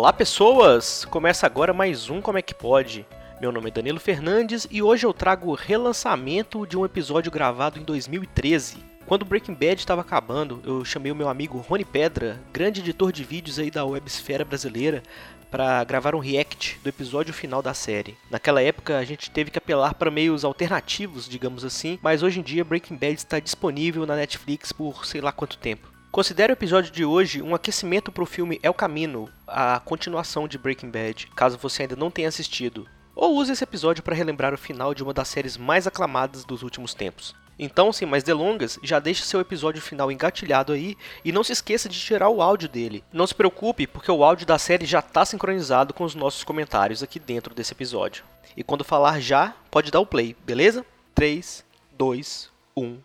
Olá 0.00 0.14
pessoas! 0.14 1.04
Começa 1.04 1.44
agora 1.44 1.74
mais 1.74 2.08
um 2.08 2.22
Como 2.22 2.38
é 2.38 2.40
que 2.40 2.54
pode? 2.54 3.04
Meu 3.38 3.52
nome 3.52 3.68
é 3.68 3.70
Danilo 3.70 4.00
Fernandes 4.00 4.66
e 4.70 4.80
hoje 4.80 5.04
eu 5.04 5.12
trago 5.12 5.50
o 5.50 5.54
relançamento 5.54 6.66
de 6.66 6.74
um 6.74 6.86
episódio 6.86 7.30
gravado 7.30 7.78
em 7.78 7.82
2013. 7.82 8.78
Quando 9.04 9.26
Breaking 9.26 9.52
Bad 9.52 9.74
estava 9.74 10.00
acabando, 10.00 10.62
eu 10.64 10.82
chamei 10.86 11.12
o 11.12 11.14
meu 11.14 11.28
amigo 11.28 11.58
Rony 11.58 11.84
Pedra, 11.84 12.40
grande 12.50 12.80
editor 12.80 13.12
de 13.12 13.22
vídeos 13.22 13.58
aí 13.58 13.70
da 13.70 13.84
websfera 13.84 14.42
brasileira, 14.42 15.02
para 15.50 15.84
gravar 15.84 16.14
um 16.14 16.18
react 16.18 16.80
do 16.82 16.88
episódio 16.88 17.34
final 17.34 17.60
da 17.60 17.74
série. 17.74 18.16
Naquela 18.30 18.62
época 18.62 18.96
a 18.96 19.04
gente 19.04 19.30
teve 19.30 19.50
que 19.50 19.58
apelar 19.58 19.92
para 19.92 20.10
meios 20.10 20.46
alternativos, 20.46 21.28
digamos 21.28 21.62
assim, 21.62 21.98
mas 22.02 22.22
hoje 22.22 22.40
em 22.40 22.42
dia 22.42 22.64
Breaking 22.64 22.96
Bad 22.96 23.16
está 23.16 23.38
disponível 23.38 24.06
na 24.06 24.16
Netflix 24.16 24.72
por 24.72 25.04
sei 25.04 25.20
lá 25.20 25.30
quanto 25.30 25.58
tempo. 25.58 25.89
Considere 26.10 26.52
o 26.52 26.54
episódio 26.54 26.90
de 26.90 27.04
hoje 27.04 27.40
um 27.40 27.54
aquecimento 27.54 28.10
para 28.10 28.24
o 28.24 28.26
filme 28.26 28.58
El 28.64 28.74
Camino, 28.74 29.30
a 29.46 29.78
continuação 29.78 30.48
de 30.48 30.58
Breaking 30.58 30.90
Bad, 30.90 31.28
caso 31.36 31.56
você 31.56 31.82
ainda 31.82 31.94
não 31.94 32.10
tenha 32.10 32.26
assistido. 32.26 32.84
Ou 33.14 33.36
use 33.36 33.52
esse 33.52 33.62
episódio 33.62 34.02
para 34.02 34.16
relembrar 34.16 34.52
o 34.52 34.58
final 34.58 34.92
de 34.92 35.04
uma 35.04 35.14
das 35.14 35.28
séries 35.28 35.56
mais 35.56 35.86
aclamadas 35.86 36.44
dos 36.44 36.64
últimos 36.64 36.94
tempos. 36.94 37.32
Então, 37.56 37.92
sem 37.92 38.08
mais 38.08 38.24
delongas, 38.24 38.76
já 38.82 38.98
deixe 38.98 39.22
seu 39.22 39.38
episódio 39.38 39.80
final 39.80 40.10
engatilhado 40.10 40.72
aí 40.72 40.96
e 41.24 41.30
não 41.30 41.44
se 41.44 41.52
esqueça 41.52 41.88
de 41.88 42.00
tirar 42.00 42.28
o 42.28 42.42
áudio 42.42 42.68
dele. 42.68 43.04
Não 43.12 43.26
se 43.26 43.34
preocupe, 43.34 43.86
porque 43.86 44.10
o 44.10 44.24
áudio 44.24 44.44
da 44.46 44.58
série 44.58 44.86
já 44.86 44.98
está 44.98 45.24
sincronizado 45.24 45.94
com 45.94 46.02
os 46.02 46.16
nossos 46.16 46.42
comentários 46.42 47.04
aqui 47.04 47.20
dentro 47.20 47.54
desse 47.54 47.72
episódio. 47.72 48.24
E 48.56 48.64
quando 48.64 48.82
falar 48.82 49.20
já, 49.20 49.54
pode 49.70 49.92
dar 49.92 50.00
o 50.00 50.06
play, 50.06 50.36
beleza? 50.44 50.84
3, 51.14 51.64
2, 51.96 52.50
1, 52.76 52.98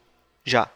já! 0.44 0.75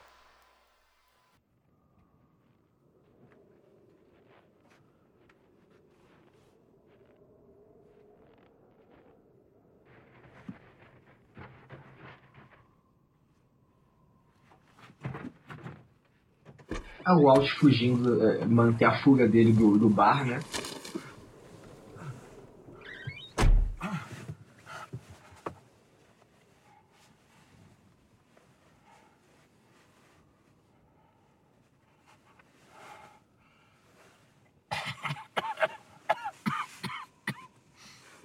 Ah, 17.06 17.16
o 17.16 17.24
Walt 17.24 17.50
fugindo, 17.58 18.24
é, 18.28 18.46
manter 18.46 18.86
a 18.86 19.02
fuga 19.02 19.28
dele 19.28 19.52
do, 19.54 19.78
do 19.78 19.90
bar, 19.90 20.26
né? 20.26 20.40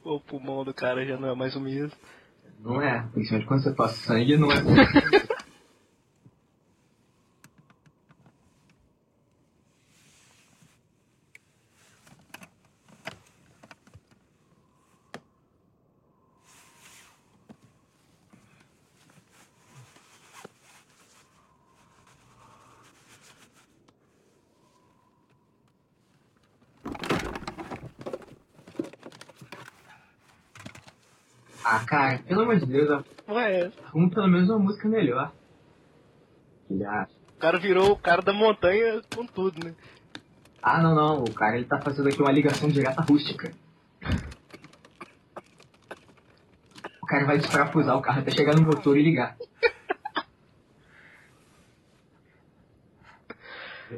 O 0.05 0.21
pulmão 0.21 0.63
do 0.65 0.75
cara 0.75 1.05
já 1.07 1.17
não 1.17 1.31
é 1.31 1.35
mais 1.35 1.57
o 1.57 1.61
mesmo. 1.61 1.97
Não 2.61 2.81
é, 2.81 3.07
principalmente 3.13 3.49
quando 3.49 3.63
você 3.63 3.73
tosse 3.75 3.99
sangue, 4.01 4.37
não 4.37 4.53
é. 4.53 4.57
Ah, 31.65 31.83
cara, 31.87 32.19
pelo 32.19 32.43
amor 32.43 32.59
de 32.59 32.67
Deus, 32.67 33.05
Ué, 33.27 33.73
arruma 33.87 34.11
pelo 34.11 34.29
menos 34.29 34.51
uma 34.51 34.59
música 34.59 34.87
melhor. 34.87 35.33
Acha. 36.87 37.11
o 37.37 37.39
cara 37.41 37.59
virou 37.59 37.93
o 37.93 37.97
cara 37.97 38.21
da 38.21 38.33
montanha 38.33 39.01
com 39.15 39.27
tudo, 39.27 39.65
né? 39.65 39.75
Ah, 40.63 40.83
não, 40.83 40.95
não, 40.95 41.25
o 41.25 41.33
cara 41.33 41.57
ele 41.57 41.65
tá 41.65 41.81
fazendo 41.81 42.09
aqui 42.09 42.21
uma 42.21 42.33
ligação 42.33 42.69
direta 42.69 43.01
rústica. 43.03 43.51
O 47.03 47.07
cara 47.07 47.27
vai 47.27 47.39
desparafusar 47.39 47.97
o 47.97 48.03
carro 48.03 48.21
até 48.21 48.31
chegar 48.31 48.55
no 48.55 48.63
motor 48.63 48.97
e 48.97 49.03
ligar. 49.03 49.37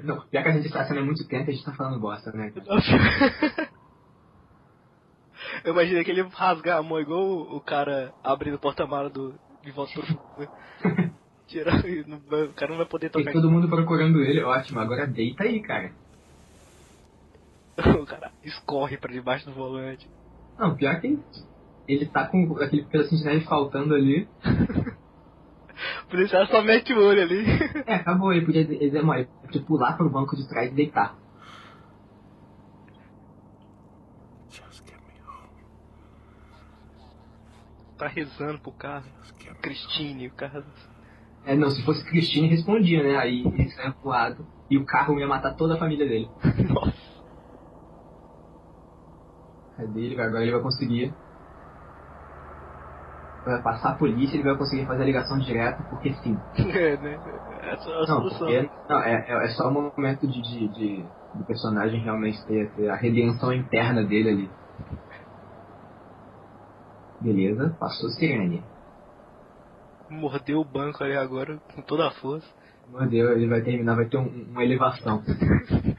Não, 0.03 0.21
pior 0.21 0.43
que 0.43 0.49
a 0.49 0.53
gente 0.53 0.69
tá 0.71 0.85
sendo 0.85 1.01
há 1.01 1.05
muito 1.05 1.27
tempo, 1.27 1.51
a 1.51 1.53
gente 1.53 1.65
tá 1.65 1.73
falando 1.73 2.01
bosta, 2.01 2.31
né? 2.33 2.51
cara? 2.51 3.66
Eu 5.67 5.73
imaginei 5.73 6.05
que 6.05 6.11
ele 6.13 6.23
rasgar 6.23 6.79
a 6.79 6.83
mão 6.83 7.01
igual 7.01 7.21
o, 7.27 7.57
o 7.57 7.61
cara 7.61 8.15
abrindo 8.23 8.55
o 8.55 8.59
porta-mala 8.59 9.11
do 9.11 9.35
de 9.65 9.73
volta 9.73 9.93
pro 9.95 10.03
futuro. 10.07 10.49
Tirar, 11.49 11.83
não 12.07 12.21
vai- 12.29 12.45
o 12.45 12.53
cara 12.53 12.71
não 12.71 12.77
vai 12.79 12.87
poder 12.87 13.11
Tem 13.11 13.23
tocar. 13.25 13.33
todo 13.33 13.51
mundo 13.51 13.69
procurando 13.69 14.23
ele, 14.23 14.43
ótimo. 14.43 14.81
Agora 14.81 15.07
deita 15.07 15.43
aí, 15.45 15.61
cara. 15.61 15.91
O 18.01 18.07
cara 18.07 18.33
escorre 18.43 18.97
pra 18.97 19.13
debaixo 19.13 19.45
do 19.47 19.53
volante. 19.53 20.09
Não, 20.59 20.75
pior 20.75 20.99
que 21.01 21.19
ele 21.87 22.07
tá 22.07 22.27
com 22.27 22.57
aquele 22.59 22.85
pedacinho 22.85 23.21
de 23.21 23.27
neve 23.27 23.45
faltando 23.45 23.95
ali. 23.95 24.29
O 26.05 26.09
policial 26.09 26.47
só 26.47 26.63
mete 26.63 26.95
o 26.95 27.05
olho 27.05 27.21
ali. 27.21 27.45
É, 27.87 27.97
acabou. 27.97 28.33
Ele 28.33 28.47
podia, 28.47 28.63
ele 28.63 29.27
podia 29.45 29.63
pular 29.63 29.95
pro 29.95 30.09
banco 30.09 30.35
de 30.35 30.49
trás 30.49 30.73
e 30.73 30.75
deitar. 30.75 31.15
Tá 37.97 38.09
rezando 38.09 38.59
pro 38.61 38.73
carro. 38.73 39.11
Cristine, 39.63 40.27
o 40.29 40.35
carro. 40.35 40.65
É, 41.45 41.57
não, 41.57 41.71
se 41.71 41.83
fosse 41.85 42.05
Cristina, 42.05 42.49
respondia, 42.49 43.03
né? 43.03 43.17
Aí 43.17 43.43
ele 43.47 43.71
saia 43.71 43.93
pro 43.93 44.09
lado 44.11 44.47
e 44.69 44.77
o 44.77 44.85
carro 44.85 45.19
ia 45.19 45.27
matar 45.29 45.55
toda 45.55 45.75
a 45.75 45.79
família 45.79 46.07
dele. 46.07 46.31
Nossa. 46.69 46.97
Cadê 49.77 50.01
ele? 50.01 50.21
Agora 50.21 50.43
ele 50.43 50.53
vai 50.53 50.63
conseguir. 50.63 51.15
Vai 53.45 53.63
passar 53.63 53.91
a 53.93 53.95
polícia, 53.97 54.35
ele 54.37 54.43
vai 54.43 54.57
conseguir 54.59 54.87
fazer 54.87 55.03
a 55.05 55.07
ligação 55.07 55.39
direta, 55.39 55.85
porque 55.89 56.15
sim. 56.15 56.43
É, 56.59 56.97
né? 56.97 57.21
Essa 57.63 57.91
é 57.91 57.95
a 57.95 58.07
Não, 58.07 58.07
solução. 58.07 58.39
porque, 58.49 58.71
não 58.89 59.03
é, 59.03 59.25
é, 59.29 59.45
é 59.47 59.49
só 59.51 59.69
um 59.69 59.93
momento 59.97 60.27
de, 60.27 60.43
de, 60.43 60.69
de- 60.69 61.09
do 61.33 61.45
personagem 61.45 62.01
realmente 62.01 62.45
ter, 62.45 62.73
ter 62.75 62.89
a 62.89 62.97
redenção 62.97 63.53
interna 63.53 64.03
dele 64.05 64.29
ali. 64.31 64.51
Beleza, 67.21 67.77
passou 67.81 68.11
sirene. 68.11 68.63
Mordeu 70.11 70.61
o 70.61 70.65
banco 70.65 71.03
ali 71.03 71.17
agora 71.17 71.59
com 71.75 71.83
toda 71.83 72.07
a 72.07 72.11
força. 72.13 72.47
Meu 72.89 73.09
Deus, 73.09 73.33
ele 73.33 73.49
vai 73.49 73.61
terminar, 73.63 73.97
vai 73.97 74.07
ter 74.07 74.19
um- 74.19 74.47
uma 74.51 74.63
elevação. 74.65 75.23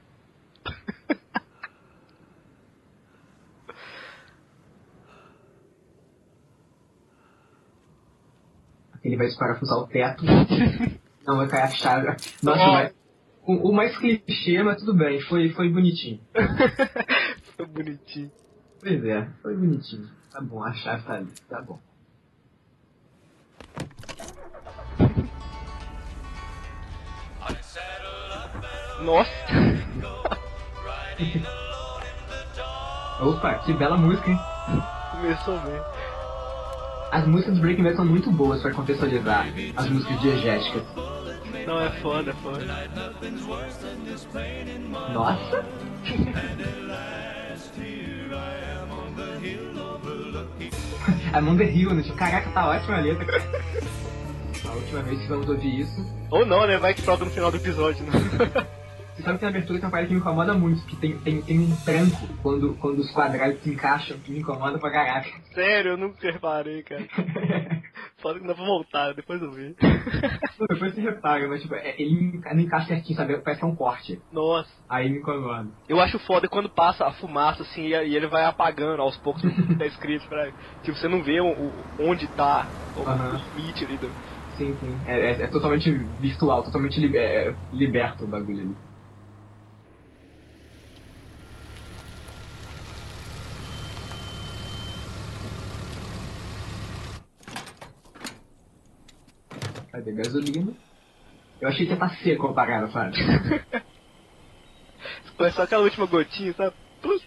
Ele 9.03 9.15
vai 9.17 9.27
desparafusar 9.27 9.77
o 9.77 9.87
teto. 9.87 10.23
Não, 11.25 11.37
vai 11.37 11.47
cair 11.47 11.63
a 11.63 11.67
chave. 11.69 12.07
Nossa, 12.43 12.65
vai. 12.65 12.91
O, 13.43 13.69
o 13.69 13.73
mais 13.73 13.95
clichê, 13.97 14.61
mas 14.63 14.77
tudo 14.77 14.93
bem, 14.93 15.21
foi, 15.21 15.49
foi 15.51 15.69
bonitinho. 15.69 16.19
Foi 17.55 17.65
bonitinho. 17.65 18.31
Pois 18.79 19.03
é, 19.03 19.27
foi 19.41 19.55
bonitinho. 19.55 20.09
Tá 20.31 20.39
bom, 20.41 20.63
a 20.63 20.73
chave 20.73 21.03
tá 21.03 21.13
ali, 21.15 21.31
tá 21.49 21.61
bom. 21.61 21.79
Nossa! 29.01 29.29
Opa, 33.21 33.55
que 33.59 33.73
bela 33.73 33.97
música, 33.97 34.29
hein? 34.29 34.39
Começou 35.11 35.57
bem. 35.61 35.81
As 37.11 37.25
músicas 37.25 37.55
do 37.55 37.61
Breaking 37.61 37.83
Bad 37.83 37.95
são 37.95 38.05
muito 38.05 38.29
boas 38.31 38.61
pra 38.61 38.71
contextualizar 38.73 39.47
as 39.75 39.89
músicas 39.89 40.19
diegéticas. 40.21 40.83
Não, 41.65 41.81
é 41.81 41.89
foda, 42.01 42.31
é 42.31 42.33
foda. 42.35 42.63
Nossa! 45.13 45.65
I'm 51.33 51.47
on 51.49 51.57
the 51.57 51.65
hill, 51.65 51.89
Caraca, 52.15 52.49
tá 52.51 52.69
ótima 52.69 52.97
a 52.97 53.01
letra. 53.01 53.41
A 54.65 54.71
última 54.73 55.01
vez 55.01 55.21
que 55.21 55.27
vamos 55.27 55.49
ouvir 55.49 55.81
isso. 55.81 56.05
Ou 56.31 56.45
não, 56.45 56.65
né? 56.67 56.77
Vai 56.77 56.93
que 56.93 57.01
toca 57.01 57.25
no 57.25 57.31
final 57.31 57.51
do 57.51 57.57
episódio, 57.57 58.03
né? 58.05 58.11
Você 59.17 59.23
sabe 59.23 59.39
que 59.39 59.45
na 59.45 59.49
abertura 59.49 59.79
tem 59.79 59.85
uma 59.85 59.91
parada 59.91 60.07
que 60.07 60.13
me 60.13 60.19
incomoda 60.19 60.53
muito, 60.53 60.85
que 60.85 60.95
tem, 60.95 61.17
tem, 61.17 61.41
tem 61.41 61.59
um 61.59 61.75
tranco 61.77 62.27
quando, 62.43 62.75
quando 62.75 62.99
os 62.99 63.09
quadrados 63.09 63.59
se 63.63 63.71
encaixam, 63.71 64.15
que 64.19 64.31
me 64.31 64.39
incomoda 64.39 64.77
pra 64.77 64.91
caraca. 64.91 65.29
Sério, 65.55 65.91
eu 65.91 65.97
nunca 65.97 66.31
reparei, 66.31 66.83
cara. 66.83 67.07
Foda 68.21 68.35
que 68.39 68.41
não 68.41 68.47
dá 68.47 68.55
pra 68.55 68.65
voltar, 68.65 69.13
depois 69.13 69.41
eu 69.41 69.51
vi. 69.51 69.75
depois 70.69 70.93
você 70.95 71.01
repara, 71.01 71.47
mas 71.47 71.61
tipo, 71.61 71.75
é, 71.75 72.01
ele 72.01 72.39
não 72.41 72.59
encaixa 72.59 72.87
certinho, 72.87 73.15
sabe? 73.15 73.37
Parece 73.41 73.59
que 73.61 73.65
é 73.65 73.69
um 73.69 73.75
corte. 73.75 74.21
Nossa. 74.31 74.69
Aí 74.89 75.09
me 75.09 75.19
incomoda. 75.19 75.69
Eu 75.87 75.99
acho 75.99 76.17
foda 76.19 76.47
quando 76.47 76.69
passa 76.69 77.05
a 77.05 77.13
fumaça, 77.13 77.61
assim, 77.63 77.83
e 77.87 77.93
ele 77.93 78.27
vai 78.27 78.43
apagando 78.45 79.01
aos 79.01 79.17
poucos 79.17 79.43
o 79.43 79.47
que 79.67 79.75
tá 79.77 79.85
escrito 79.85 80.27
pra. 80.27 80.51
Tipo, 80.83 80.97
você 80.97 81.07
não 81.07 81.21
vê 81.23 81.39
o, 81.39 81.85
onde 81.99 82.27
tá 82.29 82.71
o, 82.95 83.07
Aham. 83.07 83.35
o 83.35 83.55
limite 83.55 83.83
ali 83.83 83.97
do. 83.97 84.15
Sim, 84.55 84.75
sim. 84.79 85.01
É, 85.05 85.19
é- 85.33 85.41
é 85.43 85.47
totalmente 85.47 85.91
virtual, 85.91 86.63
totalmente 86.63 86.99
li- 86.99 87.15
é, 87.15 87.55
liberto 87.71 88.25
o 88.25 88.27
bagulho 88.27 88.61
ali. 88.61 88.77
Cadê 99.97 100.11
gasolina? 100.11 100.73
Eu 101.59 101.69
achei 101.69 101.87
que 101.87 101.91
ia 101.91 101.95
estar 101.95 102.15
seco 102.17 102.45
a 102.49 102.53
parada, 102.53 102.87
sabe? 102.91 103.17
Foi 105.35 105.49
só 105.49 105.63
aquela 105.63 105.81
última 105.81 106.05
gotinha, 106.05 106.53
sabe? 106.53 106.75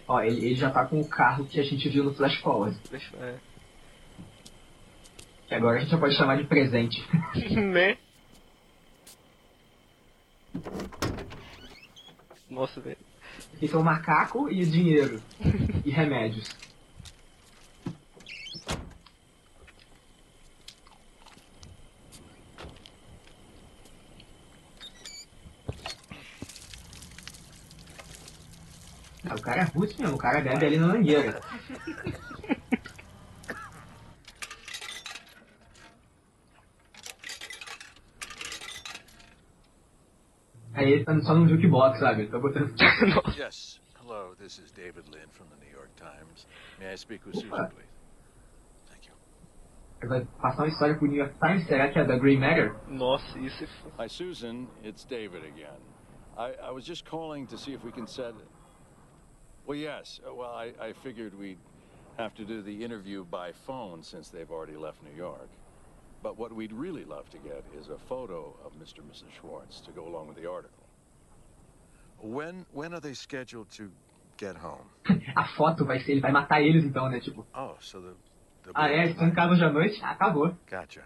Ó, 0.07 0.21
ele, 0.21 0.45
ele 0.45 0.55
já 0.55 0.69
tá 0.69 0.85
com 0.85 1.01
o 1.01 1.07
carro 1.07 1.45
que 1.45 1.59
a 1.59 1.63
gente 1.63 1.89
viu 1.89 2.05
no 2.05 2.13
Flash 2.13 2.37
Forward. 2.37 2.79
é. 3.19 3.35
Que 5.47 5.55
agora 5.55 5.79
a 5.79 5.81
gente 5.81 5.91
já 5.91 5.97
pode 5.97 6.15
chamar 6.15 6.37
de 6.37 6.45
presente. 6.45 7.05
né? 7.59 7.97
Nossa, 12.49 12.79
velho. 12.79 12.97
Aqui 13.53 13.67
são 13.67 13.81
o 13.81 13.83
macaco 13.83 14.49
e 14.49 14.65
dinheiro. 14.65 15.21
e 15.83 15.91
remédios. 15.91 16.49
O 29.35 29.41
cara 29.41 29.61
é 29.61 29.63
russo 29.65 30.01
mesmo, 30.01 30.15
o 30.15 30.19
cara 30.19 30.41
bebe 30.41 30.65
ali 30.65 30.77
na 30.77 30.87
mangueira. 30.87 31.41
Aí 40.73 40.93
ele 40.93 41.03
tá 41.03 41.19
só 41.21 41.35
no 41.35 41.47
jukebox, 41.47 41.99
sabe? 41.99 42.27
Tá 42.27 42.39
botando. 42.39 42.73
Yes. 43.37 43.79
Hello, 43.99 44.33
this 44.35 44.57
is 44.57 44.71
David 44.71 45.03
Lynn 45.11 45.29
from 45.31 45.47
the 45.49 45.57
New 45.63 45.71
York 45.71 45.89
Times. 45.95 46.47
May 46.79 46.91
I 46.91 46.95
speak 46.95 47.25
with 47.25 47.35
Susan, 47.35 47.49
please? 47.49 47.87
Thank 48.89 49.07
you. 49.07 50.09
Vai 50.09 50.25
passar 50.41 50.63
uma 50.63 50.67
história 50.69 50.95
pro 50.95 51.07
New 51.07 51.17
York 51.17 51.35
Times, 51.39 51.67
será 51.67 51.89
que 51.89 51.99
é 51.99 52.03
da 52.03 52.17
Grey 52.17 52.37
Matter? 52.37 52.75
Nossa, 52.87 53.37
isso 53.39 53.63
é. 53.63 53.67
Hi, 54.03 54.09
Susan. 54.09 54.67
It's 54.83 55.05
David 55.05 55.43
again. 55.45 55.79
I, 56.37 56.69
I 56.69 56.71
was 56.71 56.85
just 56.85 57.05
calling 57.05 57.45
to 57.47 57.57
see 57.57 57.73
if 57.73 57.83
we 57.83 57.91
can 57.91 58.07
set. 58.07 58.33
Well, 59.71 59.79
yes. 59.79 60.19
Uh, 60.27 60.33
Well, 60.33 60.49
I, 60.51 60.73
I 60.81 60.91
figured 61.01 61.33
we'd 61.33 61.57
have 62.17 62.35
to 62.35 62.43
do 62.43 62.61
the 62.61 62.83
interview 62.83 63.23
by 63.23 63.53
phone 63.65 64.03
since 64.03 64.27
they've 64.27 64.51
already 64.51 64.75
left 64.75 64.97
New 65.01 65.15
York. 65.15 65.47
But 66.21 66.37
what 66.37 66.51
we'd 66.51 66.73
really 66.73 67.05
love 67.05 67.29
to 67.29 67.37
get 67.37 67.63
is 67.79 67.87
a 67.87 67.97
photo 68.09 68.53
of 68.65 68.73
Mr. 68.73 68.97
and 68.99 69.09
Mrs. 69.09 69.31
Schwartz 69.39 69.79
to 69.85 69.91
go 69.93 70.05
along 70.05 70.27
with 70.27 70.35
the 70.35 70.49
article. 70.49 70.83
When 72.19 72.65
when 72.73 72.93
are 72.93 72.99
they 72.99 73.13
scheduled 73.13 73.69
to 73.77 73.89
get 74.35 74.57
home? 74.57 74.89
A 75.37 75.47
foto 75.55 75.85
vai 75.85 75.99
ser, 75.99 76.11
ele 76.11 76.21
vai 76.21 76.31
matar 76.33 76.61
eles 76.61 76.83
então, 76.83 77.09
né? 77.09 77.21
Tipo, 77.21 77.45
Oh, 77.55 77.77
so 77.79 78.01
the. 78.01 78.13
the 78.63 78.71
ah 78.75 78.89
é, 78.89 79.05
estão 79.09 79.25
em 79.29 79.33
casa 79.33 79.53
hoje 79.53 79.63
à 79.63 79.71
noite? 79.71 80.01
Ah, 80.03 80.11
acabou. 80.11 80.53
Gotcha. 80.69 81.03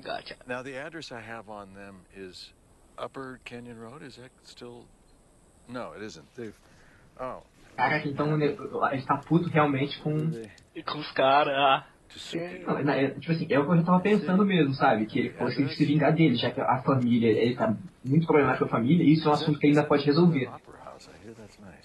Gotcha. 0.00 0.36
Now, 0.46 0.62
the 0.62 0.76
address 0.78 1.10
I 1.10 1.20
have 1.20 1.50
on 1.50 1.74
them 1.74 2.06
is 2.16 2.52
Upper 2.96 3.40
Canyon 3.44 3.80
Road. 3.80 4.02
Is 4.04 4.14
that 4.18 4.30
still? 4.44 4.84
No, 5.68 5.94
it 5.96 6.02
isn't. 6.02 6.32
They've. 6.36 6.56
Oh. 7.18 7.42
Caraca, 7.76 8.08
então 8.08 8.36
né, 8.36 8.56
ele 8.92 9.02
tá 9.02 9.16
puto 9.16 9.48
realmente 9.48 9.98
com. 10.00 10.30
Com 10.86 10.98
os 10.98 11.10
caras, 11.12 11.54
ah. 11.54 11.86
To 12.12 12.18
suit 12.18 12.62
Não, 12.66 12.92
é, 12.92 13.08
tipo 13.10 13.32
assim, 13.32 13.46
é 13.48 13.58
o 13.58 13.64
que 13.64 13.72
eu 13.72 13.76
já 13.78 13.82
tava 13.84 14.00
pensando 14.00 14.44
mesmo, 14.44 14.74
sabe? 14.74 15.06
Que 15.06 15.18
ele 15.18 15.30
fosse 15.30 15.66
se 15.70 15.84
vingar 15.86 16.12
dele, 16.12 16.34
já 16.34 16.50
que 16.50 16.60
a 16.60 16.82
família, 16.82 17.30
ele 17.30 17.56
tá 17.56 17.74
muito 18.04 18.26
problemático 18.26 18.68
com 18.68 18.74
a 18.74 18.78
família, 18.78 19.02
e 19.02 19.14
isso 19.14 19.26
é 19.28 19.30
um 19.30 19.34
assunto 19.34 19.58
que 19.58 19.66
ele 19.66 19.78
ainda 19.78 19.88
pode 19.88 20.04
resolver. 20.04 20.50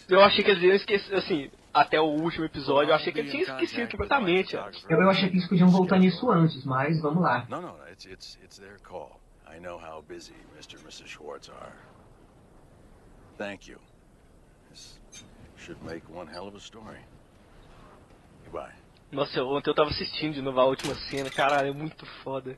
Eu 0.10 0.22
achei 0.22 0.44
que 0.44 0.52
eles 0.52 0.64
iam 0.64 0.76
esquecer, 0.76 1.16
assim, 1.16 1.50
até 1.74 2.00
o 2.00 2.06
último 2.06 2.46
episódio, 2.46 2.92
eu 2.92 2.96
achei 2.96 3.14
que 3.14 3.20
eles 3.20 3.32
tinham 3.32 3.44
esquecido 3.44 3.90
completamente. 3.92 4.56
ó. 4.58 4.70
Eu, 4.90 5.02
eu 5.02 5.10
achei 5.10 5.30
que 5.30 5.36
eles 5.36 5.48
podiam 5.48 5.70
voltar 5.70 5.98
nisso 5.98 6.30
antes, 6.30 6.66
mas 6.66 7.02
vamos 7.02 7.24
lá. 7.24 7.48
It's 7.92 8.06
it's 8.06 8.38
it's 8.44 8.60
their 8.60 8.80
call. 8.82 9.20
I 9.50 9.60
know 9.60 9.78
how 9.78 10.02
busy 10.02 10.34
Mr. 10.56 10.78
and 10.78 10.84
Mrs. 10.86 11.08
Schwartz 11.08 11.50
are. 11.50 11.74
Thank 13.38 13.70
you. 13.70 13.80
This 14.70 15.00
should 15.58 15.84
make 15.84 16.04
one 16.12 16.28
hell 16.32 16.48
of 16.48 16.56
a 16.56 16.60
story. 16.60 17.00
Goodbye. 18.46 18.74
Nossa, 19.12 19.42
ontem 19.44 19.70
eu 19.70 19.76
tava 19.76 19.90
assistindo 19.90 20.34
de 20.34 20.42
novo 20.42 20.60
a 20.60 20.66
última 20.66 20.94
cena, 21.10 21.30
caralho, 21.30 21.70
é 21.70 21.74
muito 21.74 22.06
foda. 22.24 22.58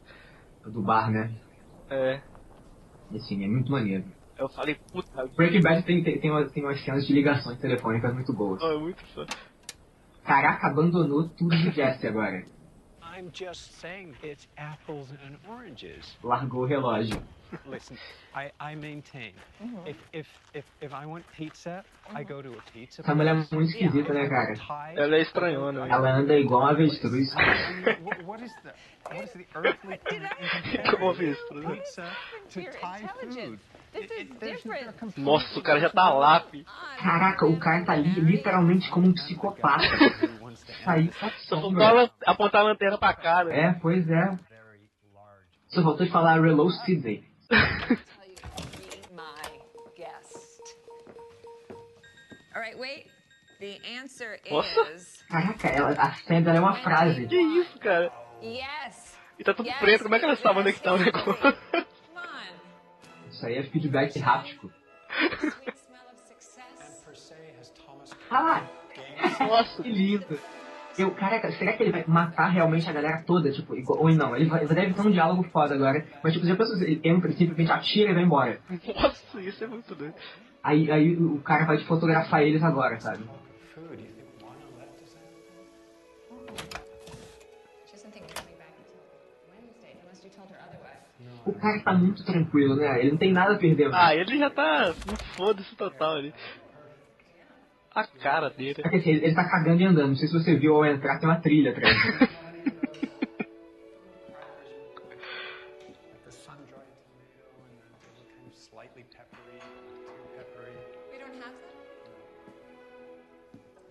Do 0.65 0.81
bar, 0.81 1.11
né? 1.11 1.31
É. 1.89 2.21
Assim, 3.15 3.43
é 3.43 3.47
muito 3.47 3.71
maneiro. 3.71 4.03
Eu 4.37 4.49
falei, 4.49 4.75
puta, 4.91 5.25
Breaking 5.35 5.61
Bad 5.61 5.83
tem, 5.83 6.03
tem, 6.03 6.19
tem, 6.19 6.31
umas, 6.31 6.51
tem 6.51 6.63
umas 6.63 6.81
cenas 6.83 7.05
de 7.05 7.13
ligações 7.13 7.59
telefônicas 7.59 8.13
muito 8.13 8.31
boas. 8.33 8.61
é 8.61 8.77
muito 8.77 9.03
foda. 9.13 9.35
Caraca, 10.23 10.67
abandonou 10.67 11.27
tudo 11.29 11.55
de 11.55 11.71
Jesse 11.71 12.07
agora. 12.07 12.45
I'm 13.01 13.29
just 13.33 13.73
saying 13.81 14.15
it's 14.23 14.47
apples 14.55 15.11
and 15.11 15.37
oranges. 15.51 16.17
Largou 16.23 16.61
o 16.61 16.65
relógio. 16.65 17.21
Listen, 17.65 17.97
I, 18.35 18.51
I 18.59 18.75
maintain 18.75 19.33
if, 19.85 19.97
if 20.13 20.27
if 20.53 20.65
if 20.81 20.93
I 20.93 21.05
want 21.05 21.25
pizza, 21.35 21.83
I 22.13 22.23
go 22.23 22.41
to 22.41 22.49
a 22.49 22.71
pizza. 22.71 23.01
Essa 23.01 23.15
mulher 23.15 23.31
é 23.31 23.33
muito 23.35 23.61
esquisita, 23.61 24.13
né, 24.13 24.29
cara? 24.29 24.53
Ela 24.95 25.15
é 25.15 25.21
estranhona, 25.21 25.85
né? 25.85 25.91
Ela 25.91 26.11
anda 26.17 26.37
igual 26.37 26.61
uma 26.61 26.71
avestruz. 26.71 27.33
What, 28.03 28.23
what 28.23 28.43
is 28.43 28.53
the 28.63 28.73
what 29.09 29.23
is 29.23 29.31
the 29.33 29.47
earthly 29.55 29.99
Como 30.91 31.09
avestruz, 31.09 31.65
pizza 31.65 32.03
to 32.49 32.61
Thai 32.79 33.07
food? 33.17 33.59
Nossa, 35.17 35.59
o 35.59 35.63
cara 35.63 35.79
já 35.79 35.89
tá 35.89 36.13
lá, 36.13 36.41
fi. 36.41 36.63
Caraca, 37.01 37.45
o 37.47 37.59
cara 37.59 37.83
tá 37.83 37.93
ali 37.93 38.19
literalmente 38.19 38.89
como 38.91 39.07
um 39.07 39.13
psicopata. 39.13 39.83
Aí 40.85 41.11
Só 41.47 41.59
faltou 41.59 42.11
apontar 42.25 42.61
a 42.61 42.63
lanterna 42.65 42.97
pra 42.97 43.13
cara. 43.13 43.53
É, 43.53 43.73
pois 43.73 44.07
é. 44.07 44.37
Só 45.69 45.83
faltou 45.83 46.05
de 46.05 46.11
falar 46.11 46.41
Reload 46.41 46.73
Sidney. 46.85 47.28
Nossa. 54.49 54.91
is 54.93 55.23
Caraca, 55.29 55.67
ela, 55.67 55.89
a 55.91 56.11
dela 56.41 56.57
é 56.57 56.59
uma 56.59 56.75
frase. 56.75 57.27
Que 57.27 57.39
isso, 57.39 57.77
cara? 57.79 58.11
yes. 58.41 59.17
E 59.37 59.43
tá 59.43 59.53
tudo 59.53 59.67
Yes, 59.67 59.79
preto, 59.79 60.03
como 60.03 60.15
é 60.15 60.19
que 60.19 60.25
ela 60.25 60.35
sabe 60.35 60.59
onde 60.59 60.69
é 60.69 60.73
que 60.73 60.81
tá 60.81 60.93
o 60.93 60.97
negócio? 60.97 61.57
Isso 63.29 63.45
aí 63.45 63.57
é 63.57 63.63
feedback 63.63 64.11
Thomas 67.69 68.11
Ah, 68.29 68.67
Nossa. 69.39 69.81
que 69.81 69.89
lindo. 69.89 70.39
Eu, 70.99 71.11
caraca, 71.11 71.49
será 71.53 71.71
que 71.71 71.81
ele 71.81 71.93
vai 71.93 72.03
matar 72.05 72.49
realmente 72.49 72.89
a 72.89 72.91
galera 72.91 73.23
toda? 73.25 73.49
Tipo, 73.51 73.73
igual- 73.73 74.01
ou 74.01 74.09
não? 74.11 74.35
Ele, 74.35 74.49
vai, 74.49 74.67
deve 74.67 74.93
ter 74.93 75.01
um 75.01 75.09
diálogo 75.11 75.43
foda 75.43 75.73
agora. 75.73 76.05
Mas, 76.21 76.33
tipo, 76.33 76.45
se 76.45 76.83
ele 76.83 76.99
entra, 77.05 77.31
simplesmente 77.31 77.71
atira 77.71 78.11
e 78.11 78.13
vai 78.13 78.23
embora. 78.23 78.59
Nossa, 79.01 79.41
isso 79.41 79.63
é 79.63 79.67
muito 79.67 79.95
doido. 79.95 80.13
Aí, 80.61 80.91
aí 80.91 81.15
o 81.15 81.39
cara 81.39 81.63
vai 81.65 81.77
fotografar 81.85 82.43
eles 82.43 82.61
agora, 82.61 82.99
sabe? 82.99 83.23
O 91.45 91.53
cara 91.53 91.79
tá 91.79 91.93
muito 91.93 92.23
tranquilo, 92.25 92.75
né? 92.75 92.99
Ele 92.99 93.11
não 93.11 93.17
tem 93.17 93.31
nada 93.31 93.53
a 93.53 93.57
perder. 93.57 93.89
Ah, 93.93 94.13
ele 94.13 94.37
já 94.37 94.49
tá. 94.49 94.93
Foda-se 95.35 95.75
total 95.75 96.17
ali. 96.17 96.33
A 97.99 98.07
cara 98.19 98.49
dele. 98.49 98.75
Que 98.75 98.95
assim, 98.95 99.09
ele, 99.11 99.25
ele 99.25 99.35
tá 99.35 99.43
cagando 99.49 99.81
e 99.81 99.85
andando. 99.85 100.09
Não 100.09 100.15
sei 100.15 100.27
se 100.27 100.33
você 100.33 100.55
viu 100.55 100.75
ao 100.75 100.85
entrar, 100.85 101.19
tem 101.19 101.27
uma 101.27 101.41
trilha 101.41 101.71
atrás. 101.71 101.95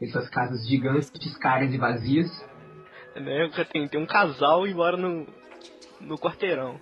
Essas 0.01 0.29
casas 0.31 0.67
gigantes, 0.67 1.11
caras 1.39 1.75
e 1.75 1.77
vazias. 1.77 2.31
Né? 3.17 3.51
Tem, 3.73 3.89
tem 3.89 4.01
um 4.01 4.07
casal 4.07 4.67
e 4.67 4.73
mora 4.73 4.97
no, 4.97 5.27
no 6.01 6.17
quarteirão. 6.17 6.81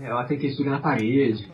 Ela 0.00 0.24
tem 0.24 0.38
textura 0.38 0.70
na 0.70 0.78
parede. 0.78 1.50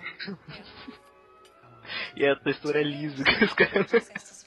E 2.26 2.28
a 2.28 2.34
textura 2.34 2.80
é 2.80 2.82
lisa. 2.82 3.22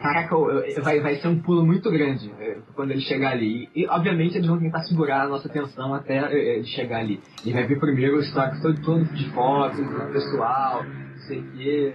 Caraca, 0.00 0.36
vai, 0.82 0.98
vai 1.00 1.16
ser 1.16 1.28
um 1.28 1.40
pulo 1.40 1.64
muito 1.64 1.88
grande 1.88 2.32
é, 2.40 2.58
quando 2.74 2.90
ele 2.90 3.02
chegar 3.02 3.30
ali. 3.30 3.68
E, 3.72 3.86
obviamente, 3.86 4.36
eles 4.36 4.48
vão 4.48 4.58
tentar 4.58 4.82
segurar 4.82 5.22
a 5.22 5.28
nossa 5.28 5.46
atenção 5.46 5.94
até 5.94 6.18
é, 6.18 6.56
ele 6.56 6.66
chegar 6.66 6.98
ali. 6.98 7.20
Ele 7.44 7.54
vai 7.54 7.66
ver 7.68 7.78
primeiro 7.78 8.16
o 8.16 8.20
estoque 8.20 8.60
todo, 8.60 8.82
todo 8.82 9.04
de 9.04 9.30
fotos, 9.30 9.78
pessoal, 10.12 10.82
não 10.82 11.18
sei 11.28 11.38
o 11.38 11.52
quê. 11.52 11.94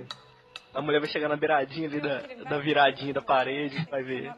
A 0.77 0.81
mulher 0.83 0.99
vai 0.99 1.09
chegar 1.09 1.27
na 1.27 1.35
beiradinha 1.35 1.87
ali 1.87 1.99
da, 1.99 2.21
da 2.47 2.59
viradinha 2.59 3.11
da 3.11 3.21
parede, 3.21 3.83
vai 3.89 4.03
ver. 4.03 4.31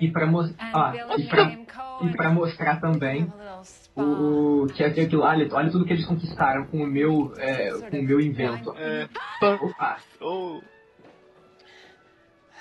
E 0.00 0.10
pra, 0.10 0.26
mos 0.26 0.52
ah, 0.60 0.92
e 1.16 1.22
pra, 1.28 1.56
e 2.02 2.16
pra 2.16 2.30
mostrar 2.30 2.80
também 2.80 3.32
o, 3.94 4.64
o 4.64 4.66
que 4.66 4.82
é 4.82 4.88
aquilo 4.88 5.22
lá, 5.22 5.30
olha, 5.30 5.48
olha 5.54 5.70
tudo 5.70 5.84
que 5.84 5.92
eles 5.92 6.04
conquistaram 6.04 6.66
com 6.66 6.82
o 6.82 6.86
meu, 6.86 7.32
é, 7.36 7.70
com 7.88 8.00
o 8.00 8.02
meu 8.02 8.20
invento. 8.20 8.74
É, 8.76 9.08
Opa, 9.40 10.00
ou 10.20 10.64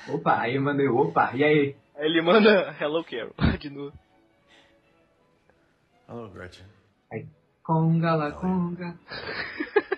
opa, 0.10 0.40
aí 0.40 0.56
eu 0.56 0.62
mandei, 0.62 0.88
opa, 0.88 1.32
e 1.34 1.44
aí? 1.44 1.76
aí 1.96 2.06
ele 2.06 2.22
manda 2.22 2.76
Hello 2.80 3.04
Carol 3.04 3.34
de 3.60 3.70
novo. 3.72 3.98
Hello, 6.08 6.30
Gretchen. 6.30 6.68
Conga 7.64 8.14
la 8.14 8.32
conga. 8.34 8.96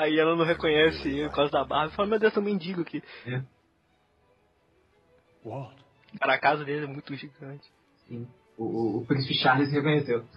Aí 0.00 0.18
ela 0.18 0.34
não 0.34 0.46
reconhece 0.46 1.06
ele 1.06 1.28
por 1.28 1.34
causa 1.36 1.52
da 1.52 1.62
barba. 1.62 1.92
Fala, 1.94 2.08
meu 2.08 2.18
Deus, 2.18 2.32
tem 2.32 2.42
um 2.42 2.46
mendigo 2.46 2.80
aqui. 2.80 3.02
Walt. 5.44 5.78
Cara, 6.18 6.34
a 6.34 6.38
casa 6.38 6.64
dele 6.64 6.84
é 6.84 6.88
muito 6.88 7.14
gigante. 7.14 7.70
Sim, 8.08 8.26
o, 8.56 8.64
o, 8.64 8.96
o 8.98 9.06
príncipe 9.06 9.34
Charles 9.34 9.70
reconheceu. 9.70 10.24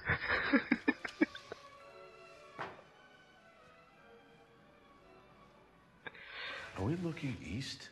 Are 6.76 6.84
we 6.86 6.98
looking 6.98 7.38
east? 7.42 7.90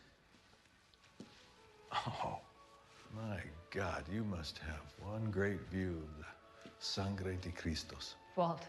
Oh, 1.92 2.42
my 3.14 3.42
God, 3.74 4.04
you 4.12 4.26
must 4.26 4.60
have 4.60 4.82
one 5.00 5.32
great 5.32 5.62
view 5.72 6.04
of 6.04 6.10
the 6.18 6.26
Sangre 6.80 7.38
de 7.38 7.52
Cristos. 7.52 8.18
Walt, 8.36 8.68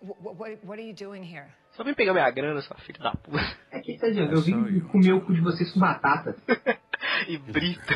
what, 0.00 0.36
what, 0.36 0.64
what 0.64 0.78
are 0.78 0.82
you 0.82 0.94
doing 0.94 1.22
here? 1.22 1.52
Só 1.78 1.84
vem 1.84 1.94
pegar 1.94 2.12
minha 2.12 2.28
grana, 2.28 2.60
sua 2.60 2.76
filha 2.78 2.98
da 2.98 3.12
puta. 3.12 3.38
É 3.70 3.78
que 3.78 3.96
tá 3.96 4.08
dizendo, 4.08 4.32
eu 4.32 4.42
vim 4.42 4.80
comer 4.80 5.12
o 5.12 5.20
cu 5.20 5.32
de 5.32 5.40
vocês 5.40 5.70
com 5.72 5.78
batata. 5.78 6.34
e 7.28 7.38
brita. 7.38 7.94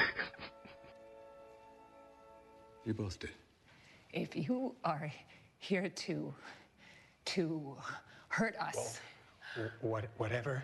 You 2.86 2.94
both 2.94 3.18
did. 3.18 3.34
If 4.12 4.36
you 4.36 4.76
are 4.84 5.12
here 5.58 5.90
to, 6.06 6.32
to 7.34 7.76
hurt 8.28 8.54
us, 8.56 9.00
What, 9.80 10.08
whatever 10.16 10.62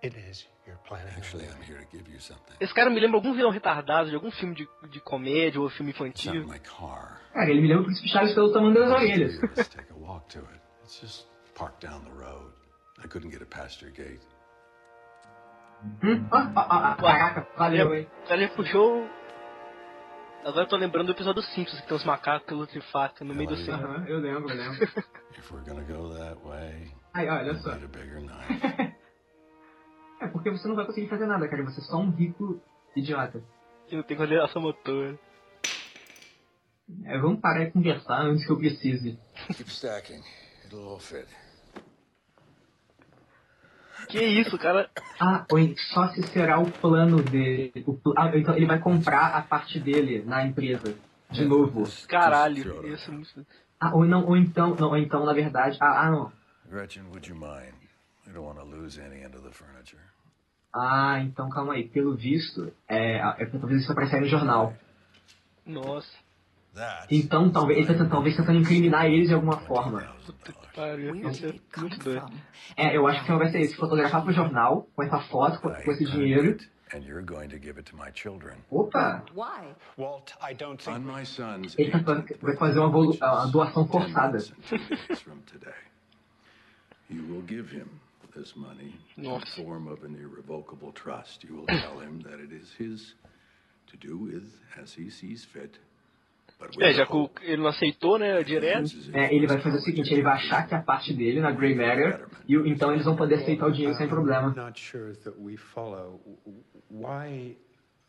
it 0.00 0.16
is 0.16 0.46
you're 0.64 0.78
planning. 0.86 1.12
Actually, 1.16 1.46
I'm 1.46 1.60
here 1.62 1.80
to 1.80 1.86
give 1.90 2.08
you 2.08 2.20
something. 2.20 2.54
Esse 2.60 2.72
cara 2.72 2.88
me 2.88 3.00
lembra 3.00 3.18
algum 3.18 3.34
vilão 3.34 3.50
retardado 3.50 4.10
de 4.10 4.14
algum 4.14 4.30
filme 4.30 4.54
de, 4.54 4.68
de 4.90 5.00
comédia 5.00 5.60
ou 5.60 5.68
filme 5.70 5.90
infantil. 5.90 6.44
in 6.44 6.46
my 6.46 6.60
car. 6.60 7.20
Cara, 7.32 7.50
ele 7.50 7.62
me 7.62 7.66
lembra 7.66 7.82
o 7.82 7.86
príncipe 7.86 8.08
Charles 8.08 8.32
pelo 8.32 8.52
tamanho 8.52 8.74
das 8.74 8.92
orelhas. 8.92 9.40
Let's 9.42 9.68
take 9.68 9.90
a 9.90 9.96
walk 9.96 10.28
to 10.34 10.38
it. 10.38 10.60
It's 10.84 11.00
just 11.00 11.26
parked 11.58 11.80
down 11.86 12.04
the 12.04 12.10
road. 12.12 12.52
I 13.02 13.08
couldn't 13.08 13.30
get 13.30 13.42
it 13.42 13.50
past 13.50 13.82
your 13.82 13.90
gate. 13.92 14.20
Caraca, 17.00 17.46
valeu, 17.56 17.94
hein? 17.94 18.08
O 18.24 18.28
cara 18.28 18.40
já 18.40 18.48
puxou. 18.54 19.06
Agora 20.44 20.64
eu 20.64 20.68
tô 20.68 20.76
lembrando 20.76 21.06
do 21.06 21.12
episódio 21.12 21.42
dos 21.42 21.52
Simpsons, 21.54 21.80
que 21.80 21.86
tem 21.88 21.96
uns 21.96 22.04
macacos 22.04 22.46
que 22.46 22.54
lutam 22.54 22.80
de 22.80 22.86
faca 22.92 23.24
no 23.24 23.34
meio 23.34 23.48
do 23.48 23.54
oceano. 23.54 23.86
Aham, 23.86 24.06
eu 24.06 24.18
lembro, 24.18 24.50
eu 24.50 24.56
lembro. 24.56 24.84
If 25.38 25.50
we're 25.52 25.64
gonna 25.64 25.82
go 25.82 26.14
that 26.14 26.38
way, 26.44 26.90
Aí, 27.14 27.28
olha 27.28 27.54
só. 27.56 27.72
need 27.74 27.84
a 27.84 27.88
bigger 27.88 28.20
knife. 28.20 28.94
É 30.20 30.26
porque 30.26 30.50
você 30.50 30.66
não 30.66 30.74
vai 30.74 30.84
conseguir 30.84 31.06
fazer 31.06 31.26
nada, 31.26 31.46
cara. 31.46 31.62
Você 31.62 31.78
é 31.80 31.84
só 31.84 31.96
um 31.98 32.10
rico 32.10 32.60
idiota. 32.96 33.40
Que 33.86 33.94
não 33.94 34.02
tem 34.02 34.16
coordenação 34.16 34.60
motora. 34.60 35.16
É, 37.04 37.16
vamos 37.20 37.40
parar 37.40 37.62
e 37.62 37.70
conversar 37.70 38.22
antes 38.22 38.44
que 38.44 38.50
eu 38.50 38.58
precise. 38.58 39.16
Keep 39.56 39.70
stacking. 39.70 40.20
It'll 40.66 40.88
all 40.88 40.98
fit. 40.98 41.28
Que 44.08 44.24
isso, 44.24 44.56
cara. 44.58 44.88
Ah, 45.20 45.44
em- 45.56 45.76
só 45.76 46.08
se 46.08 46.22
será 46.28 46.58
o 46.58 46.70
plano 46.70 47.22
dele. 47.22 47.84
O 47.86 47.94
pl- 47.94 48.14
ah, 48.16 48.30
então 48.34 48.56
ele 48.56 48.66
vai 48.66 48.78
comprar 48.78 49.34
a 49.34 49.42
parte 49.42 49.78
dele 49.78 50.22
na 50.24 50.44
empresa. 50.46 50.94
De 51.30 51.44
novo. 51.44 51.84
Caralho. 52.08 52.56
Isso 52.92 53.40
é. 53.40 53.44
Ah, 53.80 53.94
ou 53.94 54.04
não, 54.04 54.24
ou 54.26 54.36
então, 54.36 54.74
não, 54.74 54.88
ou 54.88 54.96
então, 54.96 55.24
na 55.26 55.32
verdade. 55.32 55.76
Ah, 55.80 56.06
ah, 56.06 56.10
não. 56.10 56.32
Gretchen, 56.70 57.04
would 57.10 57.28
you 57.28 57.36
mind? 57.36 57.74
We 58.26 58.32
don't 58.32 58.46
want 58.46 58.58
to 58.58 58.64
lose 58.64 59.00
any 59.00 59.22
end 59.22 59.36
of 59.36 59.42
the 59.46 59.52
furniture. 59.52 60.02
Ah, 60.74 61.20
então 61.20 61.48
calma 61.48 61.74
aí. 61.74 61.88
Pelo 61.88 62.14
visto, 62.16 62.72
é, 62.88 63.16
é 63.18 63.46
talvez 63.46 63.80
isso 63.82 63.94
vai 63.94 64.04
aparecer 64.04 64.20
no 64.20 64.26
jornal. 64.26 64.74
Nossa. 65.66 66.08
Então 67.10 67.50
talvez 67.50 67.78
ele 67.78 67.86
tá 67.86 67.92
tentando- 67.94 68.10
talvez 68.10 68.36
tentando 68.36 68.58
incriminar 68.58 69.06
eles 69.06 69.28
de 69.28 69.34
alguma 69.34 69.58
forma. 69.58 70.00
Puta 70.26 70.52
que 70.52 70.74
pariu. 70.74 71.12
where 71.12 71.30
Isso 71.30 71.46
did 71.46 71.60
é 71.76 71.80
muito 71.80 71.98
doido. 71.98 72.26
É, 72.76 72.96
eu 72.96 73.06
acho 73.06 73.24
que 73.24 73.32
vai 73.32 73.48
ser 73.50 73.60
esse, 73.60 73.74
fotografar 73.76 74.22
pro 74.22 74.32
jornal, 74.32 74.88
com 74.94 75.02
essa 75.02 75.18
foto, 75.20 75.60
com, 75.60 75.70
com 75.72 75.90
esse 75.92 76.04
dinheiro. 76.04 76.56
And 76.94 77.00
you're 77.04 77.22
going 77.22 77.48
to 77.48 77.58
give 77.58 77.78
it 77.78 77.82
to 77.90 77.96
my 77.96 78.10
children. 78.14 78.56
Opa! 78.70 79.22
Why? 79.34 79.74
Walt, 79.98 80.32
I 80.40 80.54
don't 80.54 80.82
On 80.88 80.94
think. 80.94 81.06
my 81.06 81.26
son's 81.26 81.74
Ele 81.78 81.90
tá 81.90 82.24
vai 82.40 82.56
fazer 82.56 82.78
uma 82.78 82.88
volu- 82.90 83.18
a 83.20 83.44
doação 83.44 83.86
forçada. 83.86 84.38
10 84.38 84.48
months 84.56 84.72
and 84.72 84.78
two 84.78 84.96
days 85.06 85.20
from 85.20 85.38
today. 85.42 85.74
You 87.10 87.22
will 87.26 87.42
give 87.46 87.70
him 87.74 87.86
this 88.34 88.54
money 88.56 88.94
in 89.18 89.24
form 89.56 89.88
of 89.88 90.02
an 90.04 90.14
irrevocable 90.16 90.92
trust. 90.92 91.44
You 91.44 91.56
will 91.56 91.66
tell 91.66 92.00
him 92.00 92.20
that 92.22 92.40
it 92.42 92.54
is 92.54 92.72
his 92.78 93.14
to 93.88 93.96
do 93.98 94.16
with 94.18 94.44
as 94.80 94.94
he 94.96 95.10
sees 95.10 95.44
fit. 95.44 95.78
É, 96.80 96.92
já 96.92 97.06
que 97.06 97.30
ele 97.42 97.62
não 97.62 97.68
aceitou, 97.68 98.18
né, 98.18 98.42
direto. 98.42 98.90
É, 99.12 99.32
ele 99.32 99.46
vai 99.46 99.60
fazer 99.60 99.78
o 99.78 99.80
seguinte, 99.80 100.12
ele 100.12 100.22
vai 100.22 100.34
achar 100.34 100.66
que 100.66 100.74
a 100.74 100.82
parte 100.82 101.14
dele 101.14 101.40
na 101.40 101.52
Grey 101.52 101.74
Matter, 101.74 102.26
e 102.48 102.54
então 102.54 102.92
eles 102.92 103.04
vão 103.04 103.14
poder 103.14 103.36
aceitar 103.36 103.66
o 103.66 103.72
dinheiro 103.72 103.94
sem 103.96 104.08
problema. 104.08 104.52
Not 104.54 104.78
sure 104.78 105.14
that 105.18 105.38
we 105.38 105.56
follow. 105.56 106.20
Why, 106.90 107.56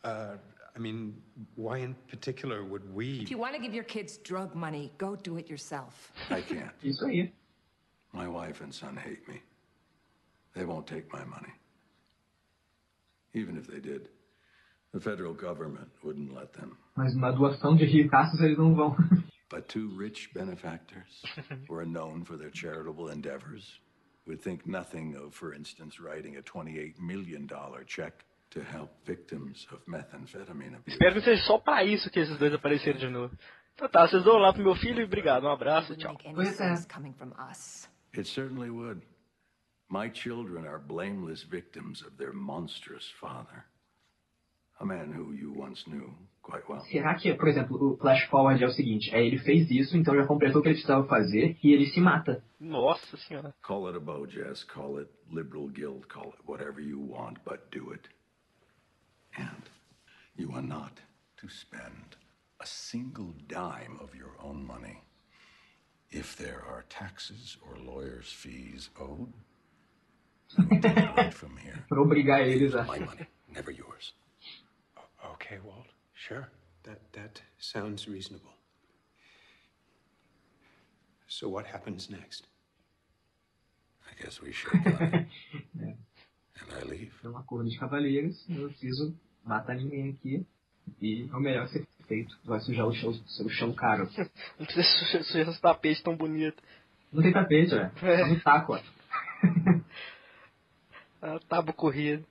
uh, 0.04 0.38
I 0.76 0.80
mean, 0.80 1.14
why 1.56 1.84
in 1.84 1.94
particular 2.10 2.64
would 2.64 2.86
we? 2.92 3.22
If 3.22 3.30
you 3.30 3.40
want 3.40 3.56
to 3.56 3.62
give 3.62 3.76
your 3.76 3.86
kids 3.86 4.18
drug 4.18 4.56
money, 4.56 4.92
go 4.98 5.16
do 5.16 5.38
it 5.38 5.48
yourself. 5.48 5.94
I 6.30 6.42
can't. 6.42 6.74
Isso 6.84 7.06
aí. 7.06 7.32
My 8.14 8.28
wife 8.28 8.64
and 8.64 8.74
son 8.74 8.98
hate 8.98 9.28
me. 9.28 9.42
They 10.56 10.66
won't 10.66 10.88
take 10.88 11.14
my 11.14 11.24
money. 11.24 11.54
Even 13.36 13.58
if 13.58 13.68
they 13.68 13.80
did, 13.80 14.10
the 14.94 15.00
federal 15.00 15.34
government 15.34 15.90
wouldn't 16.04 16.34
let 16.34 16.54
them. 16.54 16.78
Mas 16.96 17.14
uma 17.16 17.32
doação 17.32 17.76
de 17.76 17.86
ricaços 17.86 18.40
eles 18.42 18.58
não 18.58 18.76
vão. 18.76 18.96
But 19.50 19.68
two 19.68 19.90
rich 19.98 20.30
benefactors 20.34 21.24
who 21.68 21.76
are 21.76 21.86
known 21.86 22.24
for 22.24 22.38
their 22.38 22.52
charitable 22.52 23.10
endeavors 23.10 23.80
would 24.28 24.42
think 24.44 24.68
nothing 24.68 25.16
of, 25.16 25.34
for 25.34 25.56
instance, 25.56 26.00
writing 26.00 26.38
a 26.38 26.42
$28 26.44 27.00
million 27.00 27.48
check 27.88 28.24
to 28.52 28.62
help 28.62 28.92
victims 29.06 29.66
of 29.72 29.80
methamphetamine 29.88 30.76
abuse. 30.76 30.94
Espero 30.94 31.14
que 31.16 31.22
seja 31.22 31.44
só 31.46 31.58
pra 31.58 31.84
isso 31.84 32.12
que 32.12 32.20
esses 32.20 32.38
dois 32.38 32.54
apareceram 32.54 33.00
de 33.00 33.10
novo. 33.10 33.36
Então 33.74 33.88
tá, 33.90 34.08
vocês 34.08 34.24
dão 34.24 34.38
lá 34.38 34.54
pro 34.54 34.62
meu 34.62 34.76
filho 34.76 35.02
e 35.02 35.06
obrigado. 35.06 35.46
Um 35.46 35.52
abraço, 35.52 35.96
tchau. 35.96 36.16
Pois 36.36 36.50
é. 36.50 36.52
sense 36.54 36.88
coming 36.88 37.14
from 37.14 37.32
us. 37.50 37.90
It 38.16 38.28
certainly 38.28 38.70
would. 38.70 39.02
My 39.90 40.10
children 40.10 40.68
are 40.68 40.78
blameless 40.78 41.44
victims 41.44 42.04
of 42.04 42.18
their 42.18 42.34
monstrous 42.34 43.10
father, 43.20 43.66
a 44.80 44.86
man 44.86 45.12
who 45.12 45.34
you 45.34 45.52
once 45.52 45.84
knew 45.88 46.10
quite 46.42 46.68
well. 46.68 46.82
Será 46.92 47.16
que, 47.16 47.34
por 47.34 47.48
exemplo, 47.48 47.78
o 47.94 47.98
flash 47.98 48.26
forward 48.30 48.64
é 48.64 48.68
o 48.68 48.72
seguinte, 48.72 49.14
é, 49.14 49.26
ele 49.26 49.38
fez 49.40 49.70
isso, 49.70 49.96
então 49.98 50.16
já 50.16 50.26
completou 50.26 50.60
o 50.60 50.64
que 50.64 50.70
ele 50.70 50.76
precisava 50.76 51.08
fazer, 51.08 51.58
e 51.64 51.74
ele 51.74 51.88
se 51.88 52.00
mata. 52.00 52.44
Nossa 52.60 53.18
senhora. 53.18 53.54
Call 53.62 53.88
it 53.90 53.98
a 53.98 54.00
Bojess, 54.00 54.64
call 54.66 55.00
it 55.00 55.10
liberal 55.32 55.68
guild, 55.68 56.08
call 56.08 56.30
it 56.30 56.42
whatever 56.48 56.82
you 56.82 57.00
want, 57.00 57.40
but 57.46 57.70
do 57.72 57.92
it. 57.94 58.08
And 59.38 59.64
you 60.36 60.52
are 60.54 60.66
not 60.66 60.94
to 61.38 61.50
spend 61.50 62.18
a 62.60 62.66
single 62.66 63.34
dime 63.48 64.00
of 64.02 64.16
your 64.16 64.36
own 64.42 64.66
money. 64.66 65.02
If 66.12 66.36
there 66.38 66.64
are 66.66 66.86
taxes 66.90 67.58
or 67.62 67.78
lawyers' 67.78 68.34
fees 68.34 68.90
owed, 69.00 69.32
you 70.58 70.66
will 70.68 70.82
take 70.82 70.98
it 70.98 71.16
right 71.16 71.34
from 71.34 71.58
here. 71.58 71.86
Pra 71.88 72.02
obrigar 72.02 72.42
eles 72.42 72.74
a... 72.74 72.84
My 72.84 72.98
money, 72.98 73.28
never 73.54 73.72
yours. 73.72 74.14
Okay, 75.42 75.58
Walt. 75.64 75.86
Sure. 76.28 76.50
That 76.84 77.00
that 77.14 77.42
sounds 77.60 78.08
reasonable. 78.08 78.52
So 81.28 81.48
what 81.48 81.66
happens 81.66 82.10
next? 82.10 82.44
I 84.10 84.22
guess 84.24 84.42
we 84.42 84.52
shake 84.52 84.86
on 84.86 85.14
it. 85.14 85.28
And 86.62 86.74
I 86.78 86.84
leave. 86.84 87.12
É 87.24 87.30
um 87.30 87.38
acordo 87.38 87.70
de 87.70 87.78
cavalheiros, 87.78 88.46
eu 88.50 88.64
não 88.64 88.70
preciso 88.70 89.16
matar 89.46 89.76
ninguém 89.76 90.10
aqui, 90.10 90.46
e 91.02 91.30
é 91.32 91.36
o 91.36 91.40
melhor 91.40 91.68
ser 91.70 91.88
feito. 92.08 92.38
Vai 92.44 92.60
sujar 92.60 92.86
o 92.86 92.94
chão, 92.94 93.12
o 93.12 93.50
chão 93.50 93.74
caro. 93.74 94.10
Não 94.60 94.66
precisa 94.66 94.84
sujar 95.06 95.24
sujar 95.24 95.48
esse 95.50 95.62
tapete 95.62 96.04
tão 96.04 96.18
bonito. 96.18 96.62
Não 97.14 97.24
tem 97.24 97.32
tapete, 97.32 97.70
velho. 97.70 97.92
É. 98.02 98.18
Só 98.18 98.28
no 98.28 98.40
taco, 98.42 98.74
ó. 98.74 98.82
Tábua 101.48 101.74
corrida. 101.74 102.26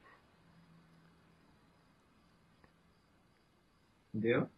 Entendeu? 4.18 4.50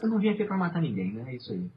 Eu 0.00 0.08
não 0.08 0.20
vim 0.20 0.28
aqui 0.28 0.44
pra 0.44 0.56
matar 0.56 0.80
ninguém, 0.80 1.12
né? 1.12 1.32
É 1.32 1.36
isso 1.36 1.52
aí. 1.52 1.68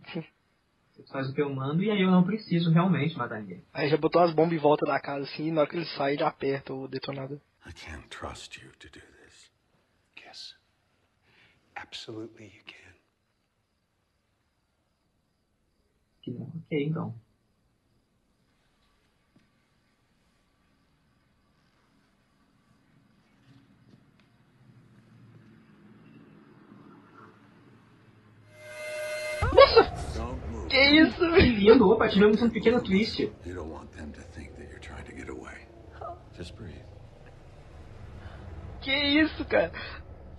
Você 0.94 1.04
faz 1.12 1.28
o 1.30 1.34
que 1.34 1.42
eu 1.42 1.50
mando 1.52 1.82
e 1.82 1.90
aí 1.90 2.02
eu 2.02 2.12
não 2.12 2.24
preciso 2.24 2.70
realmente 2.72 3.18
matar 3.18 3.42
ninguém. 3.42 3.64
Aí 3.74 3.90
já 3.90 3.98
botou 3.98 4.22
as 4.22 4.32
bombas 4.32 4.54
em 4.54 4.62
volta 4.62 4.86
da 4.86 5.00
casa, 5.00 5.26
assim, 5.26 5.48
e 5.48 5.52
na 5.52 5.62
hora 5.62 5.70
que 5.70 5.78
ele 5.78 5.86
sai, 5.86 6.14
ele 6.14 6.24
aperta 6.24 6.74
o 6.74 6.88
detonador. 6.88 7.40
I 7.66 7.74
can't 7.74 8.08
trust 8.10 8.64
you 8.64 8.72
to 8.74 8.88
do 8.88 9.00
this. 9.00 9.52
Yes. 10.24 10.56
Absolutely 11.76 12.46
you 12.56 12.64
can. 12.66 12.90
Ok, 16.44 16.84
então. 16.84 17.16
Que 30.70 30.78
isso, 31.02 31.18
Que 31.18 31.28
velho? 31.32 31.58
lindo! 31.74 31.90
Opa, 31.90 32.08
tivemos 32.10 32.42
um 32.42 32.50
pequeno 32.50 32.80
twist. 32.82 33.20
You 33.20 33.54
don't 33.56 33.72
want 33.72 33.92
them 33.96 34.12
to 34.12 34.22
think 34.34 34.56
that 34.58 34.70
you're 34.70 34.80
trying 34.80 35.04
to 35.06 35.14
get 35.14 35.30
away. 35.30 35.66
Just 36.38 36.56
breathe. 36.56 36.76
Que 38.82 38.94
isso, 38.94 39.44
cara? 39.46 39.72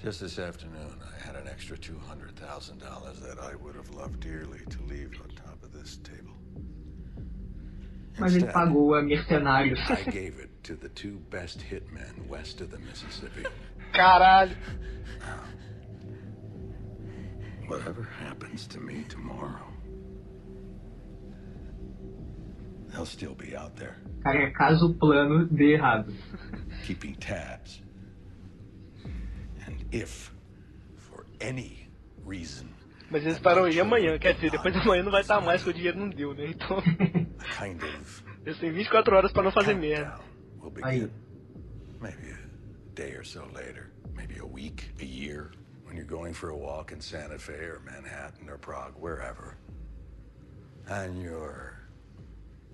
Just 0.03 0.21
this 0.21 0.39
afternoon, 0.39 0.99
I 1.03 1.27
had 1.27 1.37
an 1.37 1.47
extra 1.47 1.77
$200,000 1.77 3.21
that 3.21 3.39
I 3.39 3.55
would 3.57 3.75
have 3.77 3.91
loved 3.91 4.21
dearly 4.21 4.61
to 4.71 4.79
leave 4.89 5.11
on 5.21 5.29
top 5.37 5.63
of 5.63 5.73
this 5.73 5.99
table. 6.03 6.37
Mas 8.19 8.35
ele 8.37 8.47
pagou 8.53 8.95
a 8.99 9.03
mercenários. 9.03 9.79
I 9.91 10.03
gave 10.11 10.39
it 10.39 10.51
to 10.65 10.75
the 10.77 10.89
two 10.91 11.19
best 11.31 11.61
hitmen 11.61 12.27
west 12.29 12.61
of 12.61 12.71
the 12.71 12.79
Mississippi. 12.79 13.45
Caralho. 13.93 14.55
Whatever 17.67 18.03
happens 18.03 18.67
to 18.69 18.81
me 18.81 19.05
tomorrow, 19.09 19.70
they'll 22.93 23.07
still 23.07 23.35
be 23.35 23.57
out 23.57 23.75
there, 23.77 23.95
Cara, 24.23 24.43
é 24.43 24.51
caso 24.51 24.87
o 24.91 24.95
plano 24.95 25.47
dê 25.47 25.75
errado. 25.75 26.13
keeping 26.87 27.15
tabs. 27.15 27.83
And 29.67 29.77
if, 29.93 30.31
for 30.97 31.25
any 31.41 31.89
reason, 32.25 32.67
Mas 33.11 33.25
eles 33.25 33.39
param 33.41 33.65
aí 33.65 33.81
amanhã, 33.81 34.19
quer 34.19 34.35
dizer, 34.35 34.51
depois 34.53 34.73
da 34.75 34.85
manhã 34.85 35.03
não 35.03 35.11
vai 35.11 35.21
estar 35.23 35.41
mais, 35.41 35.63
porque 35.63 35.71
o 35.71 35.75
dinheiro 35.75 35.99
não 35.99 36.09
deu, 36.11 36.33
né? 36.35 36.47
Então, 36.47 36.79
a 36.79 37.45
kind 37.67 37.83
of 37.83 38.23
eles 38.47 38.59
têm 38.59 38.73
24 38.73 39.17
horas 39.17 39.33
pra 39.33 39.43
não 39.43 39.51
fazer 39.51 39.75
merda. 39.75 40.19
Aí. 40.83 41.11
Maybe 42.01 42.33
a 42.33 42.39
day 42.95 43.15
or 43.17 43.25
so 43.25 43.45
later, 43.55 43.91
maybe 44.15 44.39
a 44.39 44.45
week, 44.47 44.91
a 45.01 45.05
year, 45.05 45.51
when 45.85 45.97
you're 45.97 46.07
going 46.09 46.33
for 46.33 46.51
a 46.51 46.57
walk 46.57 46.93
in 46.95 47.01
Santa 47.01 47.39
Fe 47.39 47.53
or 47.53 47.81
Manhattan 47.85 48.49
or 48.49 48.57
Prague, 48.59 48.95
wherever, 48.99 49.57
and 50.89 51.21
you're 51.21 51.75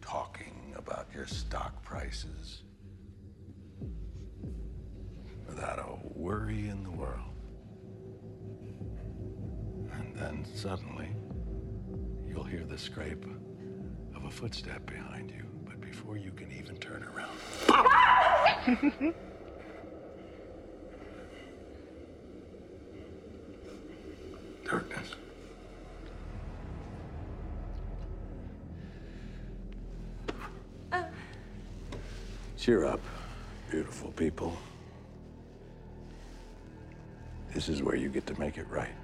talking 0.07 0.73
about 0.77 1.09
your 1.13 1.27
stock 1.27 1.83
prices 1.83 2.63
without 5.49 5.81
a 5.81 5.87
worry 6.17 6.69
in 6.69 6.85
the 6.85 6.91
world. 6.91 7.33
And 9.93 10.15
then 10.15 10.47
suddenly, 10.55 11.09
you'll 12.29 12.45
hear 12.45 12.65
the 12.65 12.79
scrape 12.79 13.25
of 14.15 14.25
a 14.25 14.31
footstep 14.31 14.87
behind 14.87 15.33
you, 15.33 15.45
but 15.65 15.81
before 15.81 16.17
you 16.17 16.31
can 16.31 16.53
even 16.53 16.77
turn 16.77 17.05
around. 17.05 17.37
Darkness. 24.65 25.15
Cheer 32.67 32.85
up, 32.85 33.01
beautiful 33.71 34.11
people. 34.11 34.53
This 37.55 37.69
is 37.69 37.81
where 37.81 37.95
you 37.95 38.09
get 38.09 38.27
to 38.27 38.35
make 38.41 38.59
it 38.59 38.67
right. 38.69 38.97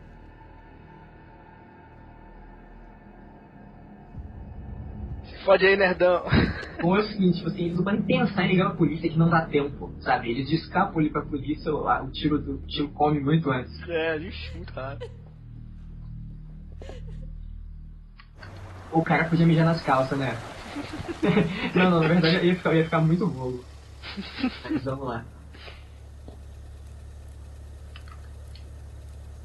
Se 5.22 5.37
fode 5.44 5.64
aí, 5.64 5.77
nerdão. 5.77 6.25
Ou 6.83 6.96
é 6.96 6.98
o 6.98 7.03
seguinte, 7.07 7.37
tipo 7.37 7.51
assim, 7.51 7.66
eles 7.66 7.77
não 7.77 7.85
podem 7.85 8.03
pensar 8.03 8.42
em 8.46 8.48
ligar 8.48 8.70
pra 8.70 8.75
polícia 8.79 9.09
que 9.09 9.16
não 9.16 9.31
dá 9.31 9.46
tempo, 9.46 9.94
sabe? 10.01 10.33
Eles 10.33 10.51
escapam 10.51 10.98
ali 11.01 11.11
pra 11.11 11.22
polícia, 11.22 11.72
o, 11.72 11.87
a- 11.88 12.03
o 12.03 12.11
tiro 12.11 12.40
do 12.40 12.55
o 12.55 12.66
tiro 12.66 12.88
come 12.88 13.20
muito 13.20 13.48
antes. 13.48 13.81
É, 13.88 14.16
ixi, 14.18 14.57
muito 14.57 14.72
raro. 14.72 14.98
O 18.90 19.05
cara 19.05 19.29
podia 19.29 19.46
mijar 19.46 19.66
nas 19.66 19.81
calças, 19.85 20.18
né? 20.18 20.37
não, 21.74 21.90
não, 21.90 22.00
na 22.00 22.08
verdade 22.08 22.46
ia 22.46 22.56
ficar, 22.56 22.74
ia 22.74 22.85
ficar 22.85 23.00
muito 23.00 23.26
bolo. 23.26 23.64
Mas 24.70 24.85
vamos 24.85 25.06
lá. 25.06 25.24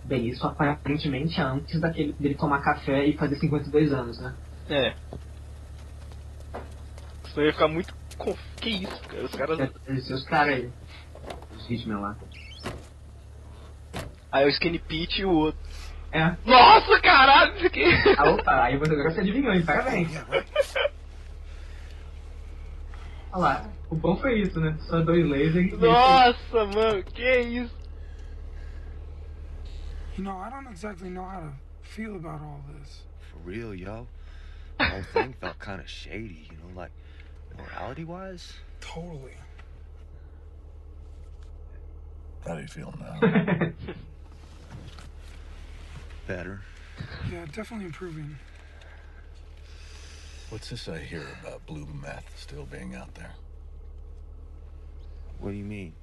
Bem, 0.04 0.28
isso 0.28 0.46
aparentemente 0.48 1.40
é 1.40 1.44
antes 1.44 1.80
daquele, 1.82 2.14
dele 2.14 2.36
tomar 2.36 2.62
café 2.62 3.06
e 3.06 3.18
fazer 3.18 3.36
52 3.36 3.92
anos, 3.92 4.20
né? 4.20 4.34
É. 4.70 4.94
Senão 7.34 7.46
ia 7.46 7.54
ficar 7.54 7.68
muito. 7.68 7.94
conf- 8.18 8.40
Que 8.62 8.70
isso, 8.70 9.02
cara? 9.04 9.24
Os 9.26 9.36
caras. 9.36 9.72
Esses 9.88 10.10
os 10.10 10.24
caras 10.24 10.56
aí. 10.56 10.70
Os 11.58 11.70
Hitman 11.70 12.00
lá. 12.00 12.16
Aí 14.32 14.46
o 14.46 14.50
Skinny 14.50 14.80
Pete 14.80 15.22
e 15.22 15.26
o 15.26 15.32
outro. 15.32 15.60
É. 16.12 16.36
Nossa, 16.46 17.00
caralho! 17.02 17.56
Isso 17.58 17.66
aqui. 17.68 17.84
Ah, 18.18 18.30
opa, 18.30 18.64
aí 18.64 18.78
você 18.78 18.94
agora 18.94 19.12
você 19.12 19.20
adivinhou, 19.20 19.54
hein? 19.54 19.64
Parabéns. 19.66 20.10
Olha 23.32 23.42
lá, 23.42 23.70
o 23.90 23.96
bom 23.96 24.16
foi 24.18 24.42
isso, 24.42 24.60
né? 24.60 24.78
Só 24.82 25.02
dois 25.02 25.26
lasers 25.28 25.72
e 25.72 25.76
Nossa, 25.76 26.66
mano, 26.66 27.04
que 27.04 27.40
isso? 27.40 27.76
You 30.18 30.24
know, 30.24 30.38
I 30.40 30.50
don't 30.50 30.68
exactly 30.70 31.10
know 31.10 31.24
how 31.24 31.42
to 31.42 31.54
feel 31.84 32.16
about 32.16 32.42
all 32.42 32.62
this. 32.74 33.04
For 33.32 33.38
real, 33.46 33.76
yo. 33.76 34.08
The 34.80 34.86
whole 34.86 35.04
thing 35.04 35.34
felt 35.40 35.60
kind 35.60 35.80
of 35.80 35.88
shady, 35.88 36.50
you 36.50 36.58
know, 36.58 36.76
like 36.76 36.92
morality 37.58 38.04
wise. 38.04 38.54
Totally. 38.82 39.34
How 42.46 42.56
do 42.56 42.62
you 42.62 42.68
feel 42.68 42.94
now? 43.00 43.20
Better. 46.28 46.62
Yeah, 47.32 47.46
definitely 47.52 47.86
improving. 47.86 48.38
What's 50.50 50.70
this 50.70 50.88
I 50.88 51.00
hear 51.00 51.24
about 51.42 51.66
blue 51.66 51.86
meth 52.02 52.26
still 52.40 52.66
being 52.66 52.96
out 52.96 53.14
there? 53.16 53.34
What 55.40 55.52
do 55.52 55.58
you 55.58 55.66
mean? 55.66 55.94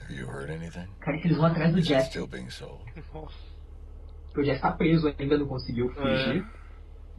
Have 0.00 0.10
you 0.10 0.26
heard 0.26 0.50
anything? 0.50 0.88
Cara, 1.00 1.18
que 1.18 1.28
eles 1.28 1.36
vão 1.38 1.46
atrás 1.46 1.72
do 1.72 1.78
Is 1.78 1.86
it 1.86 1.88
Jesse. 1.94 2.10
still 2.10 2.26
being 2.26 2.50
sold? 2.50 2.80
Nossa. 3.14 3.34
Porque 4.32 4.40
o 4.40 4.44
Jesse 4.44 4.62
tá 4.62 4.72
preso 4.72 5.14
ainda, 5.18 5.36
não 5.38 5.46
conseguiu 5.46 5.90
fugir. 5.92 6.44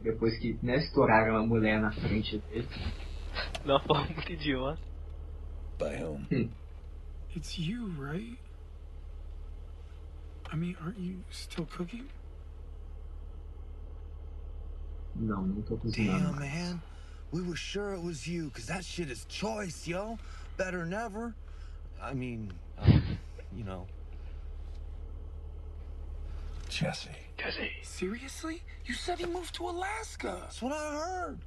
Depois 0.00 0.36
que, 0.38 0.58
né, 0.62 0.76
estouraram 0.78 1.36
a 1.36 1.46
mulher 1.46 1.80
na 1.80 1.92
frente 1.92 2.38
dele. 2.38 2.68
De 3.64 3.70
uma 3.70 3.80
forma 3.80 4.04
muito 4.06 4.32
idiota. 4.32 4.80
By 5.78 5.96
whom? 6.02 6.26
It's 7.34 7.56
you, 7.58 7.86
right? 7.98 8.38
I 10.52 10.56
mean, 10.56 10.76
aren't 10.80 10.98
you 11.00 11.20
still 11.30 11.66
cooking? 11.66 12.06
Não, 15.16 15.42
não 15.42 15.62
tô 15.62 15.76
cozinhando. 15.76 16.32
Damn, 16.32 16.38
man. 16.38 16.82
We 17.32 17.42
were 17.42 17.56
sure 17.56 17.94
it 17.94 18.02
was 18.02 18.26
you, 18.26 18.44
because 18.44 18.66
that 18.66 18.84
shit 18.84 19.10
is 19.10 19.24
choice, 19.28 19.86
yo. 19.86 20.18
Better 20.56 20.78
than 20.78 20.92
ever. 20.92 21.34
I 22.00 22.14
mean, 22.14 22.52
um, 22.78 23.02
you 23.56 23.64
know. 23.64 23.86
Jesse. 26.68 27.10
Jesse. 27.38 27.70
Seriously? 27.82 28.62
You 28.84 28.94
said 28.94 29.18
he 29.18 29.26
moved 29.26 29.54
to 29.56 29.68
Alaska. 29.68 30.38
That's 30.42 30.62
what 30.62 30.72
I 30.72 30.92
heard. 30.94 31.38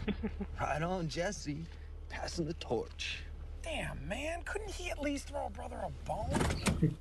right 0.60 0.82
on, 0.82 1.08
Jesse. 1.08 1.64
Passing 2.08 2.46
the 2.46 2.54
torch. 2.54 3.18
Damn, 3.62 4.06
man. 4.06 4.42
Couldn't 4.44 4.70
he 4.70 4.90
at 4.90 5.00
least 5.00 5.28
throw 5.28 5.46
a 5.46 5.50
brother 5.50 5.76
a 5.76 5.90
bone? 6.06 6.94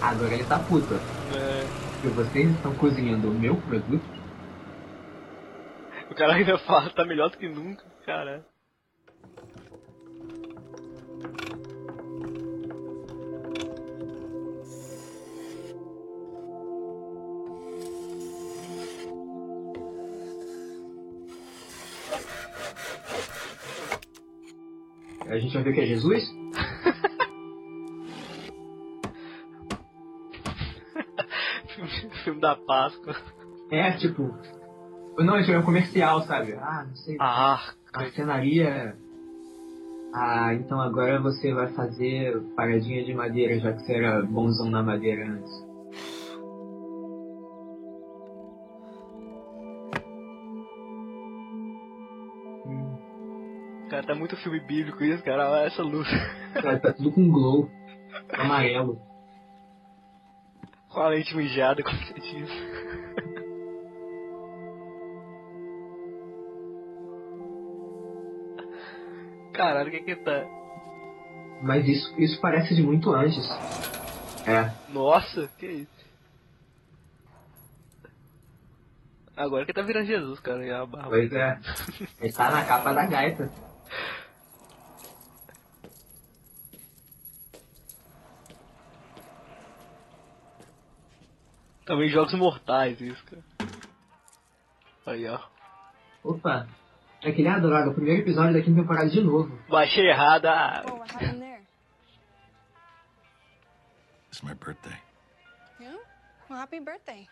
Agora 0.00 0.34
ele 0.34 0.44
tá 0.44 0.58
puto. 0.60 0.94
É. 1.34 1.66
Porque 2.00 2.08
vocês 2.08 2.50
estão 2.54 2.74
cozinhando 2.74 3.30
o 3.30 3.34
meu 3.34 3.56
produto. 3.56 4.21
O 6.12 6.14
cara 6.14 6.34
ainda 6.34 6.58
fala, 6.58 6.90
tá 6.90 7.06
melhor 7.06 7.30
do 7.30 7.38
que 7.38 7.48
nunca, 7.48 7.82
cara. 8.04 8.44
A 25.30 25.38
gente 25.38 25.54
vai 25.54 25.62
ver 25.62 25.72
que 25.72 25.80
é 25.80 25.86
Jesus? 25.86 26.30
da 32.38 32.54
Páscoa. 32.54 33.16
É, 33.70 33.92
tipo. 33.92 34.61
Não, 35.18 35.38
isso 35.38 35.52
é 35.52 35.58
um 35.58 35.62
comercial, 35.62 36.22
sabe? 36.22 36.54
Ah, 36.54 36.84
não 36.86 36.96
sei. 36.96 37.16
Ah, 37.20 37.72
Marcenaria. 37.94 38.96
Ah, 40.14 40.54
então 40.54 40.80
agora 40.80 41.20
você 41.20 41.52
vai 41.52 41.68
fazer 41.72 42.38
paradinha 42.56 43.04
de 43.04 43.14
madeira, 43.14 43.58
já 43.58 43.72
que 43.72 43.82
você 43.82 43.94
era 43.94 44.22
bonzão 44.22 44.70
na 44.70 44.82
madeira 44.82 45.26
antes. 45.26 45.72
cara, 54.02 54.06
tá 54.06 54.14
muito 54.14 54.36
filme 54.38 54.60
bíblico 54.60 55.04
isso, 55.04 55.22
cara. 55.22 55.50
Olha 55.50 55.66
essa 55.66 55.82
luz. 55.82 56.08
Cara, 56.54 56.78
tá 56.78 56.92
tudo 56.92 57.12
com 57.12 57.30
glow. 57.30 57.70
Amarelo. 58.32 59.00
Com 60.88 61.00
a 61.00 61.08
lente 61.08 61.34
mijada, 61.34 61.82
como 61.82 61.96
você 61.96 62.14
diz. 62.14 62.50
Caralho, 69.52 69.88
o 69.88 69.90
que 69.90 70.00
que 70.00 70.16
tá? 70.16 70.46
Mas 71.62 71.86
isso, 71.86 72.20
isso 72.20 72.40
parece 72.40 72.74
de 72.74 72.82
muito 72.82 73.12
antes. 73.12 73.48
É. 74.46 74.72
Nossa, 74.92 75.48
que 75.58 75.66
isso? 75.66 76.02
Agora 79.36 79.64
que 79.64 79.72
tá 79.72 79.82
virando 79.82 80.06
Jesus, 80.06 80.40
cara. 80.40 80.64
E 80.66 80.70
a 80.70 80.84
barba. 80.84 81.08
Pois 81.08 81.32
é. 81.32 81.58
Ele 82.20 82.32
tá 82.32 82.50
na 82.50 82.64
capa 82.64 82.92
da 82.92 83.06
gaita. 83.06 83.50
Também 91.84 92.08
jogos 92.08 92.34
mortais 92.34 93.00
isso, 93.00 93.24
cara. 93.24 93.42
Aí, 95.06 95.26
ó. 95.26 95.40
Opa. 96.22 96.68
É 97.24 97.30
que 97.32 97.42
nem 97.42 97.52
a 97.52 97.58
droga, 97.58 97.90
o 97.90 97.94
primeiro 97.94 98.22
episódio 98.22 98.52
da 98.52 98.60
quinta 98.62 98.80
temporada 98.80 99.08
de 99.08 99.20
novo. 99.20 99.56
Baixei 99.68 100.08
errado. 100.08 100.46
Ah. 100.46 100.82
Oh, 100.88 100.94
what 100.96 101.12
happened 101.14 101.38
there? 101.40 101.60
It's 104.28 104.42
my 104.42 104.54
birthday. 104.54 104.96
Yeah? 105.80 105.98
Well, 106.50 106.58
happy 106.58 106.80
birthday. 106.80 107.28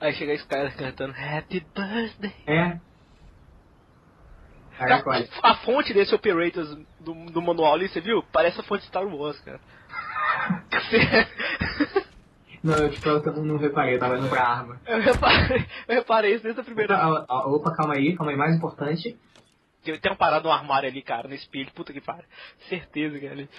Aí 0.00 0.12
chega 0.14 0.32
esse 0.34 0.46
cara 0.46 0.70
cantando 0.72 1.14
Happy 1.16 1.60
Birthday. 1.74 2.34
É. 2.46 2.78
Cara, 4.76 5.00
Caraca, 5.02 5.10
olha. 5.10 5.28
a 5.42 5.54
fonte 5.56 5.94
desse 5.94 6.14
Operators 6.14 6.68
do, 7.00 7.14
do 7.30 7.40
manual 7.40 7.74
ali, 7.74 7.88
você 7.88 8.00
viu? 8.00 8.22
Parece 8.32 8.60
a 8.60 8.62
fonte 8.64 8.84
Star 8.86 9.06
Wars, 9.06 9.40
cara. 9.40 9.60
Não, 12.64 12.72
eu, 12.78 12.90
tipo, 12.90 13.06
eu 13.06 13.22
não, 13.34 13.44
não 13.44 13.56
reparei, 13.58 13.96
eu 13.96 13.98
tava 13.98 14.16
indo 14.16 14.30
pra 14.30 14.42
arma. 14.42 14.80
eu, 14.86 14.98
reparei, 14.98 15.66
eu 15.86 15.94
reparei 15.96 16.34
isso 16.34 16.42
desde 16.42 16.62
a 16.62 16.64
primeira. 16.64 16.94
Opa, 16.94 17.26
ah, 17.28 17.46
opa, 17.46 17.76
calma 17.76 17.92
aí, 17.92 18.16
calma 18.16 18.32
aí, 18.32 18.38
mais 18.38 18.56
importante. 18.56 19.18
Tem 19.84 20.10
uma 20.10 20.16
parada 20.16 20.42
no 20.42 20.50
armário 20.50 20.88
ali, 20.88 21.02
cara, 21.02 21.28
no 21.28 21.34
espelho. 21.34 21.70
Puta 21.74 21.92
que 21.92 22.00
pariu. 22.00 22.24
Certeza 22.70 23.18
que 23.18 23.26
é 23.26 23.30
ali. 23.30 23.50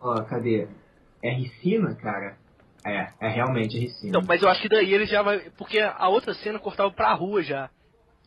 Ó, 0.00 0.22
cadê? 0.22 0.66
É 1.22 1.30
ricina, 1.30 1.94
cara? 1.96 2.38
É, 2.86 3.12
é 3.20 3.28
realmente 3.28 3.78
ricina. 3.78 4.18
Não, 4.18 4.26
mas 4.26 4.42
eu 4.42 4.48
acho 4.48 4.62
que 4.62 4.68
daí 4.70 4.94
ele 4.94 5.04
já 5.04 5.20
vai. 5.20 5.50
Porque 5.58 5.78
a 5.78 6.08
outra 6.08 6.32
cena 6.32 6.58
cortava 6.58 6.90
pra 6.90 7.12
rua 7.12 7.42
já. 7.42 7.68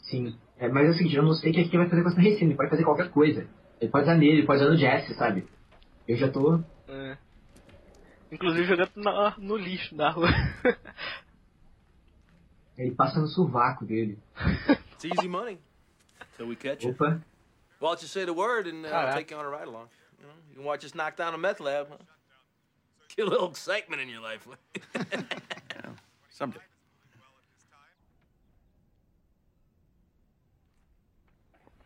Sim. 0.04 0.38
É, 0.60 0.70
mas 0.70 0.86
é 0.86 0.90
o 0.92 0.94
seguinte, 0.94 1.16
eu 1.16 1.24
não 1.24 1.34
sei 1.34 1.50
o 1.50 1.54
que 1.56 1.62
ele 1.62 1.78
vai 1.78 1.90
fazer 1.90 2.04
com 2.04 2.10
essa 2.10 2.22
resina, 2.22 2.52
ele 2.52 2.58
pode 2.58 2.70
fazer 2.70 2.84
qualquer 2.84 3.10
coisa. 3.10 3.48
Ele 3.80 3.90
pode 3.90 4.04
usar 4.04 4.16
nele, 4.16 4.38
ele 4.38 4.46
pode 4.46 4.62
usar 4.62 4.70
no 4.70 4.78
Jesse, 4.78 5.16
sabe? 5.16 5.48
Eu 6.08 6.16
já 6.16 6.30
tô. 6.30 6.62
É. 6.88 7.18
Inclusive 8.32 8.66
jogando 8.66 8.92
na- 8.96 9.36
no 9.38 9.58
lixo 9.58 9.96
da 9.96 10.10
rua. 10.10 10.30
Ele 12.78 12.92
passa 12.96 13.20
no 13.20 13.28
sovaco 13.28 13.86
dele. 13.86 14.18
It's 14.94 15.06
easy 15.06 15.28
money. 15.28 15.60
Till 16.38 16.48
we 16.48 16.56
catch 16.56 16.84
you. 16.84 16.94
Opa. 16.94 17.22
Why 17.80 17.90
don't 17.90 18.02
you 18.02 18.08
say 18.08 18.26
the 18.26 18.34
word 18.34 18.68
and 18.68 18.86
uh, 18.86 18.90
I'll 18.90 19.14
take 19.16 19.32
you 19.32 19.38
on 19.40 19.46
a 19.46 19.50
ride 19.50 19.68
along? 19.68 19.88
You 20.20 20.28
know, 20.28 20.34
you 20.50 20.56
can 20.56 20.64
watch 20.64 20.86
us 20.86 20.94
knock 20.96 21.18
down 21.18 21.34
a 21.34 21.38
meth 21.38 21.60
lab. 21.60 21.88
Huh? 21.90 21.98
Get 23.18 23.28
a 23.28 23.30
little 23.30 23.50
excitement 23.50 24.02
in 24.02 24.08
your 24.10 24.22
life. 24.22 24.48
Someday. 26.30 26.62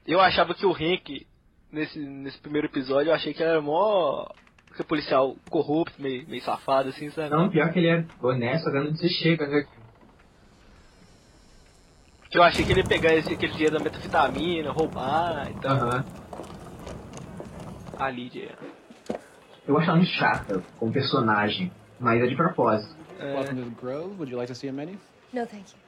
Eu 0.05 0.19
achava 0.21 0.53
que 0.53 0.65
o 0.65 0.71
Hank, 0.71 1.25
nesse, 1.71 1.97
nesse 1.99 2.37
primeiro 2.39 2.67
episódio, 2.67 3.09
eu 3.09 3.15
achei 3.15 3.33
que 3.33 3.41
ele 3.41 3.49
era 3.51 3.61
mó. 3.61 4.27
Que 4.75 4.83
policial 4.83 5.35
corrupto, 5.49 6.01
meio, 6.01 6.27
meio 6.27 6.43
safado, 6.43 6.89
assim, 6.89 7.09
sabe? 7.11 7.29
Não, 7.29 7.49
pior 7.49 7.71
que 7.71 7.79
ele 7.79 7.89
é 7.89 8.05
honesto, 8.21 8.71
dando 8.71 8.91
de 8.91 9.09
chega, 9.09 9.47
né? 9.47 9.65
Que 12.29 12.37
eu 12.37 12.43
achei 12.43 12.65
que 12.65 12.71
ele 12.71 12.81
ia 12.81 12.87
pegar 12.87 13.13
esse, 13.13 13.33
aquele 13.33 13.53
dinheiro 13.53 13.77
da 13.77 13.83
metafetamina, 13.83 14.71
roubar 14.71 15.49
e 15.49 15.53
tal. 15.61 15.77
Aham. 15.77 16.05
A 17.97 18.09
Lídia. 18.09 18.57
Eu 19.65 19.77
acho 19.77 19.89
ela 19.89 19.97
muito 19.97 20.11
chata 20.11 20.61
como 20.77 20.91
personagem, 20.91 21.71
mas 21.99 22.21
é 22.21 22.27
de 22.27 22.35
propósito. 22.35 22.93
Welcome 23.19 23.63
to 23.63 23.69
the 23.69 23.81
Grove. 23.81 24.15
Would 24.17 24.29
you 24.29 24.37
like 24.37 24.51
to 24.51 24.55
see 24.55 24.67
a 24.67 24.73
menu? 24.73 24.99
No, 25.31 25.47
thank 25.47 25.71
you. 25.71 25.79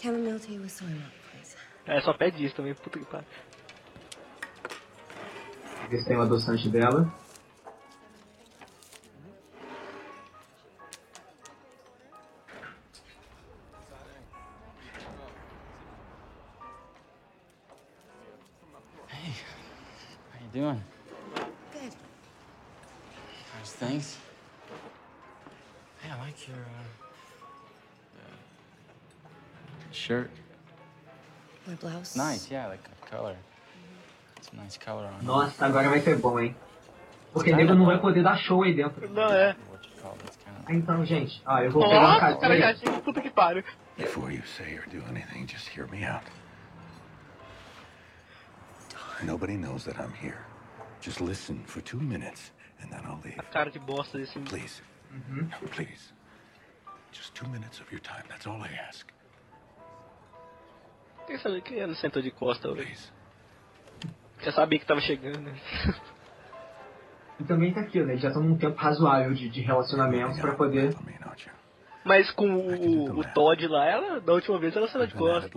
Chamomile 0.00 0.38
tea 0.38 0.58
with 0.58 0.68
soy 0.68 0.86
milk, 0.86 1.10
please. 1.32 1.56
É, 1.86 2.00
só 2.02 2.12
pede 2.12 2.44
isso 2.44 2.54
também, 2.54 2.74
puta 2.74 2.98
que 2.98 3.06
pariu. 3.06 3.26
Ver 5.88 5.98
se 5.98 6.06
tem 6.06 6.18
o 6.18 6.20
adoçante 6.20 6.68
dela. 6.68 7.10
Blouse. 32.14 32.16
Nice, 32.16 32.50
yeah, 32.50 32.68
like 32.68 32.82
the 32.82 33.06
color. 33.10 33.36
It's 34.36 34.48
a 34.52 34.56
nice 34.56 34.76
color 34.78 35.06
on. 35.06 35.24
Nossa, 35.24 35.66
agora 35.66 35.88
vai 35.88 36.00
ser 36.00 36.16
bom, 36.16 36.38
hein? 36.40 36.54
Porque 37.32 37.52
nego 37.52 37.74
não 37.74 37.86
vai 37.86 37.98
poder 38.00 38.22
dar 38.22 38.36
show 38.38 38.62
aí 38.62 38.74
dentro. 38.74 39.08
Não 39.10 39.30
é. 39.32 39.54
Ah, 40.04 40.72
Então, 40.72 41.04
gente, 41.04 41.42
ó, 41.46 41.58
eu 41.60 41.70
vou 41.70 41.82
pegar 41.82 42.00
uma 42.00 42.08
Nossa, 42.20 42.36
o 42.36 42.40
cara 42.40 42.58
já 42.58 42.74
cadeira. 42.74 43.00
puta 43.00 43.20
que 43.20 43.30
pariu. 43.30 43.64
Before 43.96 44.32
you 44.32 44.42
say 44.46 44.78
or 44.78 44.86
do 44.88 45.02
anything, 45.08 45.46
just 45.46 45.68
hear 45.68 45.86
me 45.88 46.04
out. 46.04 46.24
Nobody 49.22 49.56
knows 49.56 49.84
that 49.84 49.98
I'm 49.98 50.12
here. 50.12 50.38
Just 51.00 51.20
listen 51.20 51.64
for 51.66 51.80
two 51.82 52.00
minutes, 52.00 52.52
and 52.80 52.90
then 52.92 53.00
I'll 53.04 53.20
leave. 53.24 53.36
Cara 53.50 53.70
de 53.70 53.78
bosta 53.80 54.18
desse. 54.18 54.38
Please. 54.44 54.80
Uhum. 55.12 55.48
Please. 55.70 56.12
Just 57.12 57.34
two 57.34 57.48
minutes 57.48 57.80
of 57.80 57.90
your 57.90 58.00
time. 58.00 58.22
That's 58.28 58.46
all 58.46 58.60
I 58.62 58.68
ask. 58.88 59.06
Quem 61.28 61.36
sabe 61.36 61.60
que 61.60 61.74
ele 61.74 61.94
sentou 61.96 62.22
de 62.22 62.30
costa 62.30 62.70
hoje? 62.70 62.90
Já 64.40 64.50
sabia 64.50 64.78
que 64.78 64.86
tava 64.86 65.00
chegando. 65.02 65.40
né? 65.40 65.54
E 67.40 67.44
também 67.44 67.72
tá 67.72 67.82
aqui, 67.82 68.02
né? 68.02 68.14
Eles 68.14 68.22
já 68.22 68.30
estão 68.30 68.42
num 68.42 68.58
tempo 68.58 68.76
razoável 68.76 69.32
de, 69.32 69.48
de 69.48 69.60
relacionamento 69.60 70.40
pra 70.40 70.56
poder. 70.56 70.92
Mas 72.04 72.32
com 72.32 72.50
o, 72.52 73.16
o 73.20 73.24
Todd 73.32 73.64
lá, 73.68 73.86
ela, 73.86 74.20
da 74.20 74.32
última 74.32 74.58
vez 74.58 74.74
ela 74.74 74.88
sentou 74.88 75.06
de 75.06 75.14
costa. 75.14 75.48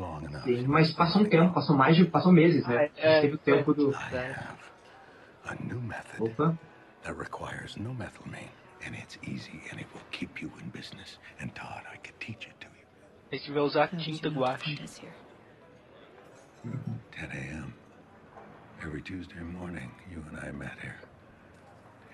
Sim, 0.43 0.67
mas 0.67 0.93
passou 0.93 1.23
um 1.23 1.25
tempo, 1.25 1.51
passou 1.51 1.75
mais 1.75 1.95
de. 1.95 2.05
passou 2.05 2.31
meses, 2.31 2.67
né? 2.67 2.91
É, 2.97 3.21
Teve 3.21 3.33
o 3.33 3.37
tempo 3.39 3.73
do. 3.73 3.95
A 3.95 5.55
new 5.59 5.81
method 5.81 6.21
Opa. 6.21 6.55
that 7.01 7.17
requires 7.17 7.75
no 7.77 7.95
methylamine, 7.95 8.51
and 8.85 8.93
it's 8.93 9.17
easy, 9.23 9.59
and 9.71 9.79
it 9.79 9.87
will 9.91 10.05
keep 10.11 10.39
you 10.39 10.51
in 10.63 10.69
business. 10.69 11.19
And 11.41 11.47
Todd, 11.55 11.83
I 11.91 11.97
could 11.97 12.19
teach 12.19 12.47
it 12.47 12.55
to 12.59 12.67
you. 12.67 12.85
A 13.31 13.35
gente 13.37 13.51
vai 13.51 13.63
usar 13.63 13.87
tinta 13.87 14.29
guache. 14.29 14.79
10 16.63 17.29
a.m. 17.31 17.73
Every 18.83 19.01
Tuesday 19.01 19.39
morning, 19.39 19.91
you 20.11 20.23
and 20.29 20.39
I 20.39 20.51
met 20.51 20.77
here. 20.79 20.99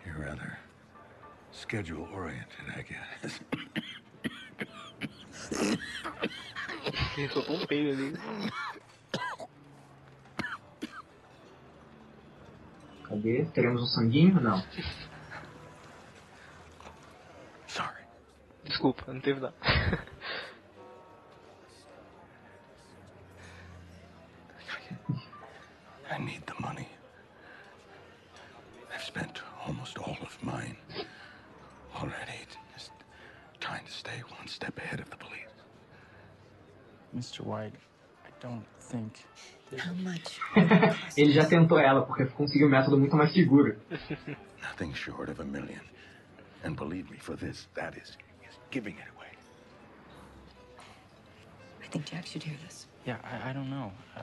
You're 0.05 0.19
rather 0.19 0.57
schedule 1.51 2.07
oriented, 2.13 2.65
I 2.75 2.81
guess. 2.81 3.39
Ele 7.17 7.29
soltou 7.29 7.55
um 7.57 7.65
peido 7.65 7.91
ali. 7.91 8.13
Cadê? 13.03 13.45
Teremos 13.53 13.81
um 13.81 13.85
sanguinho? 13.87 14.39
Não. 14.39 14.63
Sorry. 17.67 18.03
Desculpa, 18.63 19.11
não 19.11 19.19
teve 19.19 19.41
nada. 19.41 19.55
Ele 41.17 41.31
já 41.31 41.45
tentou 41.45 41.79
ela, 41.79 42.05
porque 42.05 42.25
conseguiu 42.27 42.67
um 42.67 42.69
método 42.69 42.97
muito 42.97 43.15
mais 43.15 43.33
seguro. 43.33 43.75
Nothing 44.61 44.93
short 44.93 45.31
of 45.31 45.41
a 45.41 45.45
million. 45.45 45.81
And 46.63 46.75
believe 46.75 47.09
me, 47.09 47.17
for 47.19 47.35
this, 47.35 47.67
that 47.75 47.97
is, 47.97 48.09
is 48.47 48.57
giving 48.71 48.95
it 48.97 49.07
away. 49.15 49.27
I 51.83 51.87
think 51.89 52.05
Jack 52.05 52.27
should 52.27 52.43
hear 52.43 52.57
this. 52.67 52.87
Yeah, 53.05 53.17
I, 53.23 53.49
I 53.49 53.53
don't 53.53 53.69
know. 53.69 53.91
Uh, 54.15 54.21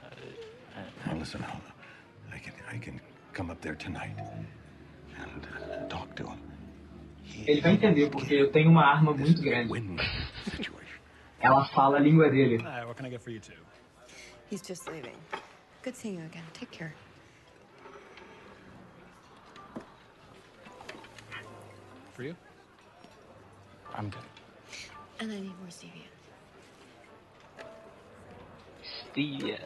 Now 1.06 1.18
listen, 1.18 1.42
Al, 1.42 1.60
I 2.32 2.38
can, 2.38 2.52
I 2.70 2.78
can 2.78 3.00
come 3.32 3.50
up 3.50 3.60
there 3.60 3.74
tonight 3.76 4.16
and 5.18 5.46
uh, 5.46 5.88
talk 5.88 6.14
to 6.16 6.24
him. 6.26 6.38
Ele 7.46 7.60
vai 7.60 7.72
entender, 7.72 8.10
porque 8.10 8.34
eu 8.34 8.52
tenho 8.52 8.70
uma 8.70 8.84
arma 8.84 9.12
muito 9.14 9.40
grande. 9.42 9.72
Ela 11.40 11.64
fala 11.66 11.96
a 11.96 12.00
língua 12.00 12.30
dele. 12.30 12.58
Hi, 12.58 12.84
what 12.84 12.96
can 12.96 13.06
I 13.06 13.10
get 13.10 13.20
for 13.22 13.30
you 13.30 13.40
two? 13.40 13.54
He's 14.50 14.60
just 14.62 14.86
leaving. 14.88 15.16
Good 15.84 15.96
seeing 15.96 16.14
you 16.18 16.24
again. 16.24 16.44
Take 16.54 16.70
care. 16.70 16.94
For 22.14 22.22
you? 22.22 22.34
I'm 23.94 24.08
good. 24.08 24.22
And 25.20 25.30
I 25.30 25.34
need 25.40 25.52
more 25.60 25.68
stevia. 25.68 26.08
Stevia. 28.82 29.60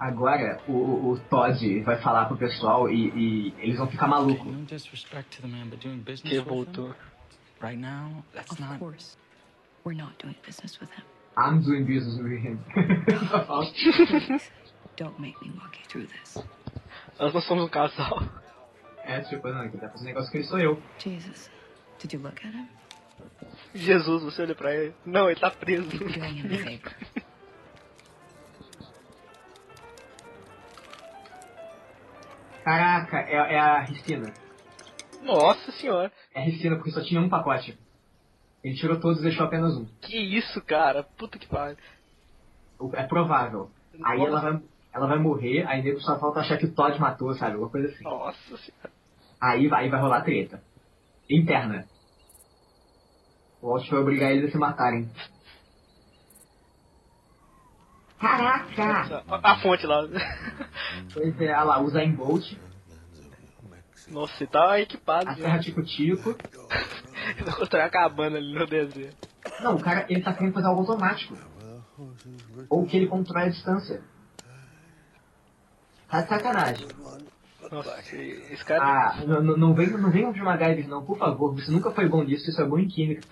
Agora 0.00 0.62
o, 0.66 1.12
o, 1.12 1.20
Todd 1.28 1.80
vai 1.82 2.00
falar 2.00 2.26
pro 2.28 2.36
pessoal 2.38 2.88
e, 2.88 3.10
e 3.14 3.54
eles 3.58 3.76
vão 3.76 3.86
ficar 3.88 4.06
malucos. 4.08 4.46
No 4.46 4.64
disrespect 4.64 5.36
to 5.36 5.42
the 5.42 5.48
man, 5.48 5.68
but 5.68 5.80
doing 5.80 5.98
business 5.98 6.32
Que 6.32 6.38
with 6.38 6.48
him 6.48 6.64
voltou. 6.64 6.94
right 7.60 7.78
now, 7.78 8.24
that's 8.32 8.52
Of 8.52 8.60
not. 8.60 8.78
course. 8.78 9.18
We're 9.84 9.94
not 9.96 10.16
doing 10.18 10.34
business 10.46 10.80
with 10.80 10.90
him. 10.90 11.04
I'm 11.36 11.60
doing 11.62 11.84
business 11.84 12.18
with 12.18 12.40
him. 12.40 12.64
Don't 14.96 15.20
make 15.20 15.40
me 15.42 15.50
walk 15.54 15.76
you 15.78 15.84
through 15.88 16.06
this. 16.06 16.38
Nós 17.18 17.32
não 17.34 17.40
somos 17.42 17.64
um 17.64 17.68
casal. 17.68 18.22
é, 19.04 19.20
tipo, 19.20 19.48
não, 19.48 19.68
quem 19.68 19.78
tá 19.78 19.88
fazendo 19.90 20.06
negócio 20.06 20.30
com 20.30 20.38
ele 20.38 20.46
sou 20.46 20.58
eu. 20.58 20.82
Jesus, 20.98 21.50
did 21.98 22.12
you 22.14 22.20
look 22.20 22.44
at 22.46 22.54
him? 22.54 22.68
Jesus, 23.74 24.22
você 24.22 24.42
olha 24.42 24.54
pra 24.54 24.74
ele. 24.74 24.94
Não, 25.04 25.28
ele 25.30 25.38
tá 25.38 25.50
preso. 25.50 25.88
Caraca, 32.64 33.18
é, 33.20 33.34
é 33.54 33.58
a 33.58 33.80
Ristina. 33.82 34.32
Nossa 35.22 35.70
senhora. 35.72 36.10
É 36.34 36.40
a 36.40 36.44
Ristina, 36.44 36.76
porque 36.76 36.90
só 36.90 37.02
tinha 37.02 37.20
um 37.20 37.28
pacote. 37.28 37.78
Ele 38.66 38.74
tirou 38.74 38.98
todos 38.98 39.20
e 39.20 39.22
deixou 39.22 39.46
apenas 39.46 39.76
um. 39.76 39.84
Que 40.00 40.16
isso, 40.18 40.60
cara? 40.62 41.04
Puta 41.04 41.38
que 41.38 41.46
pariu. 41.46 41.76
É 42.94 43.04
provável. 43.04 43.70
Aí 44.04 44.20
ela 44.20 44.40
vai, 44.40 44.60
ela 44.92 45.06
vai 45.06 45.18
morrer, 45.20 45.64
aí 45.68 45.82
nego 45.84 46.00
só 46.00 46.18
falta 46.18 46.40
achar 46.40 46.58
que 46.58 46.66
o 46.66 46.74
Todd 46.74 46.98
matou, 47.00 47.32
sabe? 47.34 47.52
Alguma 47.52 47.70
coisa 47.70 47.86
assim. 47.88 48.02
Nossa 48.02 48.56
senhora. 48.56 48.90
Aí, 49.40 49.68
vai- 49.68 49.84
aí 49.84 49.88
vai 49.90 50.00
rolar 50.00 50.22
treta. 50.22 50.60
Interna. 51.30 51.86
O 53.62 53.68
Walt 53.68 53.88
vai 53.88 54.00
obrigar 54.00 54.32
eles 54.32 54.48
a 54.48 54.50
se 54.50 54.58
matarem. 54.58 55.08
Caraca! 58.18 59.22
A, 59.28 59.52
a 59.52 59.58
fonte 59.60 59.86
lá. 59.86 60.02
Pois 61.12 61.40
é, 61.40 61.54
olha 61.54 61.62
lá, 61.64 61.80
usa 61.80 62.02
em 62.02 62.12
Bolt, 62.12 62.52
Nossa, 64.08 64.34
você 64.34 64.46
tá 64.46 64.80
equipado. 64.80 65.28
a 65.28 65.32
né? 65.32 65.38
Serra 65.38 65.58
Tico-Tico. 65.58 66.36
Eu 67.38 67.52
construí 67.56 67.82
a 67.82 67.90
cabana 67.90 68.38
ali 68.38 68.54
no 68.54 68.66
deserto. 68.66 69.28
Não, 69.60 69.76
o 69.76 69.82
cara, 69.82 70.06
ele 70.08 70.22
tá 70.22 70.32
querendo 70.32 70.54
fazer 70.54 70.66
algo 70.66 70.80
automático. 70.80 71.36
Ou 72.68 72.86
que 72.86 72.96
ele 72.96 73.06
controle 73.06 73.46
a 73.46 73.48
distância. 73.48 74.02
Tá 76.08 76.22
de 76.22 76.28
sacanagem. 76.28 76.86
Nossa, 77.70 77.98
esse 78.12 78.64
cara. 78.64 78.84
Ah, 78.84 79.24
não, 79.26 79.42
não, 79.42 79.56
não 79.56 79.74
venham 79.74 79.98
não 79.98 80.10
venham 80.10 80.32
de 80.32 80.40
MacGyver 80.40 80.88
não, 80.88 81.04
por 81.04 81.18
favor. 81.18 81.54
Você 81.54 81.70
nunca 81.70 81.90
foi 81.90 82.08
bom 82.08 82.22
nisso, 82.22 82.48
isso 82.48 82.60
é 82.60 82.64
bom 82.64 82.78
em 82.78 82.86
química. 82.86 83.26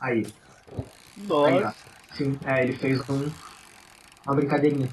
Aí. 0.00 0.26
Aí. 0.26 0.26
Nossa. 1.26 1.74
Sim, 2.14 2.38
é, 2.44 2.64
ele 2.64 2.72
fez 2.74 2.98
um, 3.08 3.30
uma 4.26 4.34
brincadeirinha. 4.34 4.88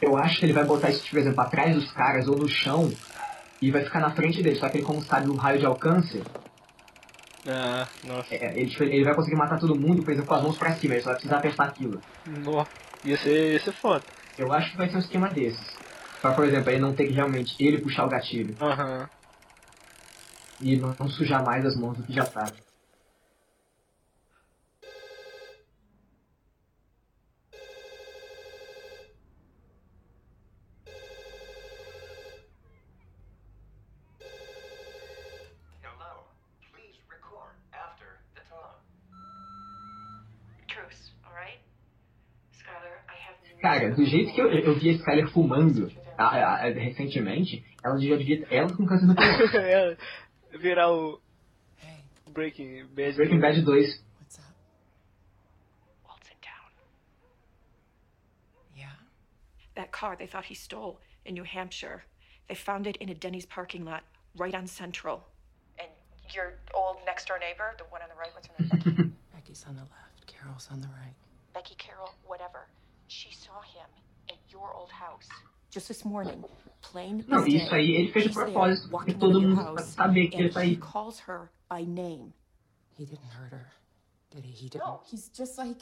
Eu 0.00 0.16
acho 0.16 0.38
que 0.40 0.46
ele 0.46 0.54
vai 0.54 0.66
botar 0.66 0.90
isso, 0.90 1.08
por 1.10 1.20
exemplo, 1.20 1.40
atrás 1.42 1.74
dos 1.74 1.92
caras 1.92 2.28
ou 2.28 2.38
no 2.38 2.48
chão 2.48 2.98
e 3.62 3.72
vai 3.72 3.84
ficar 3.84 4.00
na 4.00 4.14
frente 4.14 4.42
deles. 4.42 4.60
Só 4.60 4.70
que 4.70 4.78
ele, 4.78 4.86
como 4.86 5.02
sabe 5.02 5.28
o 5.28 5.36
raio 5.36 5.60
de 5.60 5.66
alcance, 5.66 6.32
Ah, 7.46 7.92
nossa. 8.02 8.30
é, 8.30 8.60
ele, 8.60 8.72
ele 8.94 9.04
vai 9.04 9.16
conseguir 9.16 9.36
matar 9.36 9.58
todo 9.60 9.78
mundo, 9.78 10.04
por 10.04 10.12
exemplo, 10.12 10.28
com 10.28 10.34
as 10.36 10.42
mãos 10.44 10.58
pra 10.58 10.78
cima. 10.80 10.94
Ele 10.94 11.02
só 11.02 11.10
vai 11.10 11.16
precisar 11.16 11.38
apertar 11.38 11.68
aquilo. 11.68 12.04
Nossa. 12.26 12.72
Ia 13.04 13.18
ser, 13.18 13.52
ia 13.54 13.60
ser 13.60 13.72
foda. 13.80 14.06
Eu 14.36 14.52
acho 14.52 14.70
que 14.72 14.78
vai 14.78 14.88
ser 14.90 14.96
um 14.96 15.00
esquema 15.00 15.30
desses. 15.34 15.82
Pra, 16.20 16.34
por 16.34 16.46
exemplo, 16.46 16.70
ele 16.70 16.80
não 16.80 16.94
ter 16.96 17.06
que 17.06 17.14
realmente 17.14 17.52
ele 17.60 17.82
puxar 17.82 18.06
o 18.06 18.10
gatilho. 18.10 18.60
Aham. 18.60 19.10
E 20.60 20.76
não, 20.76 20.96
não 20.98 21.08
sujar 21.08 21.44
mais 21.44 21.66
as 21.66 21.76
mãos 21.76 21.98
do 21.98 22.04
que 22.06 22.12
já 22.14 22.26
tá. 22.30 22.56
Hello. 35.82 36.26
Please 36.72 36.96
record 37.10 37.54
after 37.74 38.06
the 38.36 38.42
tone. 38.50 38.78
Truce, 40.68 40.77
all 40.77 40.77
right? 40.77 40.77
Skylar, 40.77 40.77
I 40.77 40.77
have 40.77 40.77
Cara, 43.60 43.90
do 43.90 44.04
jeito 44.04 44.32
que 44.32 44.40
eu, 44.40 44.48
eu 44.52 44.78
vi 44.78 44.90
a 44.90 44.92
Skyler 44.92 45.28
fumando 45.32 45.90
a- 46.16 46.24
a- 46.24 46.54
a- 46.66 46.70
recentemente, 46.72 47.64
ela 47.84 47.98
já 47.98 48.16
devia. 48.16 48.46
Ela 48.50 48.72
com 48.72 48.86
câncer 48.86 49.06
no 49.06 49.14
pulmão. 49.16 49.60
É, 49.60 49.96
Virar 50.58 50.90
o. 50.92 51.20
Breaking 52.30 52.86
Bad. 52.86 53.16
Breaking 53.16 53.40
Bad 53.40 53.64
2. 53.64 54.04
that 59.74 59.92
car 59.92 60.16
they 60.16 60.26
thought 60.26 60.44
he 60.46 60.54
stole 60.54 60.98
in 61.24 61.34
New 61.34 61.44
Hampshire. 61.44 62.02
They 62.48 62.54
found 62.56 62.86
it 62.86 62.96
in 62.96 63.08
a 63.10 63.14
Denny's 63.14 63.46
parking 63.46 63.84
lot 63.84 64.02
right 64.36 64.54
on 64.54 64.66
Central. 64.66 65.22
And 65.78 65.88
your 66.34 66.54
old 66.74 66.96
next 67.06 67.28
door 67.28 67.38
neighbor, 67.38 67.74
the 67.78 67.84
one 67.84 68.02
on 68.02 68.08
the 68.08 68.16
right, 68.16 68.30
what's 68.34 68.48
her 68.48 69.02
name? 69.02 69.16
Becky's 69.34 69.64
on 69.68 69.76
the 69.76 69.82
left, 69.82 70.07
Carol's 70.28 70.68
on 70.70 70.80
the 70.80 70.88
right. 70.88 71.14
Becky 71.54 71.74
Carroll, 71.76 72.12
whatever. 72.26 72.68
She 73.08 73.30
saw 73.32 73.60
him 73.62 73.88
at 74.28 74.36
your 74.50 74.72
old 74.74 74.90
house. 74.90 75.28
Just 75.70 75.88
this 75.88 76.04
morning, 76.04 76.44
plain 76.82 77.24
Não, 77.28 77.38
as 77.40 77.44
day. 77.44 77.56
isso 77.56 77.74
aí 77.74 77.90
ele 77.96 78.10
fez 78.12 78.24
de 78.26 78.34
there, 78.34 78.44
propósito, 78.52 78.88
porque 78.90 79.12
walking 79.12 79.18
todo 79.18 79.30
out 79.30 79.36
of 79.36 79.42
your 79.42 79.56
mundo 79.56 79.64
house, 79.78 79.86
saber 79.94 80.28
que 80.28 80.36
ele 80.38 80.48
and 80.48 80.52
tá 80.54 80.60
he 80.64 80.70
aí. 80.70 80.76
calls 80.80 81.20
her 81.26 81.50
by 81.68 81.84
name. 81.84 82.32
He 82.96 83.04
didn't 83.04 83.28
hurt 83.30 83.52
her, 83.52 83.66
did 84.30 84.44
he? 84.44 84.52
He 84.52 84.68
didn't. 84.70 84.86
No, 84.86 85.00
he's 85.10 85.28
just 85.28 85.58
like, 85.58 85.76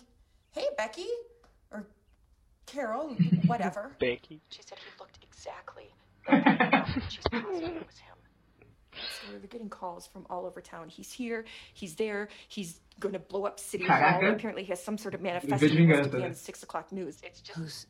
hey, 0.52 0.66
Becky, 0.76 1.06
or 1.70 1.86
Carol, 2.66 3.16
whatever. 3.46 3.92
Becky. 4.00 4.40
She 4.50 4.62
said 4.62 4.78
he 4.78 4.90
looked 4.98 5.18
exactly 5.22 5.94
like. 6.28 6.86
She's 7.08 7.22
positive 7.30 7.76
it 7.76 7.86
was 7.86 7.98
him. 7.98 8.15
So 8.96 9.32
they're 9.32 9.40
getting 9.48 9.68
calls 9.68 10.06
from 10.06 10.26
all 10.30 10.46
over 10.46 10.60
town. 10.60 10.88
He's 10.88 11.12
here, 11.12 11.44
he's 11.74 11.94
there, 11.96 12.28
he's 12.48 12.80
gonna 13.00 13.18
blow 13.18 13.44
up 13.44 13.58
City 13.60 13.84
Hall. 13.86 14.20
Apparently, 14.24 14.62
he 14.62 14.68
has 14.70 14.82
some 14.82 14.98
sort 14.98 15.14
of 15.14 15.20
manifesto 15.22 15.68
he 15.68 15.86
wants 15.86 16.08
to 16.08 16.14
vingança, 16.14 16.16
be 16.18 16.24
on 16.24 16.30
the 16.30 16.36
six 16.36 16.62
o'clock 16.62 16.92
news. 16.92 17.18
It's 17.22 17.40
just 17.40 17.58
Who's 17.58 17.86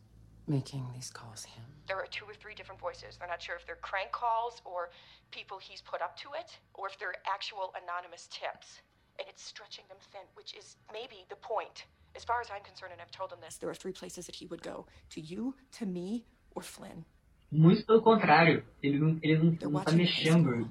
making 0.47 0.87
these 0.95 1.11
calls? 1.11 1.45
Him? 1.45 1.63
there 1.87 1.97
are 1.97 2.07
two 2.11 2.25
or 2.25 2.35
three 2.35 2.55
different 2.55 2.81
voices. 2.81 3.17
They're 3.17 3.29
not 3.29 3.41
sure 3.41 3.55
if 3.55 3.65
they're 3.67 3.77
crank 3.81 4.11
calls 4.11 4.61
or 4.65 4.91
people 5.31 5.59
he's 5.59 5.81
put 5.81 6.03
up 6.03 6.17
to 6.19 6.29
it, 6.39 6.59
or 6.75 6.89
if 6.89 6.99
they're 6.99 7.15
actual 7.33 7.73
anonymous 7.81 8.27
tips. 8.31 8.81
And 9.19 9.29
it's 9.29 9.43
stretching 9.43 9.85
them 9.89 9.99
thin, 10.13 10.23
which 10.35 10.55
is 10.55 10.77
maybe 10.93 11.25
the 11.31 11.37
point. 11.37 11.85
As 12.17 12.25
far 12.25 12.41
as 12.41 12.49
I'm 12.51 12.63
concerned, 12.65 12.93
and 12.93 13.01
I've 13.01 13.11
told 13.11 13.33
him 13.33 13.39
this, 13.41 13.57
there 13.59 13.71
are 13.71 13.75
three 13.75 13.93
places 13.93 14.27
that 14.27 14.35
he 14.35 14.47
would 14.47 14.63
go 14.63 14.87
to 15.11 15.21
you, 15.21 15.55
to 15.79 15.87
me, 15.87 16.25
or 16.55 16.63
Flynn. 16.63 17.05
Muito 17.51 17.85
pelo 17.87 18.03
contrário. 18.03 18.65
Ele 18.83 18.99
não, 18.99 19.19
ele 19.23 19.39
não, 19.39 19.71
não 19.71 19.85
tá 19.85 19.93
mexendo. 19.93 20.69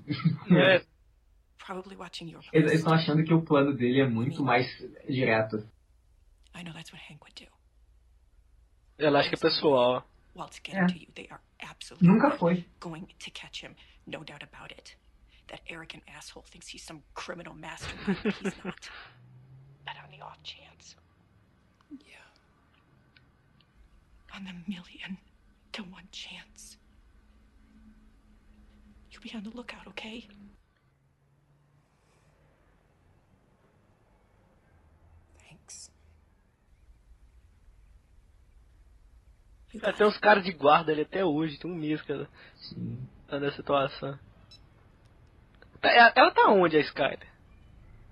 É. 0.52 0.84
Probably 1.66 1.96
watching 1.96 2.30
your 2.30 2.44
Eles 2.54 2.74
estão 2.74 2.94
achando 2.94 3.24
que 3.24 3.34
o 3.34 3.42
plano 3.42 3.74
dele 3.74 4.02
é 4.02 4.08
muito 4.08 4.44
mais 4.44 4.68
direto. 5.10 5.68
I 6.54 6.64
know 6.64 6.74
that's 6.74 6.92
what 6.94 7.02
Hank 7.10 7.22
would 7.22 7.44
do. 7.44 7.52
Ela 8.98 9.20
acha 9.20 9.30
que 9.30 9.36
é 9.36 9.40
pessoal. 9.40 10.08
Absolutely 11.60 12.08
Nunca 12.08 12.38
foi. 12.38 12.66
going 12.80 13.08
to 13.20 13.32
catch 13.32 13.64
him. 13.64 13.76
No 14.06 14.24
doubt 14.24 14.44
about 14.44 14.72
it. 14.72 14.96
That 15.48 15.62
arrogant 15.68 16.04
asshole 16.08 16.44
thinks 16.44 16.68
he's 16.68 16.84
some 16.84 17.02
criminal 17.14 17.56
mastermind, 17.56 18.20
but 18.24 18.34
he's 18.34 18.54
not. 18.64 18.90
But 19.86 19.96
on 20.04 20.10
the 20.12 20.24
off 20.24 20.42
chance. 20.44 20.96
Yeah. 21.92 22.26
On 24.36 24.44
the 24.44 24.54
million 24.68 25.18
to 25.76 25.84
one 25.84 26.08
chance. 26.12 26.78
be 29.26 29.32
on 29.36 29.44
the 29.44 29.50
lookout, 29.50 29.88
okay? 29.88 30.28
Thanks. 35.40 35.90
Tem 39.98 40.08
uns 40.08 40.18
caras 40.20 40.44
de 40.44 40.52
guarda 40.52 40.92
ali 40.92 41.02
até 41.02 41.26
hoje, 41.26 41.58
tem 41.58 41.70
um 41.70 41.76
mês, 41.76 42.02
cara. 42.04 42.30
Sim. 42.56 43.00
Tá 43.28 43.40
nessa 43.40 43.58
situação. 43.58 44.18
Tá- 45.82 45.90
Ela 45.90 46.14
ela 46.16 46.32
tá 46.32 46.50
onde, 46.50 46.78
a 46.78 46.82
Skyler? 46.82 47.28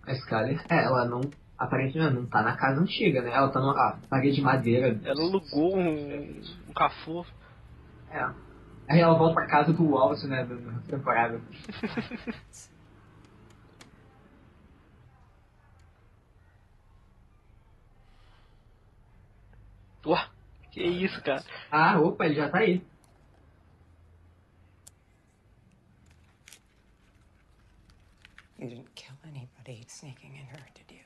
A 0.06 0.14
Skyler, 0.14 0.66
é, 0.70 0.84
ela 0.84 1.06
não. 1.06 1.22
Aparentemente 1.56 2.14
não 2.16 2.26
tá 2.26 2.42
na 2.42 2.58
casa 2.58 2.82
antiga, 2.82 3.22
né? 3.22 3.32
Ela 3.32 3.50
tá 3.50 3.60
numa 3.62 3.98
parede 4.10 4.36
de 4.36 4.42
madeira. 4.42 5.00
Ela 5.06 5.22
alugou 5.22 5.78
um, 5.78 6.42
um 6.68 6.74
cafô. 6.74 7.24
É. 8.14 8.34
Aí 8.88 9.00
ela 9.00 9.18
volta 9.18 9.34
pra 9.34 9.48
casa 9.48 9.74
do 9.74 9.90
Wallace, 9.90 10.28
né? 10.28 10.46
Da 10.46 10.56
da 10.56 10.80
temporada. 10.82 11.42
Ué, 20.06 20.30
que 20.72 20.84
isso, 20.84 21.22
cara? 21.24 21.44
Ah, 21.72 22.00
opa, 22.00 22.26
ele 22.26 22.36
já 22.36 22.50
tá 22.50 22.60
aí. 22.60 22.86
You 28.60 28.70
didn't 28.70 28.94
kill 28.96 29.16
anybody 29.24 29.86
sneaking 29.88 30.36
in 30.36 30.46
here, 30.46 30.66
did 30.76 30.92
you? 30.92 31.04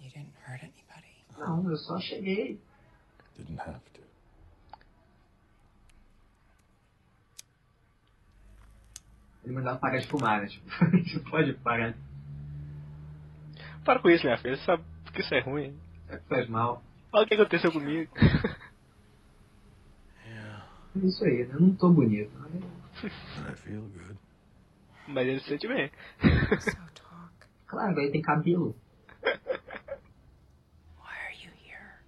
You 0.00 0.10
didn't 0.10 0.34
hurt 0.44 0.62
anybody. 0.62 1.24
Não, 1.38 1.70
eu 1.70 1.76
só 1.76 1.98
cheguei. 2.00 2.58
Didn't 3.36 3.58
have 3.60 3.80
to. 3.92 3.95
Ele 9.46 9.54
mandava 9.54 9.78
parar 9.78 9.98
de 9.98 10.08
fumar, 10.08 10.40
né? 10.42 10.48
Tipo, 10.48 10.68
você 10.68 11.20
pode 11.30 11.52
parar. 11.54 11.94
Para 13.84 14.00
com 14.00 14.10
isso, 14.10 14.24
minha 14.26 14.36
filha. 14.38 14.56
Você 14.56 14.64
sabe 14.64 14.82
que 15.14 15.20
isso 15.20 15.32
é 15.34 15.38
ruim. 15.40 15.78
Faz 16.28 16.48
mal. 16.48 16.82
Olha 17.12 17.24
o 17.24 17.28
que 17.28 17.34
aconteceu 17.34 17.70
comigo. 17.70 18.10
É 20.96 21.06
isso 21.06 21.24
aí, 21.24 21.46
né? 21.46 21.54
Eu 21.54 21.60
não 21.60 21.74
tô 21.76 21.90
bonito. 21.90 22.36
né? 22.38 22.60
But 23.00 23.52
I 23.52 23.56
feel 23.56 23.82
good. 23.82 24.18
Mas 25.06 25.28
ele 25.28 25.38
se 25.40 25.48
sente 25.48 25.68
bem. 25.68 25.90
Claro, 27.66 28.00
aí 28.00 28.10
tem 28.10 28.20
cabelo. 28.22 28.74
Why 29.22 29.32
are 31.04 31.34
you 31.44 31.52
here? 31.64 32.00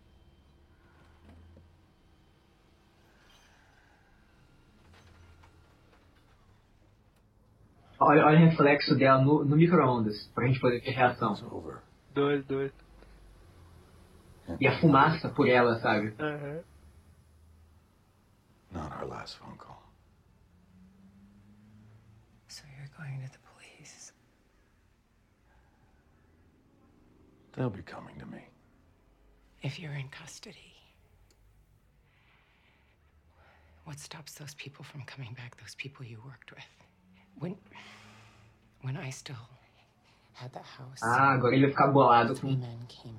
Olha, 8.09 8.25
olha 8.25 8.39
o 8.39 8.49
reflexo 8.49 8.97
dela 8.97 9.23
no, 9.23 9.45
no 9.45 9.55
micro-ondas, 9.55 10.29
pra 10.35 10.47
gente 10.47 10.59
poder 10.61 10.81
ter 10.81 10.93
reação. 10.93 11.35
Dois, 12.15 12.43
dois. 12.47 12.73
E 14.59 14.67
a 14.67 14.81
fumaça 14.81 15.29
por 15.29 15.47
ela, 15.47 15.79
sabe? 15.81 16.15
Aham. 16.19 16.65
Not 18.73 18.93
our 18.95 19.07
last 19.07 19.37
phone 19.37 19.59
call. 19.59 19.83
So 22.49 22.65
you're 22.79 22.89
going 22.97 23.21
to 23.27 23.31
the 23.31 23.39
police. 23.41 24.15
They'll 27.55 27.69
be 27.69 27.83
coming 27.83 28.19
to 28.21 28.27
me. 28.27 28.49
If 29.63 29.79
you're 29.79 29.93
in 29.93 30.09
custody, 30.09 30.73
what 33.85 33.99
stops 33.99 34.33
those 34.33 34.55
people 34.55 34.83
from 34.83 35.03
coming 35.05 35.35
back? 35.35 35.59
Those 35.61 35.75
people 35.75 36.07
you 36.07 36.23
worked 36.25 36.53
with. 36.53 36.65
When, 37.39 37.57
Ah, 41.03 41.33
agora 41.33 41.55
ele 41.55 41.63
vai 41.67 41.71
ficar 41.71 41.89
bolado 41.89 42.35
com. 42.37 42.49
men 42.49 42.79
came 42.89 43.19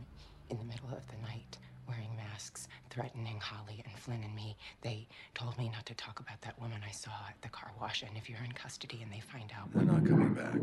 in 0.49 0.57
the 0.57 0.63
middle 0.63 0.89
of 0.91 1.05
the 1.07 1.17
night 1.21 1.57
wearing 1.87 2.15
masks, 2.15 2.67
threatening 2.89 3.39
Holly 3.41 3.83
and 3.85 3.97
Flynn 3.99 4.23
and 4.23 4.33
me. 4.33 4.55
They 4.81 5.07
told 5.33 5.57
me 5.57 5.69
not 5.69 5.85
to 5.87 5.93
talk 5.95 6.19
about 6.19 6.39
that 6.41 6.55
woman 6.59 6.81
I 6.83 6.91
saw 6.93 7.11
at 7.29 7.35
the 7.41 7.49
car 7.49 7.71
wash, 7.79 8.03
and 8.03 8.15
if 8.17 8.29
you're 8.29 8.43
in 8.43 8.53
custody 8.53 9.01
and 9.03 9.11
they 9.11 9.21
find 9.21 9.51
out, 9.51 9.69
They're 9.73 9.83
not 9.83 10.05
coming 10.07 10.33
back. 10.33 10.61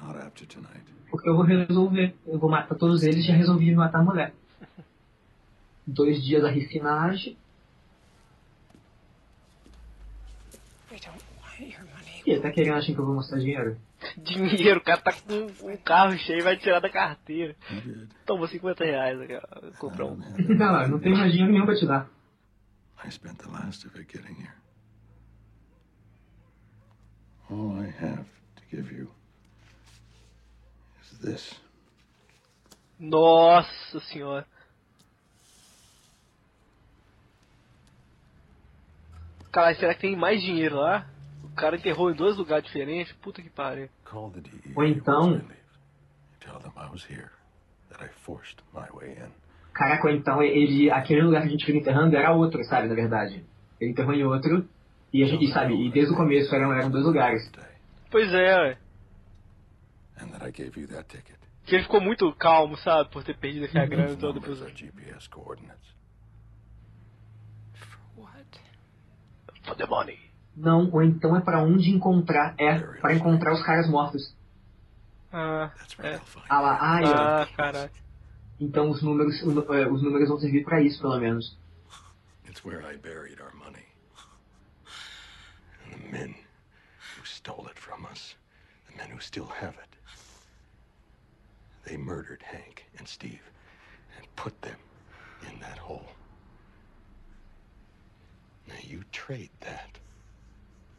Not 0.00 0.16
after 0.16 0.44
tonight. 0.46 0.84
Porque 1.10 1.28
eu 1.28 1.36
vou 1.36 1.44
resolver. 1.44 2.14
Eu 2.26 2.38
vou 2.38 2.50
matar 2.50 2.74
todos 2.76 3.02
eles 3.02 3.24
e 3.24 3.28
já 3.28 3.34
resolvi 3.34 3.74
matar 3.74 4.00
a 4.00 4.04
mulher. 4.04 4.34
Dois 5.86 6.22
dias 6.22 6.44
a 6.44 6.50
refinagem. 6.50 7.36
we 10.90 10.98
don't 11.00 11.22
want 11.42 12.04
your 12.26 12.36
money. 12.36 12.38
E 12.38 12.40
tá 12.40 12.50
querendo 12.50 12.74
achar 12.74 12.92
que 12.92 12.98
eu 12.98 13.04
vou 13.06 13.14
mostrar 13.14 13.38
dinheiro? 13.38 13.78
Dinheiro, 14.18 14.80
o 14.80 14.82
cara 14.82 15.00
tá 15.00 15.12
com 15.12 15.68
um 15.70 15.76
carro 15.78 16.16
cheio 16.18 16.40
e 16.40 16.42
vai 16.42 16.56
tirar 16.56 16.80
da 16.80 16.90
carteira. 16.90 17.56
Tomou 18.26 18.46
50 18.46 18.84
reais, 18.84 19.18
cara. 19.28 19.72
Comprou 19.78 20.12
um. 20.12 20.16
Não, 20.54 20.72
lá, 20.72 20.88
não 20.88 20.98
tem 20.98 21.12
mais 21.12 21.30
dinheiro 21.32 21.52
nenhum 21.52 21.66
pra 21.66 21.76
te 21.76 21.86
dar. 21.86 22.08
I 23.04 23.10
spent 23.10 23.38
the 23.38 23.48
last 23.50 23.86
of 23.86 23.98
it 23.98 24.10
getting 24.10 24.34
here. 24.34 24.54
All 27.50 27.78
I 27.78 27.88
have 27.88 28.24
to 28.56 28.62
give 28.70 28.94
you 28.94 29.10
is 31.02 31.18
this. 31.18 31.60
Nossa 32.98 34.00
senhora. 34.00 34.46
Caralho, 39.52 39.76
será 39.78 39.94
que 39.94 40.00
tem 40.00 40.16
mais 40.16 40.42
dinheiro 40.42 40.76
lá? 40.76 41.06
O 41.54 41.56
cara 41.56 41.76
enterrou 41.76 42.10
em 42.10 42.14
dois 42.14 42.36
lugares 42.36 42.66
diferentes? 42.66 43.12
Puta 43.22 43.40
que 43.40 43.48
pariu. 43.48 43.88
Call 44.04 44.32
the 44.32 44.40
DEA. 44.40 44.72
Ou 44.74 44.84
então. 44.84 45.40
Tell 46.40 46.58
them 46.58 46.72
I 46.76 46.90
was 46.90 47.08
here. 47.08 47.30
That 47.90 48.04
I 48.04 48.08
forced 48.08 48.58
my 48.72 48.88
way 48.92 49.12
in. 49.12 49.30
Caraca, 49.72 50.08
ou 50.08 50.12
então 50.12 50.42
ele. 50.42 50.90
Aquele 50.90 51.22
lugar 51.22 51.42
que 51.42 51.46
a 51.46 51.50
gente 51.52 51.64
fica 51.64 51.78
enterrando 51.78 52.16
era 52.16 52.32
outro, 52.32 52.64
sabe, 52.64 52.88
na 52.88 52.94
verdade. 52.96 53.44
Ele 53.80 53.92
enterrou 53.92 54.12
em 54.12 54.24
outro. 54.24 54.68
E 55.12 55.22
a 55.22 55.28
gente, 55.28 55.46
sabe, 55.52 55.74
e 55.74 55.92
desde 55.92 56.12
o 56.12 56.16
começo 56.16 56.52
eram, 56.52 56.72
eram 56.72 56.90
dois 56.90 57.04
lugares. 57.04 57.48
Pois 58.10 58.34
é, 58.34 58.56
ué. 58.56 58.78
And 60.20 60.26
that 60.32 60.44
I 60.44 60.50
gave 60.50 60.80
you 60.80 60.88
that 60.88 61.08
ticket. 61.08 61.36
Que 61.64 61.76
ele 61.76 61.84
ficou 61.84 62.00
muito 62.00 62.32
calmo, 62.34 62.76
sabe? 62.78 63.10
Por 63.10 63.22
ter 63.22 63.36
perdido 63.36 63.66
aquela 63.66 63.86
grana 63.86 64.16
toda. 64.16 64.40
Are 64.40 64.74
GPS 64.74 65.30
coordinates. 65.30 65.94
What? 68.16 68.60
For 69.62 69.76
the 69.76 69.86
money. 69.86 70.23
Não, 70.56 70.88
ou 70.92 71.02
então 71.02 71.36
é 71.36 71.40
pra 71.40 71.62
onde 71.62 71.90
encontrar. 71.90 72.54
É, 72.58 72.78
pra 72.78 73.14
encontrar 73.14 73.52
os 73.52 73.62
caras 73.62 73.88
mortos. 73.88 74.34
Ah, 75.32 75.72
é. 75.98 76.20
Ah 76.48 76.60
lá, 76.60 76.78
ai, 76.80 77.04
ó. 77.04 77.42
Ah, 77.42 77.48
caralho. 77.56 77.90
Então 78.60 78.88
os 78.90 79.02
números, 79.02 79.40
é, 79.42 79.88
os 79.88 80.00
números 80.00 80.28
vão 80.28 80.38
servir 80.38 80.64
pra 80.64 80.80
isso, 80.80 81.00
pelo 81.00 81.18
menos. 81.18 81.58
It's 82.48 82.64
where 82.64 82.84
I 82.84 82.96
buried 82.96 83.40
our 83.40 83.52
money. 83.54 83.84
And 85.84 86.00
the 86.00 86.12
men 86.12 86.34
who 87.16 87.26
stole 87.26 87.66
it 87.68 87.80
from 87.80 88.06
us, 88.06 88.36
the 88.88 88.96
men 88.96 89.10
who 89.10 89.20
still 89.20 89.48
have 89.60 89.76
it, 89.76 89.88
they 91.84 91.96
murdered 91.96 92.42
Hank 92.42 92.84
and 92.96 93.08
Steve 93.08 93.42
and 94.16 94.26
put 94.36 94.54
them 94.62 94.78
in 95.50 95.58
that 95.60 95.78
hole. 95.78 96.06
Now 98.68 98.78
you 98.82 99.02
trade 99.10 99.50
that 99.60 99.98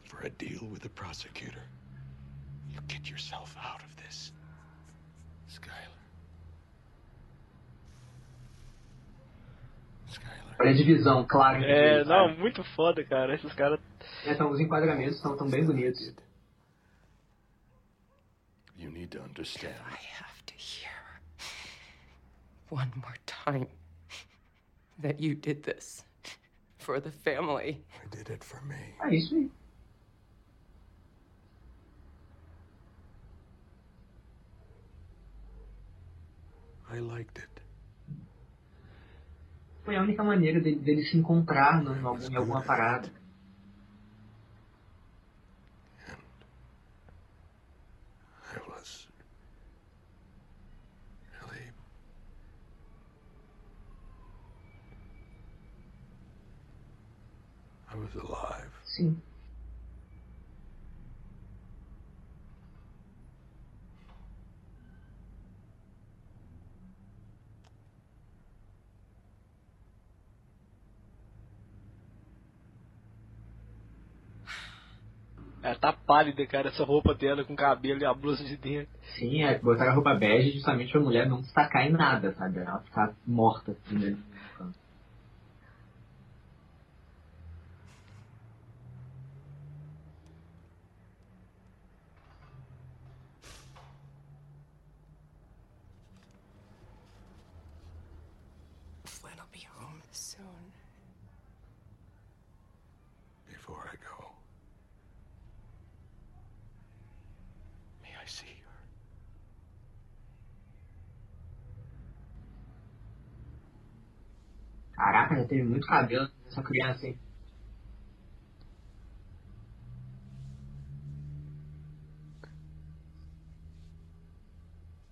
for 0.06 0.20
a 0.26 0.30
deal 0.30 0.66
with 0.70 0.82
the 0.82 0.88
prosecutor. 0.88 1.62
You 2.70 2.80
get 2.88 3.08
yourself 3.08 3.54
out 3.62 3.82
of 3.82 3.96
this. 3.96 4.32
Skylar. 5.48 5.96
Olha 10.58 10.70
a 10.70 10.74
divisão, 10.74 11.26
claro. 11.26 11.62
É, 11.62 11.96
eles, 11.96 12.08
não, 12.08 12.28
sabe? 12.28 12.40
muito 12.40 12.64
foda, 12.64 13.04
cara. 13.04 13.34
Esses 13.34 13.52
caras. 13.52 13.78
É, 14.24 14.32
então, 14.32 14.50
os 14.50 14.60
enquadramentos 14.60 15.16
estão 15.16 15.36
tão 15.36 15.48
bem 15.48 15.64
bonitos. 15.64 16.14
You 18.78 18.90
need 18.90 19.08
to 19.16 19.22
understand. 19.22 19.74
I 19.90 19.98
have 20.20 20.42
to 20.46 20.54
hear 20.54 20.92
one 22.70 22.90
more 22.96 23.18
time 23.26 23.68
that 25.00 25.20
you 25.22 25.34
did 25.34 25.62
this 25.62 26.04
for 26.78 27.00
the 27.00 27.10
family. 27.10 27.84
I 28.02 28.08
did 28.14 28.30
it 28.30 28.44
for 28.44 28.62
me. 28.62 28.94
É 29.02 29.14
isso 29.14 29.34
aí. 29.34 29.50
Foi 39.84 39.96
a 39.96 40.02
única 40.02 40.24
maneira 40.24 40.60
dele, 40.60 40.80
dele 40.80 41.04
se 41.04 41.16
encontrar 41.16 41.82
no, 41.82 41.94
em, 41.96 42.02
algum- 42.04 42.30
em 42.30 42.36
alguma 42.36 42.62
parada. 42.62 43.08
Sim. 58.84 59.20
Ela 75.66 75.74
tá 75.74 75.92
pálida, 75.92 76.46
cara, 76.46 76.68
essa 76.68 76.84
roupa 76.84 77.12
dela 77.12 77.44
com 77.44 77.56
cabelo 77.56 78.00
e 78.00 78.04
a 78.04 78.14
blusa 78.14 78.44
de 78.44 78.56
dentro. 78.56 78.88
Sim, 79.18 79.42
é, 79.42 79.58
botaram 79.58 79.90
a 79.90 79.94
roupa 79.94 80.14
bege 80.14 80.52
justamente 80.52 80.92
pra 80.92 81.00
mulher 81.00 81.28
não 81.28 81.40
destacar 81.40 81.84
em 81.84 81.90
nada, 81.90 82.32
sabe? 82.34 82.60
Ela 82.60 82.78
ficar 82.82 83.12
morta 83.26 83.72
assim, 83.72 83.98
né? 83.98 84.16
Flynn 99.04 99.36
will 99.36 99.48
be 99.52 99.66
home 99.78 100.02
soon. 100.10 100.72
Before 103.48 103.82
I 103.92 103.96
go, 103.96 104.30
may 108.02 108.10
I 108.26 108.28
see 108.28 108.46
her? 108.46 108.88
Caraca, 114.96 115.36
já 115.36 115.46
teve 115.46 115.62
muito 115.62 115.86
cabelo 115.86 116.28
nessa 116.44 116.60
criança, 116.62 117.06
hein? 117.06 117.20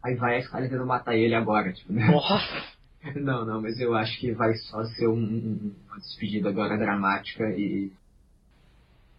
Aí 0.04 0.14
vai 0.14 0.36
a 0.38 0.42
Scarlett 0.42 0.70
tentando 0.70 0.86
matar 0.86 1.16
ele 1.16 1.34
agora, 1.34 1.72
tipo, 1.72 1.92
né? 1.92 2.06
Nossa! 2.06 2.74
Não, 3.16 3.44
não, 3.44 3.60
mas 3.60 3.78
eu 3.78 3.94
acho 3.94 4.18
que 4.18 4.32
vai 4.32 4.54
só 4.54 4.82
ser 4.96 5.08
um, 5.08 5.12
um- 5.18 5.74
uma 5.86 5.98
despedida 5.98 6.48
agora 6.48 6.78
dramática 6.78 7.44
e. 7.50 7.92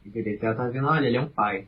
E 0.06 0.10
beleza, 0.10 0.46
ela 0.46 0.56
tá 0.56 0.68
vendo, 0.70 0.88
olha, 0.88 1.06
ele 1.06 1.18
é 1.18 1.22
um 1.22 1.30
pai. 1.30 1.68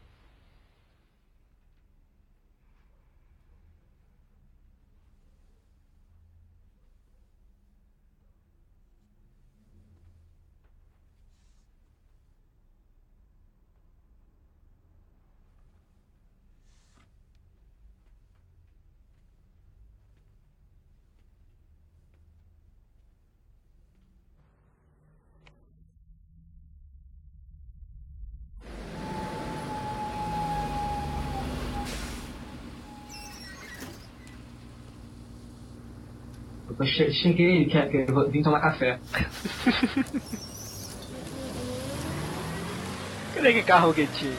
Eu 36.87 36.93
che- 36.93 37.11
cheguei, 37.11 37.65
quer, 37.65 37.89
quer, 37.91 38.09
vou- 38.09 38.29
vim 38.29 38.41
tomar 38.41 38.61
café. 38.61 38.97
Cadê 43.35 43.53
que 43.53 43.63
carro 43.63 43.93
que 43.93 44.07
tinha? 44.07 44.37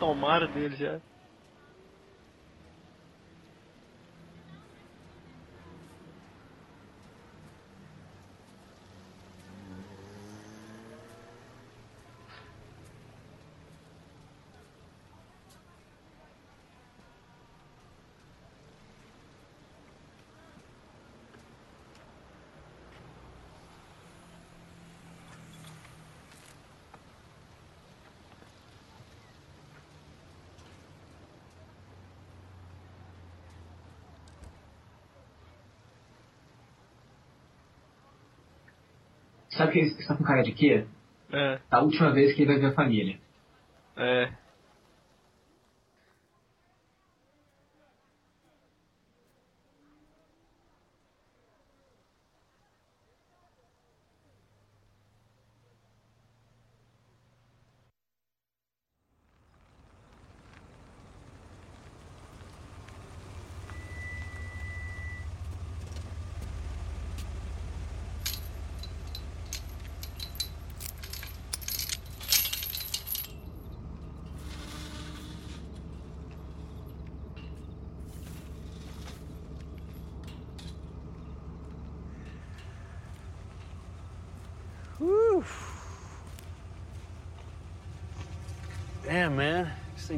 Tomaram 0.00 0.50
dele 0.52 0.74
já. 0.76 0.98
Sabe 39.56 39.72
que 39.72 39.78
ele 39.80 39.88
está 39.88 40.16
com 40.16 40.24
cara 40.24 40.42
de 40.42 40.52
quê? 40.52 40.86
É, 41.32 41.58
Da 41.70 41.80
última 41.82 42.12
vez 42.12 42.34
que 42.34 42.42
ele 42.42 42.52
vai 42.52 42.60
ver 42.60 42.66
a 42.66 42.72
família. 42.74 43.18
é. 43.96 44.32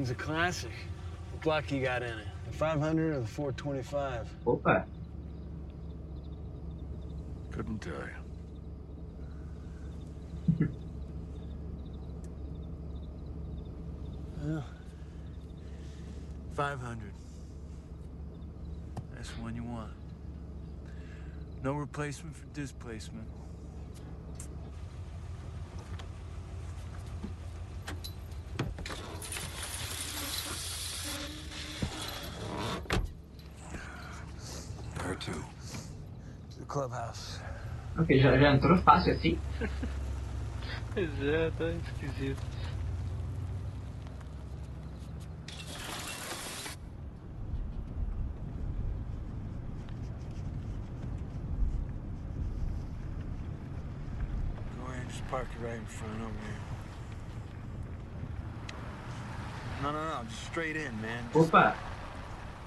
Thing's 0.05 0.11
a 0.11 0.22
classic. 0.22 0.70
What 1.30 1.42
block 1.42 1.72
you 1.72 1.82
got 1.82 2.02
in 2.02 2.11
it? 2.11 2.26
The 2.46 2.52
500 2.52 3.14
or 3.14 3.20
the 3.20 3.26
425? 3.26 4.28
Opa! 4.46 4.84
Couldn't 7.50 7.78
tell 7.80 7.94
you. 10.59 10.68
Well, 14.46 14.62
500. 16.52 17.14
That's 19.14 19.30
the 19.30 19.40
one 19.40 19.57
you 19.57 19.64
want. 19.64 19.90
No 21.62 21.72
replacement 21.72 22.36
for 22.36 22.44
displacement. 22.52 23.26
Ok, 38.05 38.18
já, 38.20 38.36
já 38.36 38.52
entrou 38.52 38.76
fácil 38.78 39.14
assim? 39.14 39.38
Pois 40.94 41.22
é, 41.24 41.50
tá 41.59 41.64
esquisito. 41.70 42.40
Go 54.78 54.86
ahead 54.90 55.00
and 55.02 55.11
just 55.11 55.26
park 55.28 55.46
it 55.59 55.64
right 55.64 55.78
in 55.78 55.84
front 55.86 56.20
over 56.20 56.30
here. 56.30 56.61
No, 59.82 59.92
no, 59.92 60.05
no. 60.22 60.24
Just 60.28 60.44
straight 60.46 60.76
in, 60.76 61.00
man. 61.00 61.24
Just- 61.32 61.50
Opa! 61.52 61.74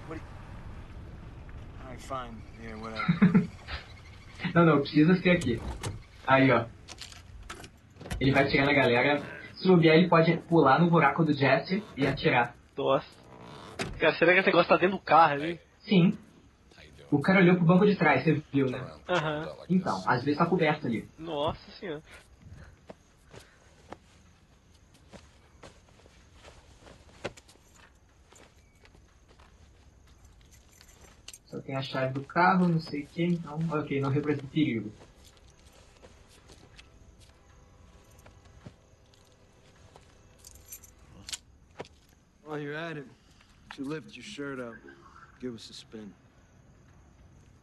All 0.09 0.15
right, 1.89 2.01
fine. 2.01 2.41
Yeah, 2.63 2.75
whatever. 2.75 3.46
Não, 4.57 4.65
não, 4.65 4.79
precisa 4.79 5.15
ser 5.17 5.29
aqui. 5.29 5.61
Aí, 6.25 6.49
ó. 6.49 6.65
Ele 8.19 8.31
vai 8.31 8.43
atirar 8.43 8.65
na 8.65 8.73
galera. 8.73 9.21
Se 9.53 9.67
bobear, 9.67 9.95
ele 9.95 10.07
pode 10.07 10.35
pular 10.49 10.79
no 10.79 10.89
buraco 10.89 11.23
do 11.23 11.31
Jesse 11.31 11.83
e 11.95 12.07
atirar. 12.07 12.55
Nossa. 12.75 13.05
Cara, 13.99 14.13
será 14.13 14.33
que 14.33 14.39
esse 14.39 14.47
negócio 14.47 14.67
tá 14.67 14.77
dentro 14.77 14.97
do 14.97 15.03
carro 15.03 15.33
ali? 15.33 15.59
Sim. 15.81 16.17
O 17.11 17.21
cara 17.21 17.39
olhou 17.39 17.55
pro 17.55 17.65
banco 17.65 17.85
de 17.85 17.95
trás, 17.95 18.23
você 18.23 18.41
viu, 18.51 18.65
né? 18.65 18.83
Aham. 19.07 19.47
Então, 19.69 20.03
às 20.07 20.23
vezes 20.23 20.39
tá 20.39 20.47
coberto 20.47 20.87
ali. 20.87 21.07
Nossa 21.19 21.69
senhora. 21.73 22.01
tem 31.68 31.76
a 31.76 31.82
chave 31.82 32.13
do 32.13 32.24
carro, 32.24 32.70
não 32.70 32.80
sei 32.80 33.03
o 33.03 33.07
que, 33.07 33.24
então. 33.26 33.59
Ok, 33.70 33.99
não 33.99 34.09
representa 34.09 34.47
perigo. 34.47 34.89
While 42.45 42.61
you're 42.61 42.78
at 42.78 42.95
it, 42.95 43.05
if 43.70 43.80
you 43.80 43.86
lift 43.86 44.15
your 44.15 44.24
shirt 44.24 44.61
up, 44.61 44.78
give 45.41 45.53
us 45.53 45.70
a 45.70 45.74
spin. 45.74 46.13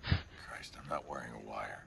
Christ, 0.03 0.77
I'm 0.77 0.87
not 0.91 1.09
wearing 1.09 1.33
a 1.33 1.39
wire. 1.39 1.83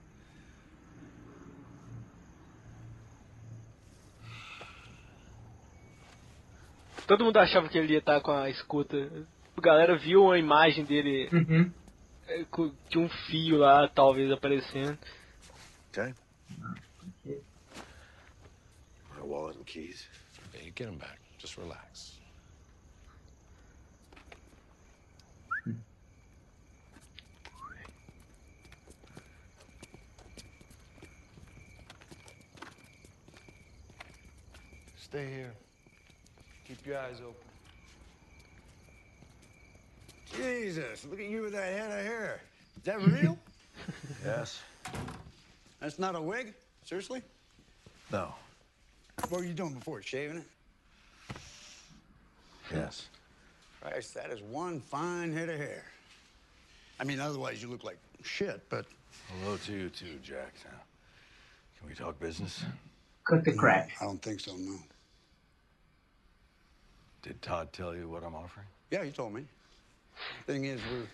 Todo 7.06 7.24
mundo 7.24 7.38
achava 7.38 7.70
que 7.70 7.78
ele 7.78 7.94
ia 7.94 8.00
estar 8.00 8.20
com 8.22 8.32
a 8.32 8.50
escuta. 8.50 8.98
A 9.56 9.62
galera 9.62 9.96
viu 9.96 10.32
a 10.32 10.40
imagem 10.40 10.84
dele 10.84 11.30
uhum 11.32 11.72
é, 12.28 12.46
de 12.90 12.98
um 12.98 13.10
fio 13.10 13.58
lá, 13.58 13.88
talvez, 13.88 14.32
aparecendo. 14.32 14.98
Okay. 15.90 16.14
My 19.16 19.24
wallet 19.24 19.58
and 19.58 19.66
keys. 19.66 20.08
Yeah, 20.54 20.66
you 20.66 20.72
get 20.72 20.86
them 20.88 20.98
back. 20.98 21.20
Just 21.40 21.58
relax. 21.58 22.18
Stay 34.98 35.26
here. 35.26 35.54
Keep 36.66 36.86
your 36.86 36.98
eyes 36.98 37.22
open. 37.22 37.47
Jesus, 40.36 41.06
look 41.10 41.20
at 41.20 41.28
you 41.28 41.44
with 41.44 41.54
that 41.54 41.74
head 41.74 42.00
of 42.00 42.06
hair. 42.06 42.42
Is 42.78 42.84
that 42.84 43.02
real? 43.02 43.38
Yes. 44.26 44.60
That's 45.80 46.00
not 46.00 46.16
a 46.16 46.22
wig? 46.22 46.54
Seriously? 46.84 47.22
No. 48.12 48.34
What 49.30 49.42
were 49.42 49.44
you 49.46 49.54
doing 49.54 49.76
before? 49.76 50.02
Shaving 50.02 50.38
it? 50.38 51.38
Yes. 52.74 53.08
Christ, 53.82 54.14
that 54.16 54.32
is 54.32 54.42
one 54.42 54.82
fine 54.82 55.32
head 55.32 55.48
of 55.50 55.58
hair. 55.58 55.84
I 57.00 57.04
mean, 57.04 57.20
otherwise 57.20 57.62
you 57.62 57.70
look 57.70 57.84
like 57.84 57.98
shit, 58.24 58.62
but. 58.70 58.86
Hello 59.42 59.58
to 59.58 59.72
you 59.72 59.90
too, 59.90 60.20
Jack. 60.24 60.54
Now, 60.66 60.80
can 61.80 61.88
we 61.88 61.96
talk 61.96 62.20
business? 62.20 62.64
Cut 63.24 63.46
the 63.46 63.54
crap. 63.54 63.90
I 64.02 64.06
don't 64.06 64.22
think 64.22 64.40
so, 64.40 64.56
no. 64.58 64.78
Did 67.22 67.42
Todd 67.42 67.72
tell 67.72 67.96
you 67.96 68.10
what 68.10 68.24
I'm 68.24 68.36
offering? 68.36 68.66
Yeah, 68.92 69.04
he 69.04 69.12
told 69.12 69.34
me. 69.34 69.46
Thing 70.46 70.66
is, 70.66 70.80
we're, 70.92 71.08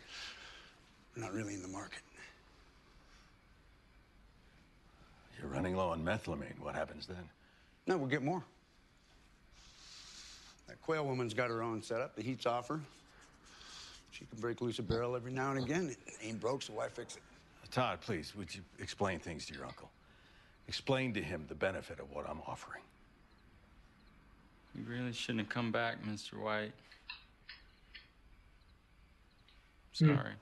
we're 1.15 1.23
not 1.23 1.33
really 1.33 1.53
in 1.53 1.61
the 1.61 1.67
market. 1.67 2.01
You're 5.39 5.49
running 5.49 5.75
low 5.75 5.89
on 5.89 6.03
methylamine. 6.03 6.59
What 6.59 6.75
happens 6.75 7.05
then? 7.05 7.29
No, 7.87 7.97
we'll 7.97 8.07
get 8.07 8.23
more. 8.23 8.43
That 10.67 10.81
quail 10.81 11.05
woman's 11.05 11.33
got 11.33 11.49
her 11.49 11.61
own 11.61 11.81
setup. 11.81 12.15
The 12.15 12.23
heat's 12.23 12.45
off 12.45 12.69
her. 12.69 12.79
She 14.11 14.25
can 14.25 14.39
break 14.39 14.61
loose 14.61 14.79
a 14.79 14.83
barrel 14.83 15.15
every 15.15 15.31
now 15.31 15.51
and 15.51 15.63
again. 15.63 15.89
It 15.89 16.13
ain't 16.23 16.39
broke, 16.39 16.61
so 16.61 16.73
why 16.73 16.87
fix 16.87 17.15
it? 17.15 17.23
Todd, 17.71 18.01
please, 18.01 18.35
would 18.35 18.53
you 18.53 18.61
explain 18.77 19.17
things 19.17 19.47
to 19.47 19.53
your 19.53 19.65
uncle? 19.65 19.89
Explain 20.67 21.11
to 21.15 21.21
him 21.21 21.45
the 21.49 21.55
benefit 21.55 21.99
of 21.99 22.11
what 22.11 22.29
I'm 22.29 22.39
offering. 22.47 22.83
You 24.75 24.85
really 24.87 25.11
shouldn't 25.11 25.39
have 25.39 25.49
come 25.49 25.71
back, 25.71 26.03
Mr. 26.05 26.39
White. 26.39 26.71
Hmm. 27.07 27.11
Sorry. 29.93 30.35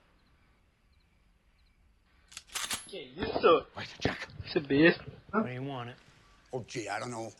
Que 2.88 3.10
isso? 3.16 3.66
Jack. 4.00 4.26
Isso 4.44 4.58
é 4.58 4.60
besta. 4.60 5.04
Where 5.32 5.44
do 5.44 5.52
you 5.52 5.62
want 5.62 5.90
it? 5.90 5.96
Oh, 6.52 6.64
gee, 6.66 6.88
I 6.88 6.98
don't 6.98 7.10
know 7.10 7.32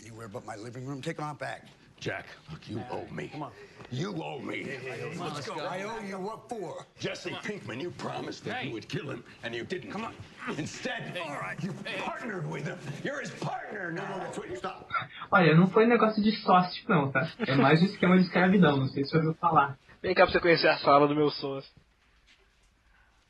anywhere 0.00 0.28
but 0.28 0.44
my 0.46 0.56
living 0.56 0.86
room. 0.86 1.02
Take 1.02 1.18
it 1.18 1.24
on 1.24 1.36
back. 1.36 1.66
Jack, 2.00 2.26
look, 2.50 2.68
you 2.68 2.80
owe 2.90 3.04
me. 3.12 3.28
Come 3.28 3.42
on. 3.42 3.52
You 3.90 4.14
owe 4.22 4.38
me. 4.38 4.64
come 5.12 5.20
on, 5.20 5.34
let's 5.34 5.48
go. 5.48 5.58
I 5.58 5.82
owe 5.82 6.00
you 6.06 6.18
what 6.18 6.48
for? 6.48 6.86
Jesse 7.00 7.30
Pinkman, 7.42 7.80
you 7.80 7.90
promised 7.90 8.44
that 8.44 8.64
you 8.64 8.72
would 8.72 8.88
kill 8.88 9.10
him, 9.10 9.24
and 9.42 9.52
you 9.54 9.64
didn't. 9.64 9.90
Come 9.90 10.04
on. 10.04 10.14
Instead, 10.56 11.18
all 11.20 11.32
right, 11.32 11.60
you 11.62 11.72
partnered 12.04 12.48
with 12.48 12.64
him. 12.66 12.78
You're 13.02 13.20
his 13.20 13.30
partner 13.40 13.90
now. 13.90 14.18
That's 14.18 14.38
what 14.38 14.48
you 14.48 14.56
stop. 14.56 14.88
Olha, 15.32 15.54
não 15.56 15.68
foi 15.68 15.86
negócio 15.86 16.22
de 16.22 16.32
sócio, 16.36 16.84
não, 16.88 17.10
tá? 17.10 17.32
É 17.40 17.54
mais 17.56 17.82
um 17.82 17.86
esquema 17.86 18.16
de 18.16 18.24
escravidão, 18.24 18.76
não 18.76 18.88
sei 18.88 19.04
se 19.04 19.10
você 19.10 19.16
ouviu 19.16 19.34
falar. 19.34 19.76
Vem 20.02 20.14
cá 20.14 20.24
pra 20.24 20.32
você 20.32 20.40
conhecer 20.40 20.68
a 20.68 20.78
sala 20.78 21.08
do 21.08 21.14
meu 21.14 21.30
sócio. 21.30 21.70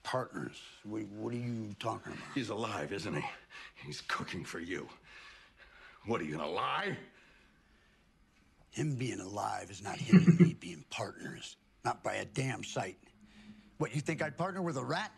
Partners? 0.02 0.58
What, 0.84 1.04
what 1.18 1.34
are 1.34 1.38
you 1.38 1.74
talking 1.78 2.12
about? 2.12 2.34
He's 2.34 2.50
alive, 2.50 2.92
isn't 2.92 3.14
he? 3.14 3.22
He's 3.86 4.00
cooking 4.02 4.44
for 4.44 4.60
you. 4.60 4.86
What 6.06 6.20
are 6.20 6.24
you 6.24 6.36
gonna 6.36 6.50
lie? 6.50 6.96
Him 8.70 8.96
being 8.96 9.20
alive 9.20 9.70
is 9.70 9.82
not 9.82 9.96
him 9.96 10.24
and 10.26 10.40
me 10.40 10.54
being 10.60 10.84
partners. 10.90 11.56
Not 11.84 12.02
by 12.02 12.14
a 12.16 12.24
damn 12.24 12.64
sight. 12.64 12.96
What, 13.78 13.94
you 13.94 14.00
think 14.00 14.22
I'd 14.22 14.36
partner 14.36 14.62
with 14.62 14.76
a 14.76 14.84
rat? 14.84 15.10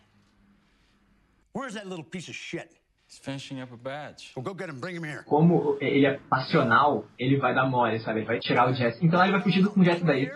Where's 1.53 1.75
that 1.75 1.87
little 1.87 2.05
piece 2.05 2.29
of 2.29 2.35
shit? 2.35 2.71
He's 3.09 3.19
finishing 3.19 3.61
up 3.61 3.73
a 3.73 3.77
batch. 3.77 4.33
Well, 4.37 4.45
go 4.45 4.55
get 4.55 4.69
him. 4.69 4.81
Bring 4.81 4.95
him 4.95 5.03
here. 5.03 5.25
Como 5.29 5.77
ele 5.81 6.07
é 6.07 6.19
passional, 6.31 7.07
ele 7.19 7.39
vai 7.39 7.55
dar 7.55 7.67
mole, 7.67 7.99
sabe? 8.01 8.21
Ele 8.21 8.27
vai 8.27 8.39
tirar 8.39 8.69
o 8.71 8.75
Jesse. 8.75 9.05
Então 9.05 9.21
ele 9.23 9.33
vai 9.33 9.43
fugir 9.43 9.67
com 9.67 9.81
o 9.81 9.85
Jesse 9.85 10.05
daí. 10.05 10.31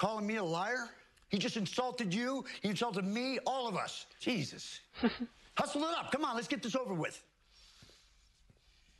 Calling 0.00 0.26
me 0.26 0.36
a 0.36 0.42
liar? 0.42 0.88
He 1.28 1.36
just 1.36 1.58
insulted 1.58 2.14
you. 2.14 2.42
He 2.62 2.70
insulted 2.70 3.04
me, 3.04 3.38
all 3.46 3.68
of 3.68 3.76
us. 3.76 4.06
Jesus. 4.18 4.80
Hustle 5.58 5.82
it 5.82 5.94
up. 5.98 6.10
Come 6.10 6.24
on, 6.24 6.36
let's 6.36 6.48
get 6.48 6.62
this 6.62 6.74
over 6.74 6.94
with. 6.94 7.22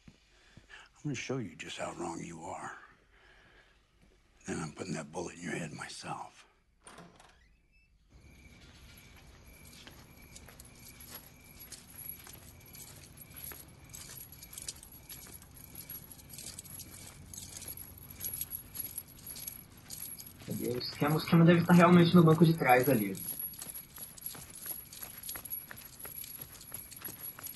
I'm 0.06 1.02
going 1.02 1.16
to 1.16 1.20
show 1.20 1.38
you 1.38 1.52
just 1.56 1.78
how 1.78 1.94
wrong 1.98 2.20
you 2.22 2.42
are. 2.42 2.72
Then 4.46 4.60
I'm 4.62 4.72
putting 4.72 4.92
that 4.92 5.10
bullet 5.10 5.36
in 5.36 5.42
your 5.42 5.56
head 5.56 5.72
myself. 5.72 6.44
Cadê? 20.50 20.68
O 20.72 20.78
esquema, 20.78 21.14
o 21.14 21.18
esquema 21.18 21.44
deve 21.44 21.60
estar 21.60 21.74
realmente 21.74 22.12
no 22.12 22.24
banco 22.24 22.44
de 22.44 22.58
trás 22.58 22.88
ali. 22.88 23.16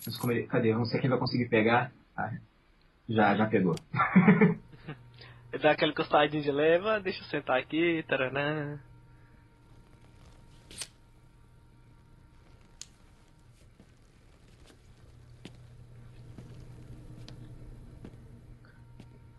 Mas 0.07 0.16
como 0.18 0.32
ele, 0.32 0.47
cadê? 0.47 0.72
Vamos 0.72 0.92
ver 0.92 1.01
quem 1.01 1.11
vai 1.11 1.18
conseguir 1.18 1.49
pegar. 1.49 1.90
Ah, 2.16 2.30
já, 3.09 3.34
já 3.34 3.47
pegou. 3.47 3.74
Dá 5.61 5.72
aquela 5.72 5.92
encostadinha 5.92 6.42
de 6.42 6.53
leva, 6.53 7.01
deixa 7.01 7.20
eu 7.20 7.26
sentar 7.26 7.59
aqui, 7.59 8.05
taranã. 8.07 8.78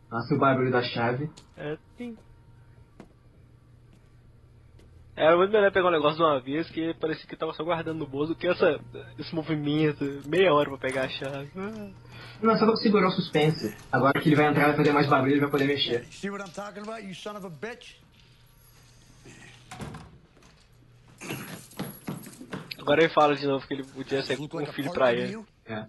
Nossa, 0.10 0.34
o 0.34 0.40
barulho 0.40 0.72
da 0.72 0.82
chave. 0.82 1.30
É, 1.58 1.78
sim. 1.98 2.18
Era 5.16 5.38
muito 5.38 5.52
melhor 5.52 5.72
pegar 5.72 5.88
um 5.88 5.92
negócio 5.92 6.18
de 6.18 6.24
uma 6.24 6.40
vez 6.42 6.70
que 6.70 6.94
parecia 6.96 7.26
que 7.26 7.38
tava 7.38 7.54
só 7.54 7.64
guardando 7.64 8.00
no 8.00 8.08
bolso 8.08 8.34
do 8.34 8.36
que 8.38 8.48
essa, 8.48 8.80
esse 9.18 9.34
movimento, 9.34 10.22
meia 10.26 10.54
hora 10.54 10.70
pra 10.70 10.78
pegar 10.78 11.04
a 11.04 11.10
chave. 11.10 11.50
Não, 12.42 12.58
só 12.58 12.66
pra 12.66 12.76
segurar 12.76 13.08
o 13.08 13.12
suspense. 13.12 13.76
Agora 13.90 14.20
que 14.20 14.28
ele 14.28 14.36
vai 14.36 14.48
entrar, 14.48 14.68
vai 14.68 14.76
fazer 14.76 14.92
mais 14.92 15.08
barulho, 15.08 15.32
ele 15.32 15.40
vai 15.40 15.50
poder 15.50 15.66
mexer. 15.66 16.04
See 16.12 16.30
what 16.30 16.44
I'm 16.44 16.54
talking 16.54 16.82
about, 16.82 17.02
you 17.06 17.16
son 17.16 17.38
of 17.38 17.46
a 17.46 17.50
bitch? 17.50 17.96
Agora 22.78 23.02
ele 23.02 23.14
fala 23.14 23.36
de 23.36 23.48
novo 23.48 23.66
que 23.66 23.74
ele 23.74 23.84
podia 23.84 24.22
ser 24.22 24.38
um 24.38 24.66
filho 24.68 24.92
pra 24.92 25.14
ele. 25.14 25.44
É. 25.66 25.86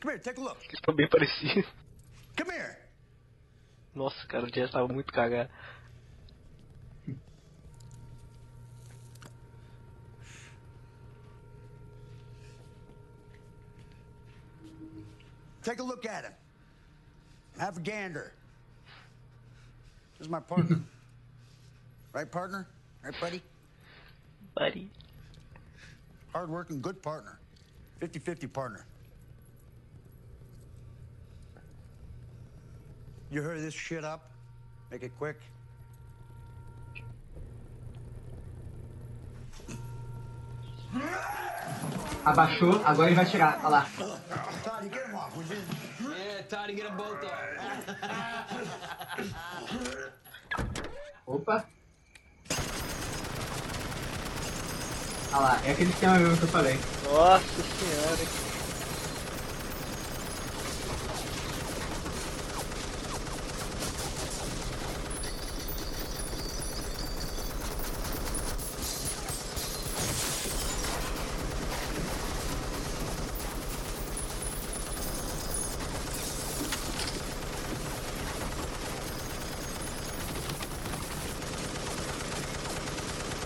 Come 0.00 0.12
here, 0.14 0.22
take 0.22 0.40
a 0.40 0.44
look. 0.44 0.56
Eles 0.60 0.74
estão 0.74 0.94
bem 0.94 1.08
parecidos. 1.08 1.68
Come 2.38 2.56
here. 2.56 2.76
Nossa, 3.94 4.24
cara, 4.28 4.46
o 4.46 4.48
Jess 4.48 4.70
tava 4.70 4.86
muito 4.86 5.12
cagado. 5.12 5.50
Take 15.68 15.80
a 15.80 15.82
look 15.82 16.06
at 16.06 16.24
him. 16.24 16.32
Have 17.58 17.76
a 17.76 17.80
gander. 17.80 18.32
This 20.16 20.24
is 20.24 20.30
my 20.30 20.40
partner. 20.40 20.80
right, 22.14 22.32
partner? 22.32 22.66
Right, 23.04 23.12
buddy? 23.20 23.42
Buddy. 24.54 24.88
Hard-working, 26.32 26.80
good 26.80 27.02
partner. 27.02 27.38
50-50 28.00 28.50
partner. 28.50 28.86
You 33.30 33.42
hurry 33.42 33.60
this 33.60 33.74
shit 33.74 34.04
up. 34.04 34.30
Make 34.90 35.02
it 35.02 35.12
quick. 35.18 35.36
Abaixou, 42.28 42.82
agora 42.84 43.08
ele 43.08 43.16
vai 43.16 43.24
tirar. 43.24 43.58
Olha 43.60 43.68
lá. 43.68 43.86
Opa! 51.26 51.64
Ah 55.32 55.38
lá, 55.38 55.60
é 55.64 55.70
aquele 55.70 55.90
esquema 55.90 56.18
mesmo 56.18 56.36
que 56.36 56.42
eu 56.42 56.48
falei. 56.48 56.78
Nossa 57.04 57.62
senhora. 57.62 58.48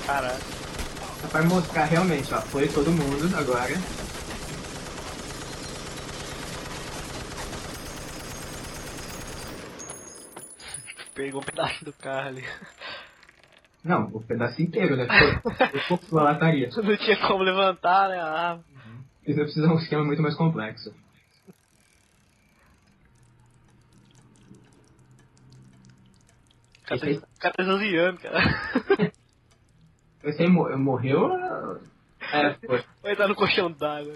Caralho. 0.06 0.42
Vai 1.42 1.50
mostrar 1.50 1.86
realmente, 1.86 2.32
ó. 2.32 2.40
Foi 2.42 2.68
todo 2.68 2.92
mundo 2.92 3.36
agora. 3.36 3.74
Pegou 11.12 11.40
um 11.40 11.44
pedaço 11.44 11.84
do 11.84 11.92
carro 11.94 12.28
ali. 12.28 12.44
Não, 13.82 14.04
o 14.12 14.22
pedaço 14.22 14.62
inteiro, 14.62 14.96
né? 14.96 15.08
Foi 15.88 15.98
sua 16.08 16.22
lataria. 16.22 16.68
Não 16.76 16.96
tinha 16.96 17.16
como 17.26 17.42
levantar, 17.42 18.08
né? 18.08 18.20
Ah, 18.20 18.60
Isso 19.26 19.40
precisa 19.40 19.66
de 19.66 19.72
um 19.72 19.78
esquema 19.78 20.04
muito 20.04 20.22
mais 20.22 20.36
complexo. 20.36 20.94
cara, 26.84 27.00
tá, 27.00 27.26
cara 27.40 27.54
Você 30.24 30.46
mo- 30.46 30.76
morreu? 30.78 31.30
É, 32.32 32.54
foi. 32.66 32.84
Ele 33.04 33.16
tá 33.16 33.26
no 33.28 33.34
colchão 33.34 33.70
d'água. 33.72 34.14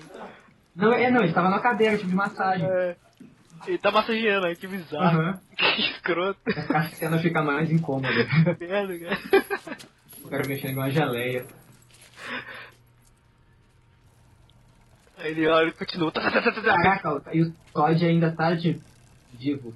Não, 0.75 0.93
é, 0.93 1.11
não, 1.11 1.23
ele 1.23 1.33
tava 1.33 1.49
na 1.51 1.59
cadeira, 1.61 1.97
tipo 1.97 2.09
de 2.11 2.15
massagem. 2.15 2.67
É. 2.69 2.97
Ele 3.67 3.79
tá 3.79 3.91
massageando 3.91 4.47
aí, 4.47 4.55
que 4.55 4.67
bizarro. 4.67 5.21
Aham. 5.21 5.41
Que 5.57 5.83
escroto. 5.83 6.41
A 6.75 6.89
cena 6.91 7.19
fica 7.19 7.43
mais 7.43 7.71
incômoda. 7.71 8.09
Merda, 8.61 8.99
cara. 8.99 9.77
O 10.23 10.29
cara 10.29 10.47
mexendo 10.47 10.73
em 10.73 10.77
uma 10.77 10.91
geleia. 10.91 11.45
Aí 15.19 15.31
ele 15.33 15.47
olha 15.49 15.69
e 15.69 15.73
continua. 15.73 16.13
Tá, 16.13 16.31
tá, 16.31 16.41
tá. 16.53 16.63
Caraca, 16.63 17.23
e 17.33 17.43
o 17.43 17.53
Todd 17.73 18.05
ainda 18.05 18.31
tá 18.33 18.55
de 18.55 18.81
vivo. 19.33 19.75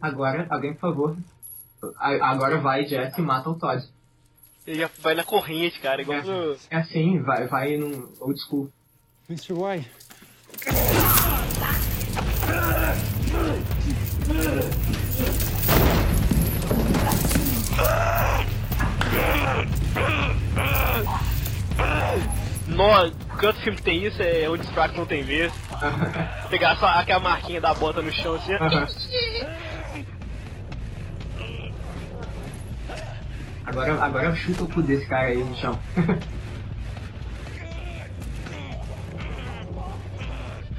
Agora, 0.00 0.46
alguém 0.50 0.72
por 0.74 0.80
favor. 0.80 1.16
Agora 1.98 2.58
vai, 2.58 2.84
Jess, 2.86 3.16
e 3.16 3.22
mata 3.22 3.48
o 3.50 3.58
Todd. 3.58 3.82
Ele 4.66 4.80
já 4.80 4.90
vai 5.00 5.14
na 5.14 5.24
corrente, 5.24 5.80
cara, 5.80 6.02
igual. 6.02 6.18
É 6.70 6.76
assim, 6.76 7.20
vai, 7.22 7.46
vai 7.46 7.76
num 7.76 8.12
old 8.20 8.40
school. 8.40 8.70
Mr. 9.28 9.52
White. 9.52 9.90
Que 23.40 23.46
outro 23.46 23.62
filme 23.62 23.80
tem 23.80 24.04
isso 24.04 24.22
é 24.22 24.46
onde 24.50 24.66
os 24.66 24.70
fracos 24.70 24.98
não 24.98 25.06
tem 25.06 25.22
vez. 25.22 25.50
Pegar 26.50 26.76
só 26.76 26.84
aquela 26.88 27.20
marquinha 27.20 27.58
da 27.58 27.72
bota 27.72 28.02
no 28.02 28.12
chão 28.12 28.34
assim. 28.34 28.52
Agora, 33.70 34.02
agora 34.04 34.34
chuta 34.34 34.64
o 34.64 34.68
cu 34.68 34.82
desse 34.82 35.06
cara 35.06 35.28
aí 35.28 35.44
no 35.44 35.54
chão. 35.56 35.78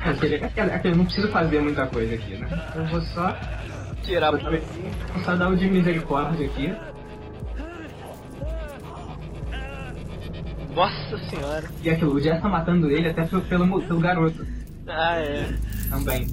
Aquele, 0.03 0.35
aquele, 0.43 0.95
não 0.95 1.05
preciso 1.05 1.27
fazer 1.29 1.61
muita 1.61 1.85
coisa 1.85 2.15
aqui, 2.15 2.35
né? 2.35 2.47
Eu 2.75 2.85
vou 2.87 3.01
só. 3.01 3.37
Tirar 4.01 4.31
vou, 4.31 4.39
vou 4.41 5.23
só 5.23 5.35
dar 5.35 5.49
o 5.49 5.55
de 5.55 5.69
misericórdia 5.69 6.47
aqui. 6.47 6.73
Nossa 10.73 11.17
senhora. 11.29 11.69
E 11.83 11.89
aquilo, 11.89 12.15
o 12.15 12.19
Jess 12.19 12.41
tá 12.41 12.49
matando 12.49 12.89
ele 12.89 13.09
até 13.09 13.23
pelo, 13.25 13.41
pelo, 13.43 13.81
pelo 13.83 13.99
garoto 13.99 14.45
Ah, 14.87 15.17
é. 15.17 15.53
também. 15.89 16.27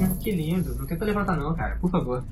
Hum, 0.00 0.16
Que 0.18 0.30
lindo. 0.32 0.74
Não 0.76 0.86
tenta 0.86 1.04
levantar 1.04 1.36
não, 1.36 1.54
cara. 1.54 1.76
Por 1.76 1.90
favor. 1.90 2.24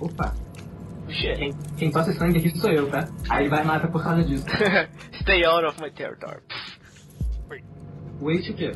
Opa. 0.00 0.34
Quem, 1.08 1.52
quem 1.76 1.90
tosse 1.90 2.14
sangue 2.14 2.38
aqui 2.38 2.56
sou 2.58 2.70
eu, 2.70 2.88
tá? 2.90 3.08
Aí 3.28 3.42
ele 3.44 3.50
vai 3.50 3.64
matar 3.64 3.90
por 3.90 4.02
causa 4.02 4.22
disso. 4.24 4.46
Stay 5.20 5.44
out 5.44 5.64
of 5.66 5.80
my 5.80 5.90
territory. 5.90 6.40
Wait 8.20 8.48
o 8.50 8.54
quê? 8.54 8.72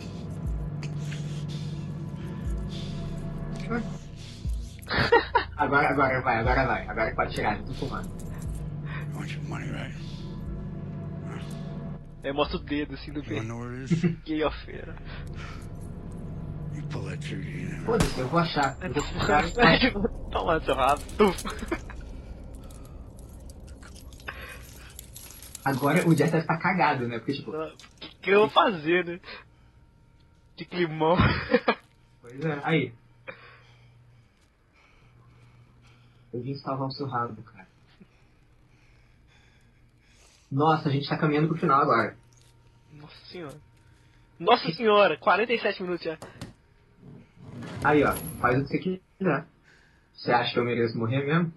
Agora, 5.56 5.88
agora 5.90 6.20
vai, 6.20 6.38
agora 6.38 6.66
vai. 6.66 6.86
Agora 6.88 7.14
pode 7.14 7.34
tirar, 7.34 7.58
tô 7.62 7.72
fumando. 7.74 8.10
I 9.14 9.16
want 9.16 9.30
your 9.30 9.42
money, 9.44 9.70
right? 9.70 9.94
Aí 12.24 12.32
mostra 12.32 12.56
o 12.56 12.60
dedo 12.60 12.94
assim 12.94 13.12
do? 13.12 13.22
Que 14.24 14.32
that 17.04 17.20
trigger, 17.20 17.50
you 17.50 17.68
know. 17.68 17.84
Foda-se, 17.84 18.18
eu 18.18 18.28
vou 18.28 18.40
achar. 18.40 18.76
Eu 18.80 18.92
vou 18.92 19.02
procurar. 19.02 19.44
Toma 20.30 20.54
no 20.58 20.64
seu 20.64 20.74
rabo. 20.74 21.02
Agora 25.64 26.06
o 26.06 26.14
Jess 26.14 26.30
deve 26.30 26.38
estar 26.38 26.58
cagado, 26.58 27.08
né? 27.08 27.18
Porque, 27.18 27.34
tipo, 27.34 27.50
O 27.52 27.76
que, 28.00 28.08
que 28.20 28.30
eu 28.30 28.40
vou 28.40 28.50
fazer, 28.50 29.04
né? 29.04 29.20
De 30.56 30.64
climão. 30.64 31.16
pois 32.20 32.44
é. 32.44 32.60
Aí. 32.64 32.92
Eu 36.32 36.42
vim 36.42 36.54
salvar 36.56 36.88
o 36.88 36.92
seu 36.92 37.06
rabo, 37.06 37.42
cara. 37.42 37.73
Nossa, 40.54 40.88
a 40.88 40.92
gente 40.92 41.08
tá 41.08 41.18
caminhando 41.18 41.48
pro 41.48 41.58
final 41.58 41.80
agora. 41.80 42.16
Nossa 42.92 43.26
senhora. 43.26 43.60
Nossa 44.38 44.70
senhora, 44.72 45.16
47 45.18 45.82
minutos 45.82 46.04
já. 46.04 46.16
Aí, 47.82 48.04
ó. 48.04 48.12
Faz 48.40 48.60
o 48.60 48.62
que 48.62 48.68
você 48.68 48.78
quiser. 48.78 49.46
Você 50.12 50.30
acha 50.30 50.52
que 50.52 50.58
eu 50.60 50.64
mereço 50.64 50.96
morrer 50.96 51.26
mesmo? 51.26 51.52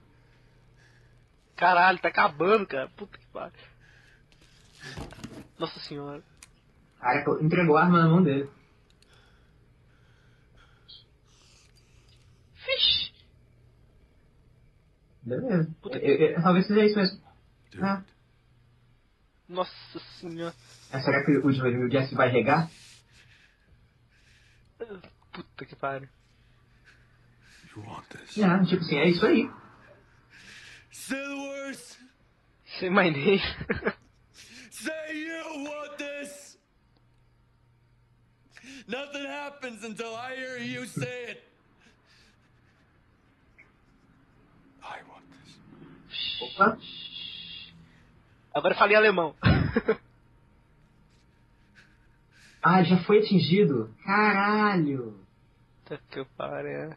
Caralho, 1.56 2.00
tá 2.00 2.08
acabando, 2.08 2.66
cara. 2.66 2.90
Puta 2.90 3.20
que 3.20 3.26
pariu. 3.28 3.54
Nossa 5.60 5.80
senhora. 5.82 6.24
Cara, 7.00 7.24
entregou 7.40 7.78
a 7.78 7.84
arma 7.84 8.00
na 8.00 8.08
mão 8.10 8.24
dele. 8.24 8.50
Vixe. 12.66 13.12
Beleza. 15.22 15.70
Eu- 15.86 16.00
eu- 16.00 16.42
talvez 16.42 16.66
seja 16.66 16.84
isso 16.84 16.98
mesmo. 16.98 17.22
Ah, 17.80 18.02
Nossa 19.48 20.00
senhora. 20.20 20.54
será 20.92 21.24
que 21.24 21.38
o, 21.38 21.46
o, 21.46 21.86
o 21.86 21.92
Jesse 21.92 22.16
vai 22.16 22.30
regar? 22.30 22.70
Puta 25.32 25.66
que 25.66 25.76
pariu. 25.76 26.10
You 27.76 27.84
want 27.86 28.08
this? 28.10 28.38
Não, 28.38 28.66
tipo 28.66 28.82
assim, 28.82 28.98
é 28.98 29.10
isso 29.10 29.26
aí. 29.26 29.50
Say 30.92 31.18
the 31.22 31.36
words. 31.36 31.98
Say 32.80 32.90
my 32.90 33.10
name. 33.10 33.42
Say 34.72 35.14
you 35.14 35.64
want 35.64 35.98
this. 35.98 36.58
Nothing 38.88 39.26
happens 39.26 39.84
until 39.84 40.16
I 40.16 40.36
hear 40.36 40.58
you 40.58 40.86
say 40.86 41.32
it. 41.32 41.44
I 44.84 45.00
want 45.10 45.24
this. 45.32 46.58
Opa. 46.58 46.78
Agora 48.58 48.74
eu 48.74 48.78
falei 48.80 48.96
alemão. 48.96 49.36
Ah, 52.70 52.84
já 52.84 52.98
foi 53.04 53.20
atingido. 53.20 53.96
Caralho. 54.04 55.18
Puta 55.86 56.02
que 56.10 56.26
pariu. 56.36 56.94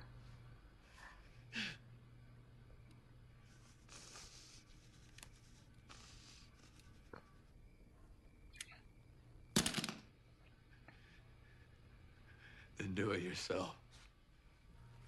Then 12.79 12.95
do 12.95 13.13
it 13.13 13.23
yourself. 13.23 13.77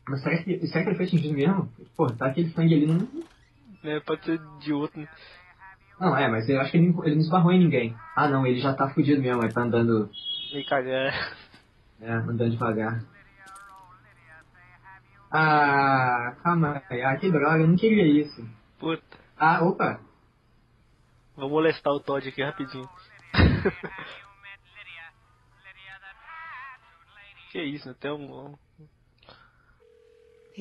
Mas 0.06 0.22
será 0.22 0.44
que, 0.44 0.66
será 0.68 0.84
que 0.84 0.90
ele 0.90 0.96
foi 0.96 1.06
atingido 1.06 1.34
mesmo? 1.34 1.72
Pô, 1.96 2.06
tá 2.06 2.26
aquele 2.26 2.52
sangue 2.52 2.74
ali 2.74 2.86
não. 2.86 3.08
É, 3.82 3.98
pode 3.98 4.24
ser 4.24 4.38
de 4.60 4.72
outro. 4.72 5.08
Não, 5.98 6.16
é, 6.16 6.28
mas 6.28 6.48
eu 6.48 6.60
acho 6.60 6.70
que 6.72 6.78
ele, 6.78 6.90
não- 6.92 7.04
ele 7.04 7.14
não 7.16 7.22
esbarrou 7.22 7.52
em 7.52 7.58
ninguém. 7.60 7.96
Ah, 8.16 8.28
não, 8.28 8.46
ele 8.46 8.60
já 8.60 8.74
tá 8.74 8.88
fudido 8.90 9.20
mesmo, 9.22 9.42
ele 9.42 9.52
tá 9.52 9.62
andando, 9.62 10.10
Meio 10.52 10.66
cagar. 10.66 11.36
né, 11.98 12.10
andando 12.12 12.50
devagar. 12.50 13.02
Ah, 15.30 16.36
calma 16.42 16.82
aí. 16.90 17.02
Ah, 17.02 17.16
que 17.16 17.30
droga, 17.30 17.58
eu 17.62 17.68
não 17.68 17.76
queria 17.76 18.06
isso. 18.06 18.46
Puta. 18.78 19.02
Ah, 19.36 19.62
opa. 19.64 20.00
Vou 21.34 21.48
molestar 21.48 21.90
o 21.92 22.00
Todd 22.00 22.28
aqui 22.28 22.42
rapidinho. 22.42 22.88
que 27.50 27.62
isso, 27.62 27.88
até 27.88 28.12
um. 28.12 28.54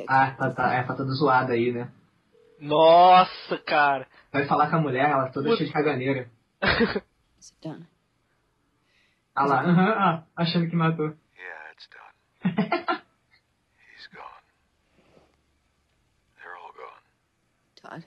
Ah, 0.08 0.32
tá, 0.32 0.50
tá, 0.52 0.74
é, 0.74 0.84
tá 0.84 0.96
toda 0.96 1.12
zoada 1.12 1.52
aí, 1.54 1.72
né? 1.74 1.92
Nossa, 2.62 3.58
cara! 3.58 4.08
Vai 4.32 4.46
falar 4.46 4.70
com 4.70 4.76
a 4.76 4.82
mulher, 4.82 5.10
ela 5.10 5.30
toda 5.32 5.50
Puta. 5.50 5.58
cheia 5.58 5.68
de 5.68 5.74
caganeira. 5.74 6.32
Is 7.40 7.50
it 7.50 7.58
done? 7.68 7.88
Ah 9.36 9.46
lá, 9.46 9.62
aham, 9.62 9.94
ah, 9.98 10.24
achando 10.36 10.70
que 10.70 10.76
matou. 10.76 11.08
Yeah, 11.08 11.72
it's 11.74 11.90
done. 11.90 12.14
He's 13.98 14.08
gone. 14.14 14.44
They're 16.38 16.56
all 16.56 16.72
gone. 16.78 17.02
Todd? 17.82 18.06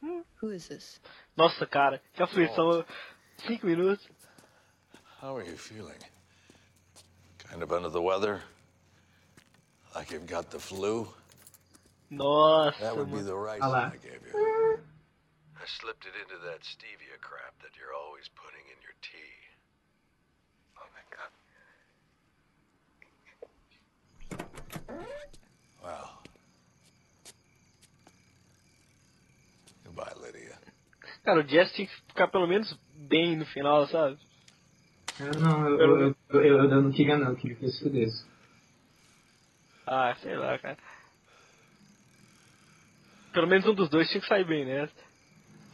Who 0.40 0.50
is 0.50 0.68
this? 0.68 0.98
Nossa, 1.36 1.66
cara, 1.66 2.00
que 2.14 2.22
aflição. 2.22 2.82
Cinco 3.46 3.66
minutos. 3.66 4.08
How 5.20 5.36
are 5.36 5.44
you 5.44 5.58
feeling? 5.58 5.98
Kind 7.50 7.62
of 7.62 7.70
under 7.72 7.90
the 7.90 8.00
weather? 8.00 8.40
Like 9.94 10.10
you've 10.10 10.26
got 10.26 10.50
the 10.50 10.58
flu? 10.58 11.08
Nossa, 12.12 12.78
That 12.78 12.96
would 12.96 13.10
be 13.10 13.22
the 13.22 13.34
rice 13.34 13.60
Ah 13.62 13.68
lá. 13.68 13.86
I 13.88 13.96
gave 13.96 14.20
you. 14.20 14.78
I 15.56 15.66
slipped 15.80 16.04
it 16.04 16.12
into 16.20 16.36
that 16.44 16.60
stevia 16.60 17.16
crap 17.22 17.54
that 17.62 17.72
you're 17.78 17.94
always 17.94 18.28
putting 18.36 18.66
in 18.68 18.76
your 18.84 18.92
tea. 19.00 19.32
Oh 20.76 20.88
my 20.92 21.04
god. 21.08 21.32
Well. 25.82 26.20
Goodbye, 29.84 30.12
Lydia. 30.20 30.58
Cara, 31.24 31.40
o 31.40 31.48
Jess 31.48 31.72
tinha 31.72 31.86
que 31.86 31.96
ficar 32.08 32.28
pelo 32.28 32.46
menos 32.46 32.78
bem 33.08 33.36
no 33.36 33.46
final, 33.46 33.86
sabe? 33.88 34.18
Eu 35.18 35.40
não, 35.40 35.66
eu, 35.66 35.78
eu, 35.80 36.16
eu, 36.28 36.42
eu, 36.42 36.64
eu 36.64 36.82
não 36.82 36.92
queria 36.92 37.16
não, 37.16 37.30
eu 37.30 37.36
queria 37.36 37.56
que 37.56 37.64
ele 37.64 37.72
se 37.72 37.82
fudesse. 37.82 38.26
Ah, 39.86 40.14
sei 40.20 40.36
lá, 40.36 40.58
cara. 40.58 40.76
Pelo 43.32 43.46
menos 43.46 43.66
um 43.66 43.74
dos 43.74 43.88
dois 43.88 44.08
tinha 44.08 44.20
que 44.20 44.28
sair 44.28 44.44
bem, 44.44 44.64
né? 44.64 44.88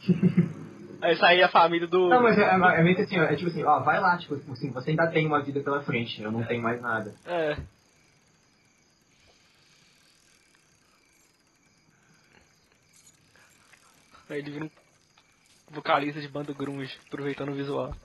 Aí 1.01 1.15
saía 1.15 1.45
a 1.45 1.49
família 1.49 1.87
do. 1.87 2.09
Não, 2.09 2.21
mas 2.21 2.37
é, 2.37 2.43
é, 2.43 2.79
é 2.79 2.83
meio 2.83 2.95
que 2.95 3.03
assim, 3.03 3.17
ó, 3.19 3.23
é 3.23 3.35
tipo 3.35 3.49
assim, 3.49 3.63
ó, 3.63 3.79
vai 3.79 3.99
lá, 4.01 4.17
tipo 4.17 4.35
assim, 4.51 4.69
você 4.71 4.89
ainda 4.89 5.07
tem 5.07 5.25
uma 5.25 5.41
vida 5.41 5.61
pela 5.61 5.81
frente, 5.81 6.21
eu 6.21 6.31
não 6.31 6.43
tenho 6.43 6.61
mais 6.61 6.81
nada. 6.81 7.15
É. 7.25 7.57
Aí 14.29 14.39
ele 14.39 14.51
vira 14.51 14.65
um 14.65 14.69
vocalista 15.71 16.19
de 16.21 16.27
banda 16.27 16.53
grunge, 16.53 16.95
aproveitando 17.07 17.49
o 17.49 17.55
visual. 17.55 17.95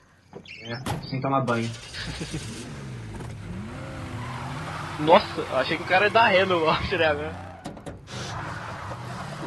É, 0.63 0.77
sem 1.09 1.21
tomar 1.21 1.41
banho. 1.43 1.69
Nossa, 5.01 5.43
achei 5.59 5.77
que 5.77 5.83
o 5.83 5.87
cara 5.87 6.07
ia 6.07 6.11
dar 6.11 6.29
ré 6.29 6.45
no 6.45 6.59
Lost, 6.59 6.93
né? 6.93 7.07
agora. 7.07 7.54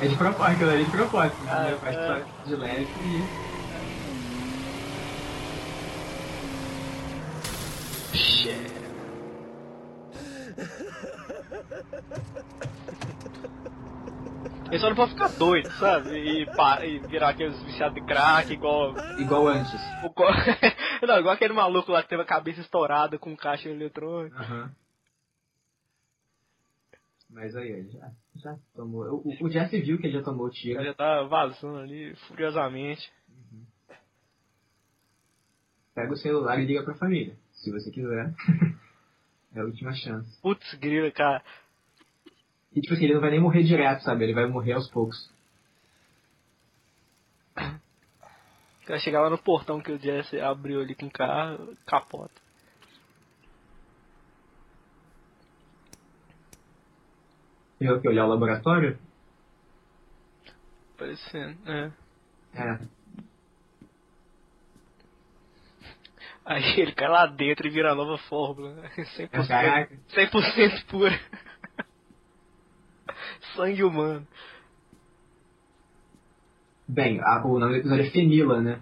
É 0.01 0.07
de 0.07 0.15
propósito, 0.15 0.51
aquilo 0.53 0.69
ali 0.71 0.81
é 0.81 0.85
de 0.85 0.91
propósito, 0.91 1.37
entendeu? 1.43 1.75
Ah, 1.75 1.79
Faz 1.79 1.95
é. 1.95 2.25
de 2.45 2.55
leve 2.55 2.87
e... 3.03 3.47
Ele 14.69 14.79
só 14.79 14.89
não 14.89 14.95
pode 14.97 15.11
ficar 15.11 15.29
doido, 15.29 15.69
sabe? 15.79 16.09
E, 16.17 16.45
pa- 16.45 16.85
e 16.85 16.99
virar 16.99 17.29
aqueles 17.29 17.57
viciados 17.63 17.95
de 17.95 18.01
crack, 18.01 18.51
igual. 18.51 18.93
Igual 19.17 19.47
antes. 19.47 19.73
o 20.03 20.11
não, 21.07 21.19
igual 21.19 21.33
aquele 21.35 21.53
maluco 21.53 21.91
lá 21.91 22.03
que 22.03 22.09
teve 22.09 22.21
a 22.23 22.25
cabeça 22.25 22.59
estourada 22.59 23.17
com 23.17 23.35
caixa 23.35 23.69
eletrônico. 23.69 24.35
Aham. 24.35 24.69
Mas 27.37 27.55
aí, 27.55 27.69
ele 27.69 27.91
já, 27.91 28.11
já 28.37 28.57
tomou. 28.73 29.21
O, 29.23 29.45
o, 29.45 29.49
Jesse 29.49 29.79
viu 29.79 29.99
que 29.99 30.07
ele 30.07 30.17
já 30.17 30.23
tomou 30.23 30.47
o 30.47 30.49
tiro. 30.49 30.77
cara 30.77 30.87
já 30.87 30.93
tá 30.95 31.21
vazando 31.21 31.77
ali, 31.77 32.15
furiosamente. 32.27 33.13
Pega 35.93 36.11
o 36.11 36.17
celular 36.17 36.59
e 36.59 36.65
liga 36.65 36.81
pra 36.81 36.95
família. 36.95 37.37
Se 37.51 37.71
você 37.71 37.91
quiser. 37.91 38.33
é 39.53 39.59
a 39.59 39.63
última 39.63 39.93
chance. 39.93 40.41
Putz, 40.41 40.73
grila, 40.79 41.11
cara. 41.11 41.43
E 42.73 42.81
tipo 42.81 42.95
assim, 42.95 43.03
ele 43.03 43.13
não 43.13 43.21
vai 43.21 43.29
nem 43.29 43.39
morrer 43.39 43.61
direto, 43.61 44.01
sabe? 44.01 44.23
Ele 44.23 44.33
vai 44.33 44.47
morrer 44.47 44.71
aos 44.71 44.89
poucos. 44.89 45.31
Vai 48.87 48.99
chegar 48.99 49.21
lá 49.21 49.29
no 49.29 49.37
portão 49.37 49.79
que 49.79 49.91
o 49.91 49.99
Jesse 49.99 50.39
abriu 50.39 50.81
ali 50.81 50.95
com 50.95 51.05
o 51.05 51.11
carro, 51.11 51.77
capota. 51.85 52.46
Eu 57.79 58.01
que 58.01 58.07
olhar 58.07 58.25
o 58.25 58.29
laboratório? 58.29 58.97
Parecendo, 60.97 61.57
é. 61.71 61.91
É. 62.55 62.79
Aí 66.45 66.79
ele 66.79 66.93
cai 66.93 67.09
lá 67.09 67.25
dentro 67.27 67.67
e 67.67 67.69
vira 67.69 67.91
a 67.91 67.95
nova 67.95 68.17
fórmula. 68.17 68.73
né? 68.73 68.89
100%, 69.17 69.47
Caraca. 69.47 69.95
100% 70.15 70.85
pura. 70.85 71.19
Sangue 73.55 73.83
humano. 73.83 74.25
Bem, 76.87 77.19
a- 77.21 77.45
o 77.45 77.59
nome 77.59 77.73
do 77.73 77.79
episódio 77.79 78.05
é 78.05 78.09
Fenila, 78.11 78.61
né? 78.61 78.79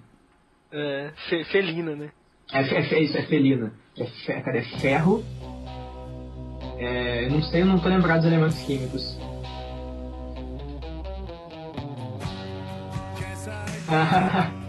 É, 0.72 1.12
fe- 1.30 1.44
felina, 1.46 1.96
né? 1.96 2.12
É, 2.54 2.60
é, 2.60 2.84
fe- 2.88 3.00
isso, 3.00 3.18
é 3.18 3.24
felina. 3.26 3.74
É, 3.98 4.04
é 4.60 4.80
ferro. 4.80 5.24
É, 6.78 7.26
eu 7.26 7.32
não 7.32 7.42
sei, 7.44 7.62
eu 7.62 7.66
não 7.66 7.80
tô 7.80 7.88
lembrado 7.88 8.18
dos 8.18 8.28
elementos 8.28 8.58
químicos. 8.60 9.18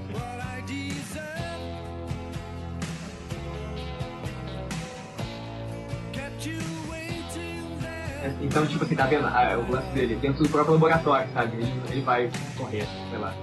então, 8.41 8.67
tipo 8.67 8.85
assim, 8.85 8.95
tá 8.95 9.07
vendo 9.07 9.27
ah, 9.27 9.59
o 9.59 9.71
lance 9.71 9.89
dele 9.93 10.17
dentro 10.17 10.43
do 10.43 10.49
próprio 10.49 10.75
laboratório, 10.75 11.29
sabe? 11.33 11.57
Ele, 11.57 11.73
ele 11.91 12.01
vai 12.03 12.31
correr, 12.57 12.87
sei 13.11 13.19
lá. 13.19 13.35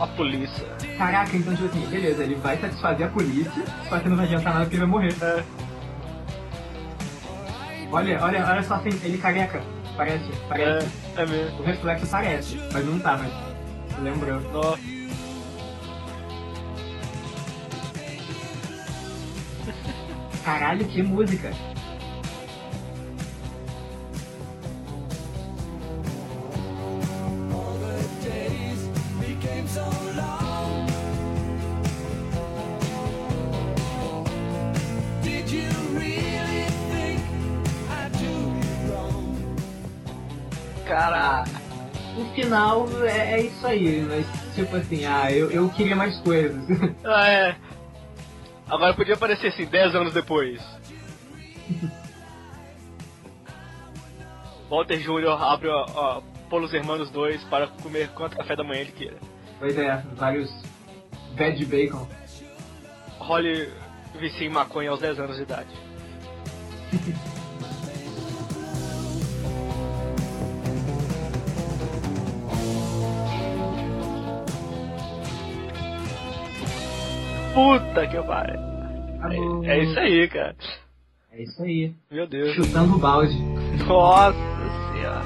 A 0.00 0.06
polícia. 0.08 0.81
Caraca, 1.02 1.36
então, 1.36 1.52
tipo 1.52 1.66
assim, 1.66 1.84
beleza, 1.90 2.22
ele 2.22 2.36
vai 2.36 2.56
satisfazer 2.58 3.08
a 3.08 3.10
polícia, 3.10 3.64
só 3.88 3.98
que 3.98 4.08
não 4.08 4.16
vai 4.16 4.24
adiantar 4.24 4.52
nada 4.52 4.64
porque 4.66 4.76
ele 4.76 4.86
vai 4.86 4.88
morrer. 4.88 5.12
Olha, 7.90 8.22
olha, 8.22 8.46
olha 8.46 8.62
só, 8.62 8.74
assim, 8.74 8.90
ele 9.02 9.18
careca. 9.18 9.60
Parece, 9.96 10.30
parece. 10.48 10.86
É, 11.16 11.22
é 11.22 11.26
mesmo. 11.26 11.58
O 11.58 11.64
reflexo 11.64 12.06
parece, 12.06 12.56
mas 12.72 12.86
não 12.86 13.00
tá, 13.00 13.18
mas 13.18 13.32
lembrou. 14.00 14.40
Ó. 14.54 14.76
Caralho, 20.44 20.84
que 20.86 21.02
música. 21.02 21.50
Isso 43.62 43.66
aí, 43.66 44.02
mas 44.02 44.54
tipo 44.54 44.76
assim, 44.76 45.04
ah, 45.04 45.30
eu, 45.30 45.50
eu 45.50 45.68
queria 45.70 45.94
mais 45.94 46.18
coisas. 46.20 46.62
Ah, 47.04 47.28
é. 47.28 47.56
Agora 48.68 48.94
podia 48.94 49.14
aparecer 49.14 49.48
assim, 49.48 49.66
10 49.66 49.94
anos 49.94 50.12
depois. 50.14 50.60
Walter 54.68 54.98
Jr. 54.98 55.42
abre 55.42 55.68
ó, 55.68 55.86
ó, 55.94 56.22
Polos 56.48 56.72
Hermanos 56.72 57.10
2 57.10 57.44
para 57.44 57.66
comer 57.68 58.08
quanto 58.10 58.36
café 58.36 58.56
da 58.56 58.64
manhã 58.64 58.80
ele 58.80 58.92
queira. 58.92 59.16
pois 59.58 59.76
é, 59.76 60.02
vários 60.14 60.50
veg 61.34 61.64
bacon. 61.66 62.08
Holly 63.18 63.70
vicia 64.18 64.46
em 64.46 64.50
maconha 64.50 64.90
aos 64.90 65.00
10 65.00 65.20
anos 65.20 65.36
de 65.36 65.42
idade. 65.42 65.70
Puta 77.52 78.06
que 78.06 78.22
pariu. 78.22 78.60
Acabou. 79.20 79.64
É, 79.64 79.78
é 79.78 79.84
isso 79.84 79.98
aí, 79.98 80.28
cara. 80.28 80.56
É 81.32 81.42
isso 81.42 81.62
aí. 81.62 81.94
Meu 82.10 82.26
Deus. 82.26 82.54
Chutando 82.54 82.96
o 82.96 82.98
balde. 82.98 83.34
Nossa 83.86 84.34
senhora. 84.92 85.22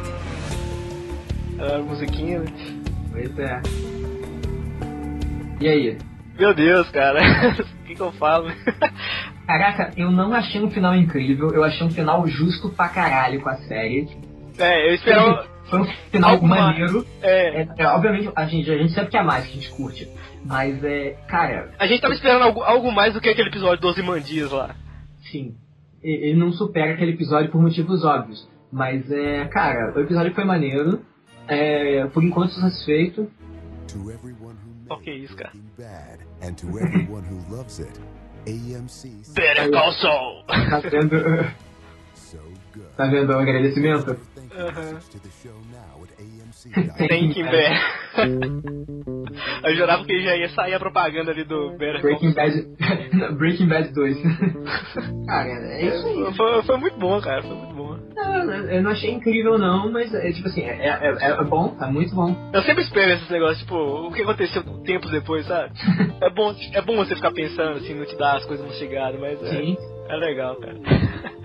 A 1.59 1.79
musiquinha, 1.79 2.41
né? 2.41 2.47
Pois 3.11 3.39
é. 3.39 3.63
E 5.61 5.69
aí? 5.69 5.99
Meu 6.39 6.55
Deus, 6.55 6.89
cara. 6.91 7.21
O 7.87 7.87
que, 7.87 7.95
que 7.95 8.03
eu 8.03 8.11
falo? 8.15 8.51
Caraca, 9.47 9.93
eu 9.97 10.11
não 10.11 10.35
achei 10.35 10.61
um 10.61 10.69
final 10.69 10.93
incrível, 10.97 11.51
eu 11.53 11.63
achei 11.63 11.87
um 11.87 11.91
final 11.93 12.27
justo 12.27 12.69
pra 12.71 12.89
caralho 12.89 13.41
com 13.41 13.49
a 13.49 13.55
série. 13.59 14.09
É, 14.59 14.91
eu 14.91 14.95
esperava. 14.95 15.47
Foi 15.69 15.81
um 15.81 15.85
final 16.11 16.41
maneiro. 16.43 17.05
É. 17.21 17.63
É, 17.63 17.69
é, 17.79 17.87
obviamente, 17.89 18.31
a 18.37 18.47
gente, 18.47 18.71
a 18.71 18.79
gente 18.79 18.93
sabe 18.93 19.09
que 19.11 19.17
é 19.17 19.23
mais 19.23 19.45
que 19.45 19.51
a 19.51 19.55
gente 19.55 19.71
curte. 19.71 20.09
Mas 20.45 20.83
é. 20.85 21.17
Cara, 21.29 21.73
A 21.79 21.87
gente 21.87 22.01
tava 22.01 22.15
esperando 22.15 22.43
algo, 22.43 22.63
algo 22.63 22.93
mais 22.93 23.15
do 23.15 23.21
que 23.21 23.29
aquele 23.29 23.49
episódio 23.49 23.81
dos 23.81 23.99
Imandias 23.99 24.51
lá. 24.53 24.75
sim. 25.31 25.55
Ele 26.03 26.39
não 26.39 26.53
supera 26.53 26.93
aquele 26.93 27.13
episódio 27.13 27.51
por 27.51 27.61
motivos 27.61 28.05
óbvios. 28.05 28.49
Mas 28.71 29.11
é. 29.11 29.45
Cara, 29.47 29.93
o 29.97 30.01
episódio 30.01 30.33
foi 30.35 30.45
maneiro. 30.45 31.01
É, 31.49 32.07
por 32.09 32.23
enquanto 32.23 32.53
satisfeito. 32.53 33.29
Qual 34.87 35.01
que 35.01 35.11
é 35.11 35.15
isso, 35.17 35.35
cara? 35.37 35.53
And 36.43 36.55
to 36.55 36.67
everyone 36.79 37.27
who 37.27 37.57
loves 37.57 37.81
it, 37.81 37.99
AMC. 38.47 39.33
Better 39.35 39.71
Call 39.71 39.93
Saul. 39.95 40.45
Tá 40.47 40.81
vendo? 40.81 41.11
tá 42.97 43.07
vendo 43.07 43.31
o 43.33 43.39
agradecimento? 43.39 44.17
Thinking 47.09 47.45
Bear. 47.45 47.77
Eu 49.65 49.75
jurava 49.75 50.05
que 50.05 50.21
já 50.23 50.37
ia 50.37 50.49
sair 50.51 50.75
a 50.75 50.79
propaganda 50.79 51.31
ali 51.31 51.45
do 51.45 51.77
Better 51.77 52.01
Breaking. 52.03 52.33
Bad. 52.33 53.35
Breaking 53.37 53.69
Bad 53.69 53.93
2. 53.93 54.17
cara, 55.27 55.49
é 55.49 55.87
isso 55.87 56.07
aí. 56.07 56.35
Foi, 56.35 56.63
foi 56.63 56.77
muito 56.79 56.99
bom, 56.99 57.21
cara. 57.21 57.43
Foi 57.43 57.55
muito 57.55 57.75
bom. 57.75 57.97
Não, 58.15 58.53
eu 58.53 58.83
não 58.83 58.91
achei 58.93 59.11
incrível 59.11 59.59
não, 59.59 59.93
mas 59.93 60.13
é 60.15 60.33
tipo 60.33 60.49
assim, 60.49 60.63
é, 60.63 60.89
é, 60.89 61.31
é 61.31 61.45
bom, 61.45 61.69
tá 61.77 61.87
muito 61.87 62.15
bom. 62.15 62.35
Eu 62.53 62.63
sempre 62.63 62.83
espero 62.83 63.13
esses 63.13 63.29
negócios, 63.29 63.59
tipo, 63.59 63.77
o 63.77 64.11
que 64.11 64.23
aconteceu 64.23 64.63
tempos 64.85 65.11
depois, 65.11 65.47
sabe? 65.47 65.73
É 66.19 66.31
bom, 66.31 66.55
é 66.73 66.81
bom 66.81 66.97
você 66.97 67.15
ficar 67.15 67.31
pensando, 67.31 67.77
assim, 67.77 67.95
não 67.95 68.07
te 68.07 68.17
dar 68.17 68.37
as 68.37 68.45
coisas 68.47 68.65
mastigadas, 68.67 69.21
mas 69.21 69.41
é, 69.43 69.47
Sim. 69.51 69.77
é 70.09 70.17
legal, 70.17 70.57
cara. 70.57 70.77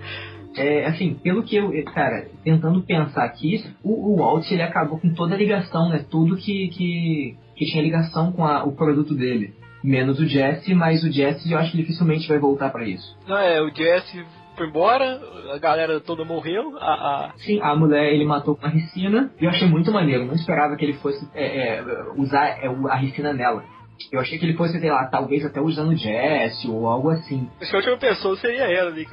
É, 0.56 0.86
assim, 0.86 1.14
pelo 1.14 1.42
que 1.42 1.56
eu, 1.56 1.70
cara, 1.92 2.26
tentando 2.44 2.82
pensar 2.82 3.24
aqui, 3.24 3.64
o, 3.82 4.12
o 4.12 4.16
Walt 4.16 4.50
ele 4.50 4.62
acabou 4.62 4.98
com 4.98 5.12
toda 5.14 5.34
a 5.34 5.38
ligação, 5.38 5.88
né? 5.88 6.04
Tudo 6.10 6.36
que, 6.36 6.68
que, 6.68 7.36
que 7.56 7.64
tinha 7.66 7.82
ligação 7.82 8.32
com 8.32 8.44
a- 8.44 8.64
o 8.64 8.72
produto 8.72 9.14
dele. 9.14 9.54
Menos 9.82 10.20
o 10.20 10.26
Jesse, 10.26 10.74
mas 10.74 11.02
o 11.02 11.10
Jesse 11.10 11.50
eu 11.50 11.58
acho 11.58 11.72
que 11.72 11.78
dificilmente 11.78 12.28
vai 12.28 12.38
voltar 12.38 12.70
pra 12.70 12.84
isso. 12.86 13.16
Não, 13.26 13.36
é, 13.38 13.60
o 13.60 13.68
Jesse 13.74 14.24
foi 14.56 14.68
embora, 14.68 15.20
a 15.54 15.58
galera 15.58 15.98
toda 15.98 16.24
morreu, 16.24 16.76
a, 16.78 16.92
a- 16.92 17.32
Sim, 17.38 17.58
a 17.62 17.74
mulher 17.74 18.12
ele 18.12 18.24
matou 18.24 18.54
com 18.54 18.66
a 18.66 18.68
ricina. 18.68 19.32
E 19.40 19.44
eu 19.44 19.50
achei 19.50 19.66
muito 19.66 19.90
maneiro. 19.90 20.24
Não 20.26 20.34
esperava 20.34 20.76
que 20.76 20.84
ele 20.84 20.92
fosse 20.94 21.26
é, 21.34 21.78
é, 21.78 21.84
usar 22.16 22.46
é, 22.62 22.66
a 22.90 22.96
ricina 22.96 23.32
nela. 23.32 23.64
Eu 24.10 24.20
achei 24.20 24.38
que 24.38 24.44
ele 24.44 24.56
fosse, 24.56 24.78
sei 24.80 24.90
lá, 24.90 25.06
talvez 25.06 25.44
até 25.44 25.60
usando 25.60 25.96
Jesse 25.96 26.68
ou 26.68 26.86
algo 26.86 27.10
assim. 27.10 27.48
Acho 27.60 27.70
que 27.70 27.76
a 27.76 27.78
última 27.78 27.96
pessoa 27.98 28.36
seria 28.36 28.64
ela 28.64 28.90
ali. 28.90 29.06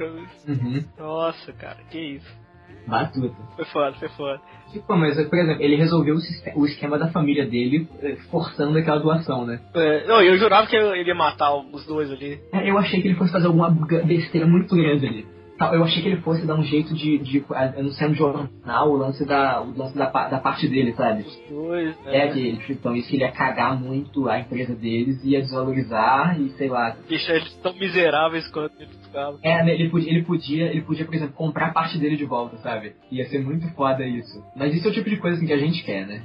Uhum. 0.48 0.84
Nossa, 0.98 1.52
cara, 1.52 1.78
que 1.90 1.98
isso. 1.98 2.40
Batuta. 2.86 3.34
Foi 3.56 3.64
foda, 3.66 3.92
foi 3.98 4.08
foda. 4.10 4.40
Tipo, 4.72 4.96
mas, 4.96 5.14
por 5.28 5.38
exemplo, 5.38 5.62
ele 5.62 5.76
resolveu 5.76 6.14
o, 6.14 6.60
o 6.60 6.66
esquema 6.66 6.98
da 6.98 7.08
família 7.08 7.44
dele, 7.44 7.88
eh, 8.02 8.16
forçando 8.30 8.78
aquela 8.78 8.98
doação, 9.00 9.44
né? 9.44 9.60
É, 9.74 10.06
não, 10.06 10.22
eu 10.22 10.36
jurava 10.38 10.66
que 10.66 10.76
ele 10.76 11.08
ia 11.08 11.14
matar 11.14 11.54
os 11.54 11.84
dois 11.86 12.10
ali. 12.10 12.40
É, 12.52 12.70
Eu 12.70 12.78
achei 12.78 13.00
que 13.02 13.08
ele 13.08 13.16
fosse 13.16 13.32
fazer 13.32 13.48
alguma 13.48 13.70
besteira 13.70 14.46
muito 14.46 14.74
grande 14.76 15.06
ali. 15.06 15.26
Tal, 15.60 15.74
Eu 15.74 15.84
achei 15.84 16.02
que 16.02 16.08
ele 16.08 16.22
fosse 16.22 16.46
dar 16.46 16.54
um 16.54 16.62
jeito 16.62 16.94
de, 16.94 17.18
de 17.18 17.44
anunciar 17.76 18.08
no 18.08 18.16
jornal 18.16 18.90
o 18.90 18.96
lance 18.96 19.26
da, 19.26 19.60
o 19.60 19.76
lance 19.76 19.94
da, 19.94 20.06
da 20.06 20.38
parte 20.38 20.66
dele, 20.66 20.94
sabe? 20.94 21.26
Dois, 21.50 21.94
É, 22.06 22.28
que 22.28 22.58
então 22.70 22.96
isso 22.96 23.10
que 23.10 23.16
ele 23.16 23.24
ia 23.24 23.30
cagar 23.30 23.78
muito 23.78 24.26
a 24.26 24.38
empresa 24.40 24.74
deles, 24.74 25.22
ia 25.22 25.42
desvalorizar 25.42 26.40
e 26.40 26.48
sei 26.52 26.70
lá. 26.70 26.96
Deixar 27.06 27.34
eles 27.34 27.54
tão 27.62 27.74
miseráveis 27.74 28.48
quanto 28.50 28.72
eles 28.80 28.96
ficavam. 29.04 29.38
É, 29.42 29.62
né, 29.62 29.74
ele 29.74 29.90
podia, 29.90 30.10
ele 30.10 30.22
podia, 30.22 30.66
ele 30.70 30.80
podia, 30.80 31.04
por 31.04 31.14
exemplo, 31.14 31.34
comprar 31.34 31.74
parte 31.74 31.98
dele 31.98 32.16
de 32.16 32.24
volta, 32.24 32.56
sabe? 32.58 32.94
Ia 33.10 33.28
ser 33.28 33.44
muito 33.44 33.68
foda 33.74 34.02
isso. 34.02 34.42
Mas 34.56 34.74
isso 34.74 34.88
é 34.88 34.90
o 34.90 34.94
tipo 34.94 35.10
de 35.10 35.18
coisa 35.18 35.36
assim, 35.36 35.46
que 35.46 35.52
a 35.52 35.58
gente 35.58 35.84
quer, 35.84 36.06
né? 36.06 36.22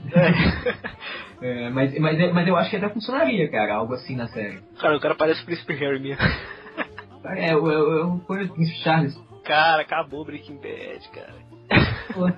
É, 1.41 1.69
mas, 1.75 1.99
mas, 1.99 2.33
mas 2.33 2.47
eu 2.47 2.55
acho 2.55 2.69
que 2.69 2.77
até 2.77 2.87
funcionaria, 2.87 3.51
cara, 3.51 3.75
algo 3.75 3.93
assim 3.95 4.15
na 4.15 4.29
série. 4.29 4.59
Cara, 4.79 4.95
o 4.95 5.01
cara 5.01 5.15
parece 5.15 5.41
o 5.43 5.45
Príncipe 5.45 5.73
Harry 5.73 5.99
mesmo. 5.99 6.23
É, 7.29 7.53
eu, 7.53 7.67
eu, 7.67 7.91
eu, 7.91 8.21
foi 8.27 8.45
o 8.45 8.49
Prince 8.49 8.75
Charles. 8.83 9.17
Cara, 9.43 9.81
acabou 9.81 10.21
o 10.21 10.25
Breaking 10.25 10.57
Bad, 10.57 11.09
cara. 11.09 12.35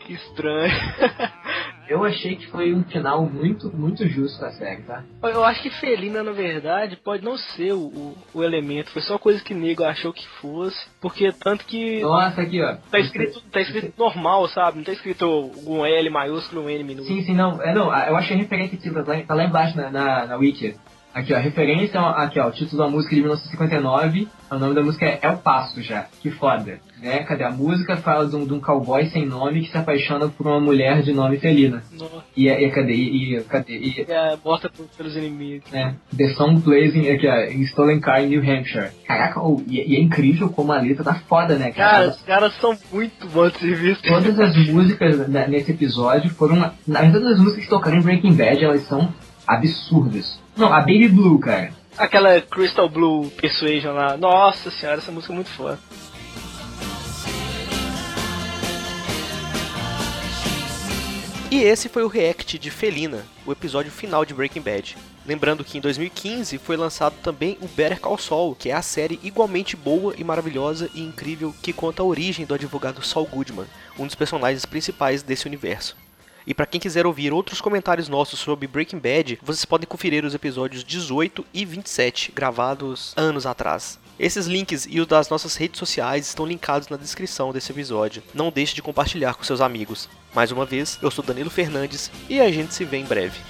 que 0.00 0.12
estranho. 0.12 0.72
Eu 1.86 2.02
achei 2.02 2.36
que 2.36 2.46
foi 2.46 2.74
um 2.74 2.82
final 2.84 3.26
muito, 3.26 3.70
muito 3.76 4.06
justo 4.08 4.40
da 4.40 4.50
série, 4.52 4.82
tá? 4.82 5.04
Eu 5.22 5.44
acho 5.44 5.62
que 5.62 5.68
Felina, 5.68 6.22
na 6.22 6.32
verdade, 6.32 6.96
pode 6.96 7.22
não 7.22 7.36
ser 7.36 7.74
o, 7.74 7.82
o, 7.88 8.16
o 8.32 8.42
elemento. 8.42 8.90
Foi 8.90 9.02
só 9.02 9.18
coisa 9.18 9.44
que 9.44 9.52
nego 9.52 9.84
achou 9.84 10.10
que 10.10 10.26
fosse. 10.40 10.78
Porque 10.98 11.30
tanto 11.32 11.66
que. 11.66 12.00
Nossa, 12.00 12.40
aqui, 12.40 12.62
ó. 12.62 12.76
Tá 12.90 12.98
escrito, 12.98 13.40
tá 13.52 13.60
escrito 13.60 13.92
normal, 13.98 14.48
sabe? 14.48 14.78
Não 14.78 14.84
tá 14.84 14.92
escrito 14.92 15.26
um 15.66 15.84
L 15.84 16.08
maiúsculo 16.08 16.62
e 16.62 16.64
um 16.64 16.70
N 16.70 16.84
minúsculo. 16.84 17.18
Sim, 17.18 17.26
sim, 17.26 17.34
não. 17.34 17.60
É, 17.60 17.74
não, 17.74 17.94
eu 17.94 18.16
achei 18.16 18.34
a 18.34 18.40
referência 18.40 18.78
que 18.78 18.90
tá 18.90 19.02
lá, 19.06 19.22
tá 19.22 19.34
lá 19.34 19.44
embaixo 19.44 19.76
na, 19.76 19.90
na, 19.90 20.26
na 20.26 20.36
wiki. 20.36 20.74
Aqui, 21.14 21.32
ó, 21.32 21.36
a 21.36 21.40
referência, 21.40 22.00
aqui, 22.00 22.40
ó, 22.40 22.48
o 22.48 22.50
título 22.50 22.82
da 22.82 22.88
música 22.90 23.14
de 23.14 23.20
1959, 23.20 24.26
o 24.50 24.58
nome 24.58 24.74
da 24.74 24.82
música 24.82 25.06
é 25.06 25.20
El 25.22 25.36
Passo 25.36 25.80
já, 25.80 26.06
que 26.20 26.28
foda, 26.30 26.80
né? 27.00 27.22
Cadê 27.22 27.44
a 27.44 27.50
música? 27.52 27.96
Fala 27.96 28.26
de 28.26 28.34
um, 28.34 28.44
de 28.44 28.52
um 28.52 28.58
cowboy 28.60 29.06
sem 29.06 29.24
nome 29.24 29.62
que 29.62 29.70
se 29.70 29.78
apaixona 29.78 30.28
por 30.28 30.44
uma 30.46 30.58
mulher 30.58 31.02
de 31.02 31.12
nome 31.12 31.38
felina. 31.38 31.84
Nossa. 31.92 32.24
E, 32.36 32.48
e 32.48 32.70
cadê? 32.70 32.94
E, 32.94 33.40
cadê? 33.44 33.76
E, 33.78 34.04
É, 34.08 34.36
morta 34.44 34.68
pelos 34.96 35.16
inimigos. 35.16 35.70
né? 35.70 35.94
The 36.16 36.28
song 36.30 36.60
plays 36.60 36.96
in, 36.96 37.08
aqui, 37.08 37.28
ó, 37.28 37.36
em 37.44 37.62
Stolen 37.62 38.00
Car 38.00 38.22
New 38.22 38.40
Hampshire. 38.40 38.90
Caraca, 39.06 39.40
oh, 39.40 39.62
e, 39.68 39.92
e 39.92 39.96
é 39.96 40.00
incrível 40.00 40.48
como 40.50 40.72
a 40.72 40.80
letra 40.80 41.04
tá 41.04 41.14
foda, 41.28 41.54
né, 41.56 41.70
cara? 41.70 41.90
Cara, 41.90 42.08
os 42.08 42.22
caras 42.22 42.54
são 42.60 42.76
muito 42.92 43.28
bons 43.28 43.52
de 43.52 43.58
serviço. 43.60 44.02
Todas 44.02 44.38
as 44.40 44.56
músicas 44.68 45.28
nesse 45.28 45.70
episódio 45.70 46.28
foram. 46.30 46.56
Na 46.88 47.02
verdade, 47.02 47.24
as 47.28 47.38
músicas 47.38 47.64
que 47.64 47.70
tocaram 47.70 47.98
em 47.98 48.02
Breaking 48.02 48.34
Bad, 48.34 48.64
elas 48.64 48.82
são 48.88 49.12
absurdas. 49.46 50.42
Não, 50.56 50.72
a 50.72 50.80
Baby 50.80 51.08
Blue, 51.08 51.38
cara. 51.38 51.72
Aquela 51.96 52.40
Crystal 52.40 52.88
Blue 52.88 53.30
Persuasion 53.30 53.92
lá. 53.92 54.16
Nossa 54.16 54.70
senhora, 54.70 54.98
essa 54.98 55.10
música 55.10 55.32
é 55.32 55.36
muito 55.36 55.50
foda. 55.50 55.78
E 61.50 61.62
esse 61.62 61.88
foi 61.88 62.02
o 62.02 62.08
react 62.08 62.58
de 62.58 62.68
Felina, 62.68 63.24
o 63.46 63.52
episódio 63.52 63.92
final 63.92 64.24
de 64.24 64.34
Breaking 64.34 64.60
Bad. 64.60 64.96
Lembrando 65.24 65.64
que 65.64 65.78
em 65.78 65.80
2015 65.80 66.58
foi 66.58 66.76
lançado 66.76 67.14
também 67.22 67.56
o 67.60 67.68
Better 67.68 68.00
Call 68.00 68.18
Saul, 68.18 68.56
que 68.56 68.70
é 68.70 68.74
a 68.74 68.82
série 68.82 69.20
igualmente 69.22 69.76
boa 69.76 70.14
e 70.18 70.24
maravilhosa 70.24 70.90
e 70.92 71.00
incrível 71.00 71.54
que 71.62 71.72
conta 71.72 72.02
a 72.02 72.04
origem 72.04 72.44
do 72.44 72.54
advogado 72.54 73.04
Saul 73.04 73.26
Goodman, 73.26 73.66
um 73.98 74.04
dos 74.04 74.16
personagens 74.16 74.66
principais 74.66 75.22
desse 75.22 75.46
universo. 75.46 75.96
E 76.46 76.52
para 76.52 76.66
quem 76.66 76.80
quiser 76.80 77.06
ouvir 77.06 77.32
outros 77.32 77.60
comentários 77.60 78.08
nossos 78.08 78.38
sobre 78.38 78.66
Breaking 78.66 78.98
Bad, 78.98 79.38
vocês 79.42 79.64
podem 79.64 79.86
conferir 79.86 80.24
os 80.24 80.34
episódios 80.34 80.84
18 80.84 81.44
e 81.52 81.64
27, 81.64 82.32
gravados 82.32 83.14
anos 83.16 83.46
atrás. 83.46 83.98
Esses 84.18 84.46
links 84.46 84.86
e 84.88 85.00
os 85.00 85.06
das 85.06 85.28
nossas 85.28 85.56
redes 85.56 85.78
sociais 85.78 86.26
estão 86.28 86.46
linkados 86.46 86.88
na 86.88 86.96
descrição 86.96 87.52
desse 87.52 87.72
episódio. 87.72 88.22
Não 88.32 88.50
deixe 88.50 88.74
de 88.74 88.82
compartilhar 88.82 89.34
com 89.34 89.42
seus 89.42 89.60
amigos. 89.60 90.08
Mais 90.34 90.52
uma 90.52 90.64
vez, 90.64 90.98
eu 91.02 91.10
sou 91.10 91.24
Danilo 91.24 91.50
Fernandes 91.50 92.10
e 92.28 92.40
a 92.40 92.50
gente 92.52 92.74
se 92.74 92.84
vê 92.84 92.98
em 92.98 93.04
breve. 93.04 93.40